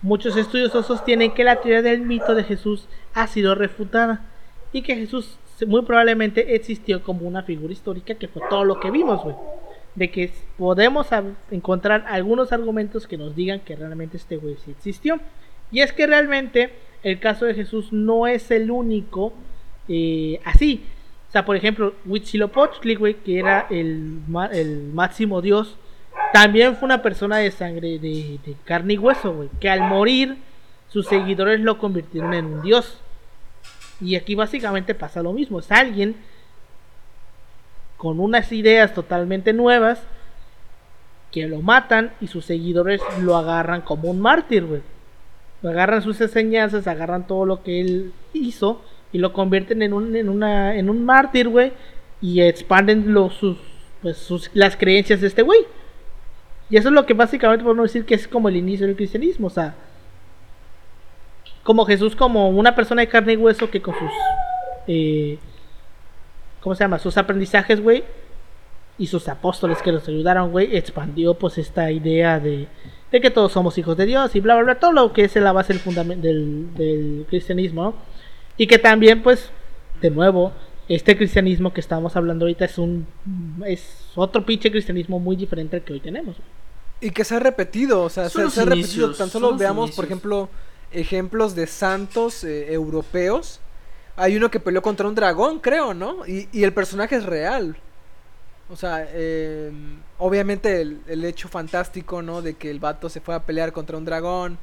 [0.00, 4.24] Muchos estudiosos sostienen que la teoría del mito de Jesús ha sido refutada
[4.72, 8.90] y que Jesús muy probablemente existió como una figura histórica que fue todo lo que
[8.90, 9.36] vimos, güey.
[9.94, 11.08] De que podemos
[11.50, 15.20] encontrar algunos argumentos que nos digan que realmente este güey sí existió.
[15.70, 16.72] Y es que realmente
[17.02, 19.32] el caso de Jesús no es el único
[19.88, 20.84] eh, así.
[21.28, 24.20] O sea, por ejemplo, Huitzilopochtli, güey, que era el,
[24.52, 25.78] el máximo dios,
[26.32, 30.38] también fue una persona de sangre, de, carne y hueso, güey, que al morir
[30.88, 32.98] sus seguidores lo convirtieron en un dios.
[34.00, 36.16] Y aquí básicamente pasa lo mismo, es alguien
[37.96, 40.02] con unas ideas totalmente nuevas
[41.30, 44.82] que lo matan y sus seguidores lo agarran como un mártir, güey.
[45.62, 48.82] Agarran sus enseñanzas, agarran todo lo que él hizo
[49.12, 51.72] y lo convierten en un, en una, en un mártir, güey,
[52.20, 53.58] y expanden los, sus,
[54.00, 55.60] pues, sus, las creencias de este güey.
[56.70, 59.48] Y eso es lo que básicamente podemos decir que es como el inicio del cristianismo,
[59.48, 59.74] o sea,
[61.62, 64.10] como Jesús como una persona de carne y hueso que con sus,
[64.86, 65.38] eh,
[66.60, 66.98] ¿cómo se llama?
[66.98, 68.04] Sus aprendizajes, güey,
[68.98, 72.68] y sus apóstoles que los ayudaron, güey, expandió pues esta idea de,
[73.10, 75.36] de que todos somos hijos de Dios y bla, bla, bla, todo lo que es
[75.36, 77.94] la base del, fundamento del, del cristianismo, ¿no?
[78.56, 79.50] Y que también, pues,
[80.00, 80.52] de nuevo,
[80.88, 83.06] este cristianismo que estamos hablando ahorita es un
[83.64, 86.36] es otro pinche cristianismo muy diferente al que hoy tenemos.
[87.00, 89.12] Y que se ha repetido, o sea, se, ha repetido.
[89.14, 90.48] Tan solo veamos, por ejemplo,
[90.92, 93.60] ejemplos de santos eh, europeos.
[94.16, 96.26] Hay uno que peleó contra un dragón, creo, ¿no?
[96.26, 97.76] Y, y el personaje es real.
[98.68, 102.42] O sea, em, obviamente el, el, hecho fantástico, ¿no?
[102.42, 104.58] De que el vato se fue a pelear contra un dragón,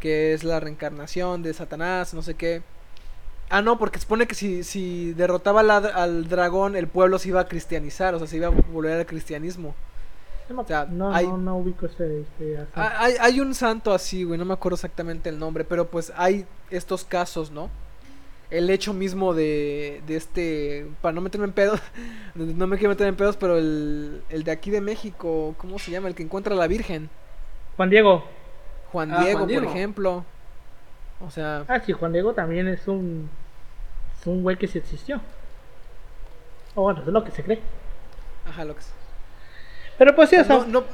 [0.00, 2.62] que es la reencarnación de Satanás, no sé qué
[3.50, 7.40] Ah, no, porque supone que si, si derrotaba la- al dragón, el pueblo se iba
[7.40, 9.74] a cristianizar, o sea, se iba a volver al cristianismo.
[10.48, 12.24] No, O sea, no, hay- no, no ubico ese.
[12.38, 12.54] así.
[12.74, 16.12] Ah, Hay, hay un santo así, güey, no me acuerdo exactamente el nombre, pero pues
[16.16, 17.70] hay estos casos, ¿no?
[18.50, 21.80] El hecho mismo de, de este, para no meterme en pedos,
[22.34, 25.90] no me quiero meter en pedos, pero el, el de aquí de México, ¿cómo se
[25.92, 26.08] llama?
[26.08, 27.10] El que encuentra a la Virgen,
[27.76, 28.24] Juan Diego.
[28.90, 29.64] Juan Ah, Diego, Juan Diego.
[29.66, 30.24] por ejemplo.
[31.24, 33.28] O sea, Ah, sí, Juan Diego también es un.
[34.20, 35.20] Es un güey que sí existió.
[36.74, 37.60] O bueno, es lo que se cree.
[38.48, 38.94] ajá, lo que sea.
[39.98, 40.58] Pero pues sí, o sea.
[40.58, 40.84] No, no,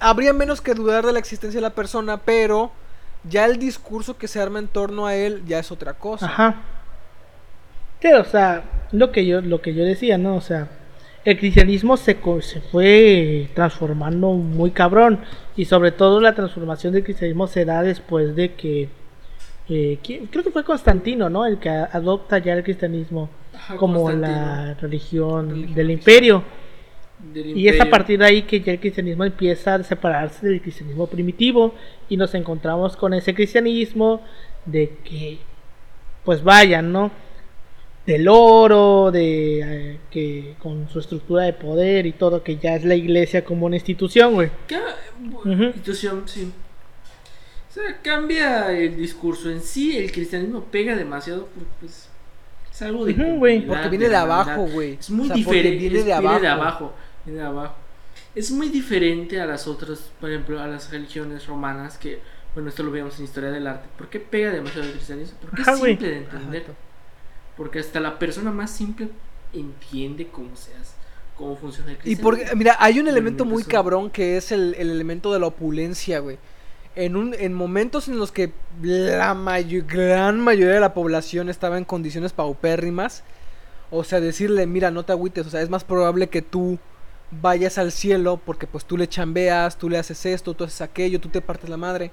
[0.00, 2.70] habría menos que dudar de la existencia de la persona, pero
[3.24, 6.26] ya el discurso que se arma en torno a él ya es otra cosa.
[6.26, 6.56] Ajá.
[8.00, 8.62] Sí, o sea,
[8.92, 10.36] lo que yo, lo que yo decía, ¿no?
[10.36, 10.68] O sea,
[11.24, 15.20] el cristianismo se, co- se fue transformando muy cabrón.
[15.56, 18.88] Y sobre todo la transformación del cristianismo se da después de que.
[19.68, 19.98] Eh,
[20.30, 21.44] creo que fue Constantino, ¿no?
[21.44, 26.42] El que adopta ya el cristianismo Ajá, como la religión, Religión del imperio.
[27.32, 30.62] del Y es a partir de ahí que ya el cristianismo empieza a separarse del
[30.62, 31.74] cristianismo primitivo
[32.08, 34.22] y nos encontramos con ese cristianismo
[34.64, 35.38] de que,
[36.24, 37.10] pues vayan, ¿no?
[38.06, 42.84] Del oro, de eh, que con su estructura de poder y todo, que ya es
[42.84, 44.50] la iglesia como una institución, güey.
[45.44, 45.64] Ujú.
[45.64, 46.50] institución, sí.
[47.86, 49.96] Sea, cambia el discurso en sí.
[49.96, 52.08] El cristianismo pega demasiado porque pues,
[52.72, 53.14] es algo de.
[53.14, 54.94] Porque viene de abajo, güey.
[55.00, 55.78] Es muy O sea, porque diferente.
[55.78, 56.28] viene es- de abajo.
[56.34, 56.92] Viene de abajo.
[57.24, 57.74] Viene de abajo.
[58.34, 62.20] Es muy diferente a las otras, por ejemplo, a las religiones romanas que,
[62.54, 63.88] bueno, esto lo vemos en historia del arte.
[63.96, 65.38] ¿Por qué pega demasiado el cristianismo?
[65.40, 66.62] Porque Ajá, es simple de entender.
[66.62, 66.72] Ajá.
[67.56, 69.08] Porque hasta la persona más simple
[69.52, 70.94] entiende cómo se hace,
[71.36, 72.24] cómo funciona el Y cristianismo.
[72.24, 76.20] porque, mira, hay un elemento muy cabrón que es el, el elemento de la opulencia,
[76.20, 76.38] güey.
[76.96, 78.52] En, un, en momentos en los que
[78.82, 83.22] la mayo- gran mayoría de la población estaba en condiciones paupérrimas,
[83.90, 86.78] o sea, decirle, mira, no te agüites, o sea, es más probable que tú
[87.30, 91.20] vayas al cielo porque pues tú le chambeas, tú le haces esto, tú haces aquello,
[91.20, 92.10] tú te partes la madre.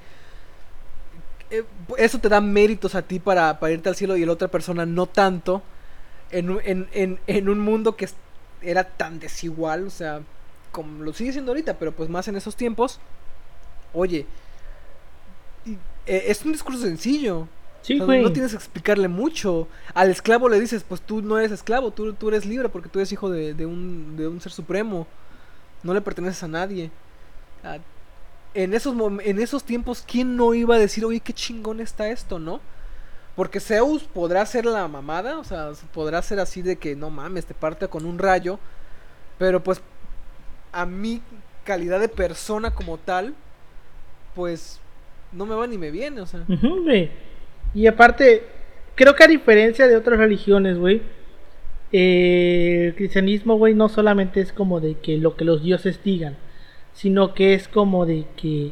[1.51, 1.63] Eh,
[1.97, 4.85] Eso te da méritos a ti para, para irte al cielo y la otra persona
[4.85, 5.61] no tanto.
[6.31, 8.09] En, un- en, en, en un mundo que
[8.61, 10.21] era tan desigual, o sea,
[10.71, 12.99] como lo sigue siendo ahorita, pero pues más en esos tiempos.
[13.93, 14.25] Oye,
[16.05, 17.47] eh, es un discurso sencillo.
[17.81, 19.67] Sí, O sea, no tienes que explicarle mucho.
[19.93, 22.97] Al esclavo le dices, pues tú no eres esclavo, tú, tú eres libre porque tú
[22.99, 25.05] eres hijo de, de un, de un ser supremo.
[25.83, 26.89] No le perteneces a nadie.
[27.63, 27.77] Ah,
[28.55, 32.39] en, esos en esos tiempos, ¿quién no iba a decir, oye, qué chingón está esto,
[32.39, 32.59] no?
[33.35, 37.45] Porque Zeus podrá ser la mamada, o sea, podrá ser así de que no mames,
[37.45, 38.59] te parte con un rayo.
[39.37, 39.81] Pero pues,
[40.71, 41.21] a mi
[41.65, 43.35] calidad de persona como tal,
[44.33, 44.79] pues
[45.35, 46.45] no me va ni me viene, o sea.
[47.73, 48.43] Y aparte,
[48.95, 51.01] creo que a diferencia de otras religiones, güey,
[51.91, 56.37] eh, el cristianismo, güey, no solamente es como de que lo que los dioses digan,
[56.93, 58.71] sino que es como de que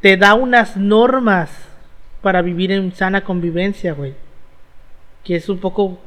[0.00, 1.50] te da unas normas
[2.22, 4.14] para vivir en sana convivencia, güey.
[5.24, 5.98] Que es un poco,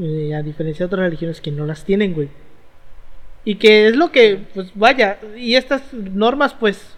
[0.00, 2.28] eh, a diferencia de otras religiones que no las tienen, güey.
[3.44, 6.97] Y que es lo que, pues vaya, y estas normas, pues,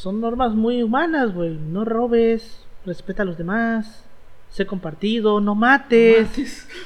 [0.00, 1.50] son normas muy humanas, güey.
[1.50, 4.02] No robes, respeta a los demás,
[4.48, 6.28] sé compartido, no mates.
[6.28, 6.68] Mates.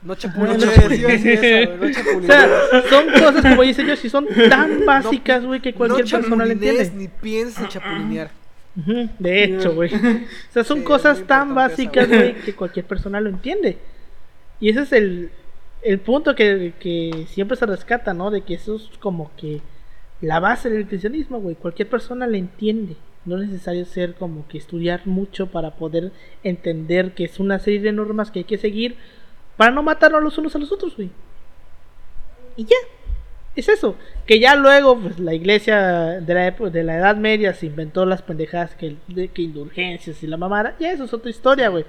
[0.00, 0.96] No No chapulinees, eso,
[1.48, 1.86] güey, no
[2.18, 2.48] O sea,
[2.88, 6.52] son cosas como dice yo, si son tan básicas, güey, que cualquier no persona lo
[6.52, 7.02] chapulinees entiende.
[7.02, 8.30] ni pienses en chapulinear.
[9.18, 9.92] De hecho, güey.
[9.92, 13.78] O sea, son Sí, cosas tan básicas, güey, que cualquier persona lo entiende.
[14.60, 15.32] Y ese es el,
[15.82, 18.30] el punto que, que siempre se rescata, ¿no?
[18.30, 19.60] De que eso es como que
[20.20, 21.54] la base del cristianismo, güey.
[21.56, 22.96] Cualquier persona le entiende.
[23.24, 26.12] No es necesario ser como que estudiar mucho para poder
[26.42, 28.96] entender que es una serie de normas que hay que seguir
[29.56, 31.10] para no matarnos los unos a los otros, güey.
[32.56, 32.76] Y ya.
[33.56, 33.96] Es eso.
[34.24, 38.06] Que ya luego, pues la iglesia de la, época- de la Edad Media se inventó
[38.06, 40.76] las pendejadas que, de que indulgencias y la mamada.
[40.78, 41.84] Ya eso es otra historia, güey.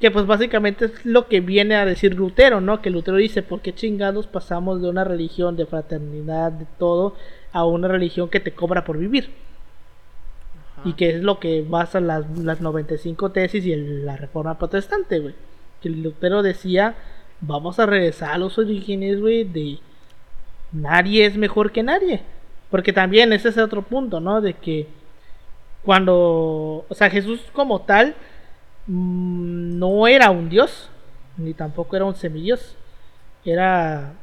[0.00, 2.80] Que pues básicamente es lo que viene a decir Lutero, ¿no?
[2.80, 7.14] Que Lutero dice, ¿por qué chingados pasamos de una religión de fraternidad, de todo,
[7.54, 9.30] a una religión que te cobra por vivir?
[10.76, 10.88] Ajá.
[10.88, 15.20] Y que es lo que basa las, las 95 tesis y el- la reforma protestante,
[15.20, 15.34] güey.
[15.80, 16.94] Que Lutero decía,
[17.40, 19.78] vamos a regresar a los orígenes, güey, de
[20.72, 22.20] nadie es mejor que nadie.
[22.70, 24.40] Porque también ese es otro punto, ¿no?
[24.40, 24.88] De que
[25.84, 28.14] cuando, o sea, Jesús como tal
[28.86, 30.90] mm, no era un dios,
[31.36, 32.76] ni tampoco era un semidios.
[33.44, 34.14] Era,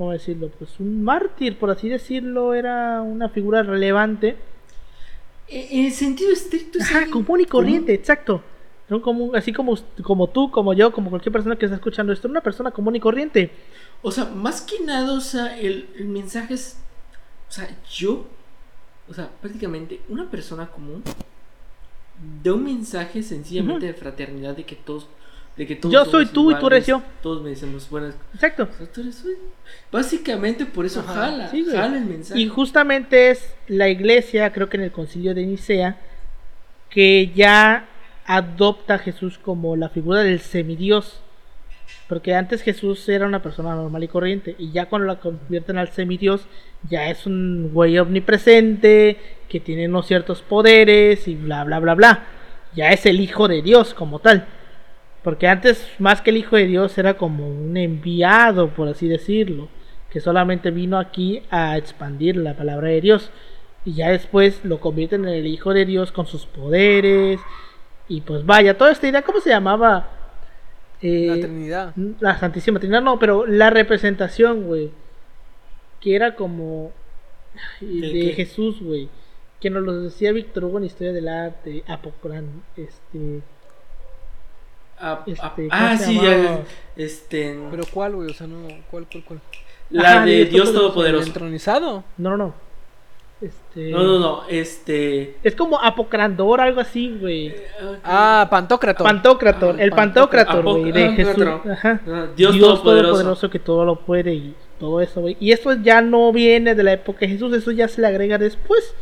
[0.00, 0.48] ¿cómo decirlo?
[0.58, 4.34] Pues un mártir, por así decirlo, era una figura relevante.
[5.46, 8.42] En en el sentido estricto es Ajá, común y corriente, exacto.
[8.88, 12.28] Un común, así como, como tú, como yo, como cualquier persona que está escuchando esto,
[12.28, 13.50] era una persona común y corriente.
[14.00, 16.78] O sea, más que nada, o sea, el, el mensaje es.
[17.50, 18.24] O sea, yo.
[19.06, 21.02] O sea, prácticamente una persona común.
[22.42, 25.08] Da un mensaje sencillamente de fraternidad de que todos.
[25.60, 27.02] De que todos Yo soy tú y tú eres yo.
[27.22, 28.14] Todos merecemos buenas.
[28.32, 28.66] Exacto.
[28.94, 29.22] Tú eres.
[29.92, 31.48] Básicamente por eso Ajá, jala.
[31.48, 32.40] sí, jala el mensaje.
[32.40, 36.00] Y justamente es la iglesia, creo que en el concilio de Nicea,
[36.88, 37.90] que ya
[38.24, 41.20] adopta a Jesús como la figura del semidios.
[42.08, 44.56] Porque antes Jesús era una persona normal y corriente.
[44.58, 46.46] Y ya cuando la convierten al semidios,
[46.88, 52.24] ya es un güey omnipresente, que tiene unos ciertos poderes y bla, bla, bla, bla.
[52.74, 54.46] Ya es el hijo de Dios como tal.
[55.22, 59.68] Porque antes, más que el hijo de Dios, era como un enviado, por así decirlo.
[60.10, 63.30] Que solamente vino aquí a expandir la palabra de Dios.
[63.84, 67.40] Y ya después lo convierten en el hijo de Dios con sus poderes.
[68.08, 70.08] Y pues vaya, toda esta idea, ¿cómo se llamaba?
[71.02, 71.94] Eh, La Trinidad.
[72.20, 74.90] la Santísima Trinidad, no, pero la representación, güey.
[76.00, 76.92] Que era como.
[77.80, 78.32] ¿De qué?
[78.34, 79.08] Jesús, güey.
[79.60, 83.42] Que nos lo decía Víctor Hugo en Historia del Arte, Apocrán, este.
[85.00, 86.32] Ah, Este, ah, ¿cómo ah, se sí, llamaba?
[86.42, 86.60] ya.
[86.96, 87.58] Este.
[87.70, 88.30] Pero ¿cuál, güey?
[88.30, 89.40] O sea, no, ¿cuál, cuál, cuál?
[89.90, 91.26] La Ajá, de Dios Dios ¿El Todopoderoso.
[91.26, 92.04] entronizado?
[92.18, 92.54] No, no, no.
[93.40, 93.90] Este.
[93.90, 94.42] No, no, no.
[94.48, 95.36] Este.
[95.42, 97.54] Es como Apocrandor, algo así, güey.
[98.04, 99.06] Ah, Pantocrator.
[99.06, 101.46] Pantocrator, Ah, el Pantocrator, Apoc- güey, de ah, Jesús.
[101.70, 102.00] Ajá.
[102.06, 103.48] Ah, Dios Todopoderoso.
[103.48, 105.36] que todo lo puede y todo eso, güey.
[105.40, 108.36] Y esto ya no viene de la época de Jesús, eso ya se le agrega
[108.36, 108.94] después.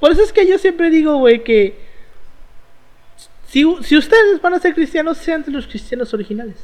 [0.00, 1.85] Por eso es que yo siempre digo, güey, que
[3.62, 6.56] si, si ustedes van a ser cristianos, sean de los cristianos originales.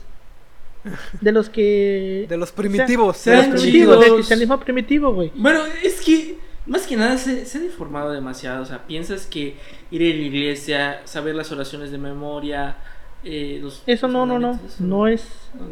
[1.20, 2.26] De los que...
[2.28, 3.24] De los primitivos.
[3.24, 4.00] de los sean primitivos, chidos.
[4.04, 5.30] del cristianismo primitivo, güey.
[5.36, 8.62] Bueno, es que más que nada se, se ha deformado demasiado.
[8.62, 9.56] O sea, piensas que
[9.90, 12.76] ir a la iglesia, saber las oraciones de memoria.
[13.24, 15.24] eh, los- Eso los no, no, no, eso no es...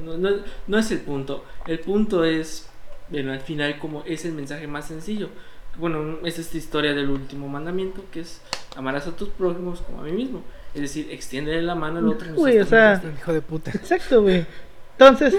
[0.05, 0.37] no, no-
[0.69, 1.45] no es el punto.
[1.67, 2.69] El punto es,
[3.09, 5.29] bueno, al final, como es el mensaje más sencillo.
[5.77, 8.41] Bueno, es esta historia del último mandamiento que es
[8.77, 10.43] amarás a tus prójimos como a mí mismo.
[10.75, 12.27] Es decir, extiende la mano al otro.
[12.29, 12.71] y no Güey, seas o
[13.03, 13.71] sea, Hijo de puta.
[13.73, 14.47] Exacto, güey.
[14.93, 15.35] Entonces,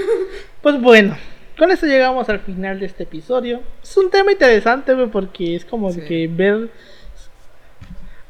[0.61, 1.15] pues bueno,
[1.57, 3.61] con esto llegamos al final de este episodio.
[3.81, 6.01] Es un tema interesante, güey, porque es como Sí.
[6.01, 6.69] que ver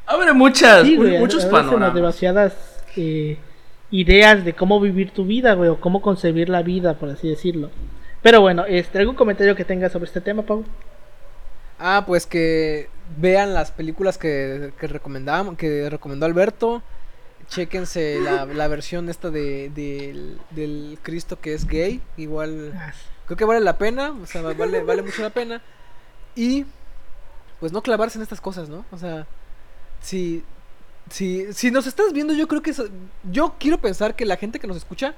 [0.06, 1.94] Abre muchas, sí, güey, muchos panoramas.
[1.94, 3.38] demasiadas eh,
[3.90, 7.70] ideas de cómo vivir tu vida, güey, o cómo concebir la vida, por así decirlo.
[8.20, 10.64] Pero bueno, este, ¿algún comentario que tengas sobre este tema, Pau?
[11.78, 16.82] Ah, pues que vean las películas que, que que recomendó Alberto.
[17.54, 22.00] Chéquense la, la versión esta de, del- del Cristo que es gay.
[22.16, 22.72] Igual
[23.26, 25.60] creo que vale la pena, o sea, vale, vale mucho la pena.
[26.34, 26.64] Y
[27.60, 28.84] pues no clavarse en estas cosas, ¿no?
[28.90, 29.26] O sea,
[30.00, 30.42] si,
[31.10, 32.72] si, si nos estás viendo, yo creo que
[33.30, 35.14] yo quiero pensar que la gente que nos escucha,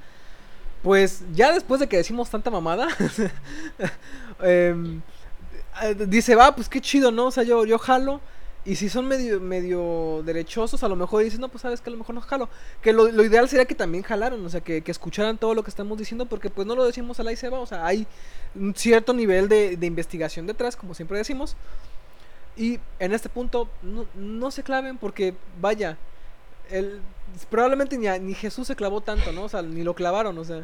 [0.83, 2.87] pues ya después de que decimos tanta mamada,
[4.41, 5.01] em,
[5.81, 7.27] eh, dice, va, pues qué chido, ¿no?
[7.27, 8.19] O sea, yo, yo jalo.
[8.67, 11.93] Y si son medio, medio derechosos, a lo mejor dicen, no, pues sabes que a
[11.93, 12.49] lo mejor no jalo.
[12.81, 15.63] Que lo, lo ideal sería que también jalaran, o sea, que, que escucharan todo lo
[15.63, 18.07] que estamos diciendo, porque pues no lo decimos al ahí se va, o sea, hay
[18.55, 21.55] un cierto nivel de, de investigación detrás, como siempre decimos.
[22.57, 25.97] Y en este punto, no, no se claven, porque vaya,
[26.71, 27.01] el,
[27.51, 29.43] probablemente ni, a- ni Jesús se clavó tanto, ¿no?
[29.43, 30.63] O sea, ni lo clavaron, o sea.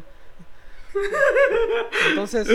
[2.10, 2.48] Entonces,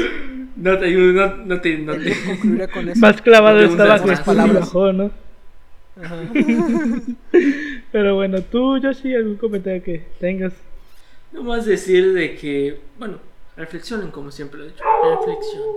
[0.56, 3.00] No te ayudo, no, no te, no te- con eso.
[3.00, 4.60] Más clavado No te estaba Jesús y palabras.
[4.62, 5.12] bajó, ¿no?
[6.04, 6.16] Ajá.
[7.92, 10.54] Pero bueno, tú, yo sí, algún comentario que tengas.
[11.32, 13.20] No más decir de que, bueno,
[13.56, 14.84] reflexionen como siempre lo he dicho.
[15.04, 15.72] Reflexionen.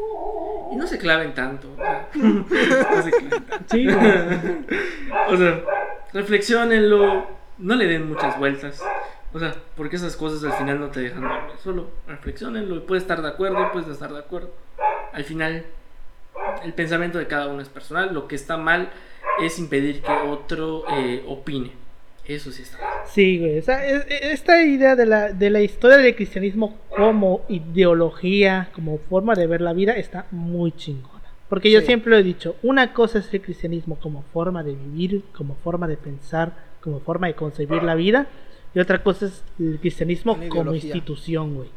[0.72, 1.72] Y no se claven tanto.
[1.72, 3.66] O sea, no se claven tanto.
[3.70, 3.88] Sí.
[5.28, 5.64] O sea,
[6.12, 7.40] reflexionenlo.
[7.58, 8.82] No le den muchas vueltas.
[9.32, 11.52] O sea, porque esas cosas al final no te dejan dormir.
[11.62, 12.76] Solo reflexionenlo.
[12.76, 14.50] y Puedes estar de acuerdo, puedes no estar de acuerdo.
[15.12, 15.66] Al final,
[16.64, 18.14] el pensamiento de cada uno es personal.
[18.14, 18.90] Lo que está mal
[19.42, 21.72] es impedir que otro eh, opine.
[22.26, 22.78] Eso sí está.
[23.06, 23.58] Sí, güey.
[23.58, 28.68] o sea, es- es- esta idea de la, de la historia del cristianismo como ideología,
[28.74, 31.20] como forma de ver la vida, está muy chingona.
[31.48, 31.86] Porque yo Sí.
[31.86, 35.88] siempre lo he dicho, una cosa es el cristianismo como forma de vivir, como forma
[35.88, 38.26] de pensar, como forma de concebir la vida,
[38.74, 40.94] y otra cosa es el cristianismo como ideología.
[40.94, 41.68] institución, güey.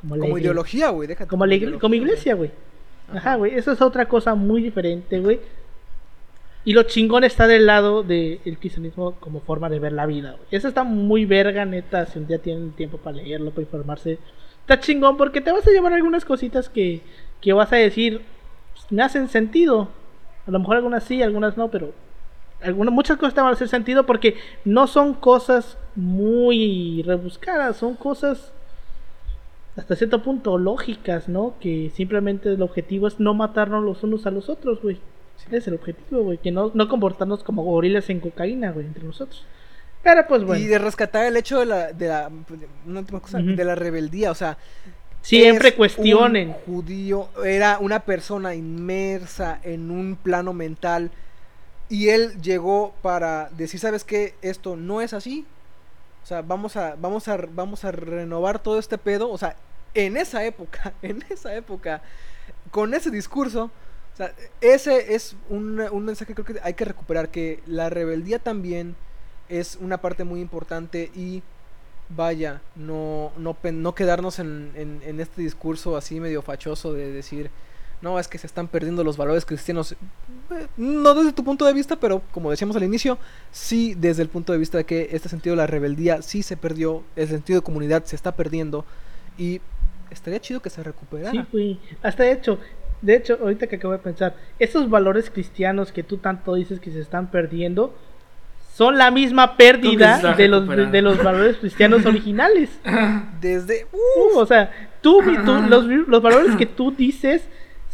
[0.00, 1.28] Como, Como ideología, güey, déjate.
[1.30, 1.44] Como,
[1.80, 2.50] como iglesia, güey.
[3.12, 3.54] Ajá, güey.
[3.54, 5.38] Eso es otra cosa muy diferente, güey.
[6.64, 10.36] Y lo chingón está del lado del cristianismo como forma de ver la vida.
[10.50, 12.06] Eso está muy verga, neta.
[12.06, 14.18] Si un día tienen tiempo para leerlo, para informarse.
[14.60, 17.02] Está chingón porque te vas a llevar algunas cositas que,
[17.42, 18.22] que vas a decir,
[18.72, 19.90] pues, me hacen sentido.
[20.46, 21.92] A lo mejor algunas sí, algunas no, pero
[22.62, 27.94] algunas, muchas cosas te van a hacer sentido porque no son cosas muy rebuscadas, son
[27.94, 28.52] cosas
[29.76, 31.54] hasta cierto punto lógicas, ¿no?
[31.60, 34.98] Que simplemente el objetivo es no matarnos los unos a los otros, güey.
[35.46, 36.38] Ese es el objetivo, güey.
[36.38, 39.44] Que no, no comportarnos como gorilas en cocaína, güey, entre nosotros.
[40.02, 40.62] Pero pues bueno.
[40.62, 42.30] Y de rescatar el hecho de la, de la,
[42.86, 44.58] una última cosa, de la rebeldía, o sea,
[45.24, 46.48] Siempre es cuestionen.
[46.48, 51.10] Un judío era una persona inmersa en un plano mental
[51.88, 54.34] y él llegó para decir, ¿sabes qué?
[54.42, 55.46] Esto no es así.
[56.22, 59.56] O sea, vamos a vamos a vamos a renovar todo este pedo, o sea,
[59.94, 62.02] en esa época, en esa época
[62.70, 63.70] con ese discurso,
[64.60, 68.94] ese es un, un mensaje que creo que hay que recuperar que la rebeldía también
[69.48, 71.42] es una parte muy importante y
[72.08, 77.50] vaya, no, no, no quedarnos en, en- en este discurso así medio fachoso de decir,
[78.02, 79.92] no, es que se están perdiendo los valores cristianos.
[79.92, 83.18] Eh, No desde tu punto de vista, pero como decíamos al inicio,
[83.50, 86.56] sí desde el punto de vista de que este sentido de la rebeldía sí se
[86.56, 88.84] perdió, el sentido de comunidad se está perdiendo
[89.38, 89.60] y
[90.10, 91.30] estaría chido que se recuperara.
[91.32, 91.80] Sí, güey.
[92.02, 92.58] Hasta de hecho,
[93.04, 96.90] de hecho, ahorita que acabo de pensar, esos valores cristianos que tú tanto dices que
[96.90, 97.94] se están perdiendo
[98.74, 102.70] son la misma pérdida de los, de, los valores cristianos originales.
[103.40, 103.86] Desde...
[103.92, 104.70] Uh, o sea,
[105.00, 107.42] tú, tú- los, los valores que tú dices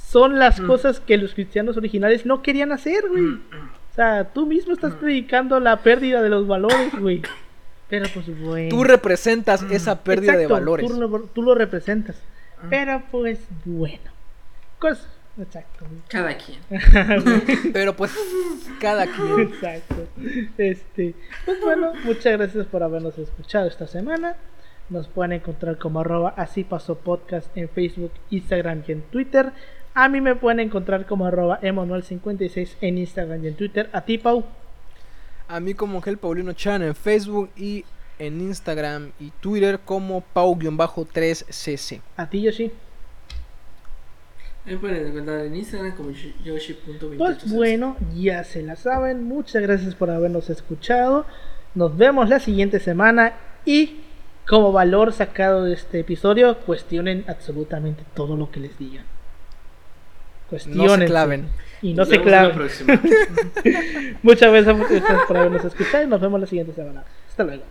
[0.09, 0.66] son las Mm.
[0.66, 3.24] cosas que los cristianos originales no querían hacer, güey.
[3.27, 7.23] O sea, tú mismo estás predicando la pérdida de los valores, güey.
[7.89, 8.69] Pero pues bueno.
[8.70, 10.87] Tú representas esa pérdida Exacto, de valores.
[10.91, 12.16] Tú lo, tú lo representas.
[12.70, 14.11] Pero pues bueno.
[15.39, 15.86] Exacto.
[16.09, 16.61] Cada quien.
[17.73, 18.12] Pero pues
[18.81, 19.40] cada quien.
[19.40, 20.07] Exacto.
[20.59, 24.36] Este, pues bueno, muchas gracias por habernos escuchado esta semana.
[24.89, 29.52] Nos pueden encontrar como arroba así pasó podcast en Facebook, Instagram y en Twitter.
[29.94, 33.89] A mí me pueden encontrar como arroba emanuel56 en Instagram y en Twitter.
[33.93, 34.44] A ti, Pau.
[35.48, 37.85] A mí como Ángel Paulino Chan en Facebook y
[38.19, 42.01] en Instagram y Twitter como Pau-3cc.
[42.16, 42.70] A ti, Yoshi.
[44.70, 47.16] Me pueden encontrar en Instagram como yoshi.28.
[47.18, 49.24] Pues bueno, ya se la saben.
[49.24, 51.26] Muchas gracias por habernos escuchado.
[51.74, 53.32] Nos vemos la siguiente semana
[53.64, 53.97] y
[54.47, 59.05] como valor sacado de este episodio, cuestionen absolutamente todo lo que les digan.
[59.05, 61.01] No Cuestionen.
[61.01, 61.48] se claven.
[61.82, 62.56] Y no Nos se claven.
[64.22, 64.76] Muchas gracias
[65.26, 67.02] por habernos escuchado y nos vemos la siguiente semana.
[67.28, 67.64] Hasta luego.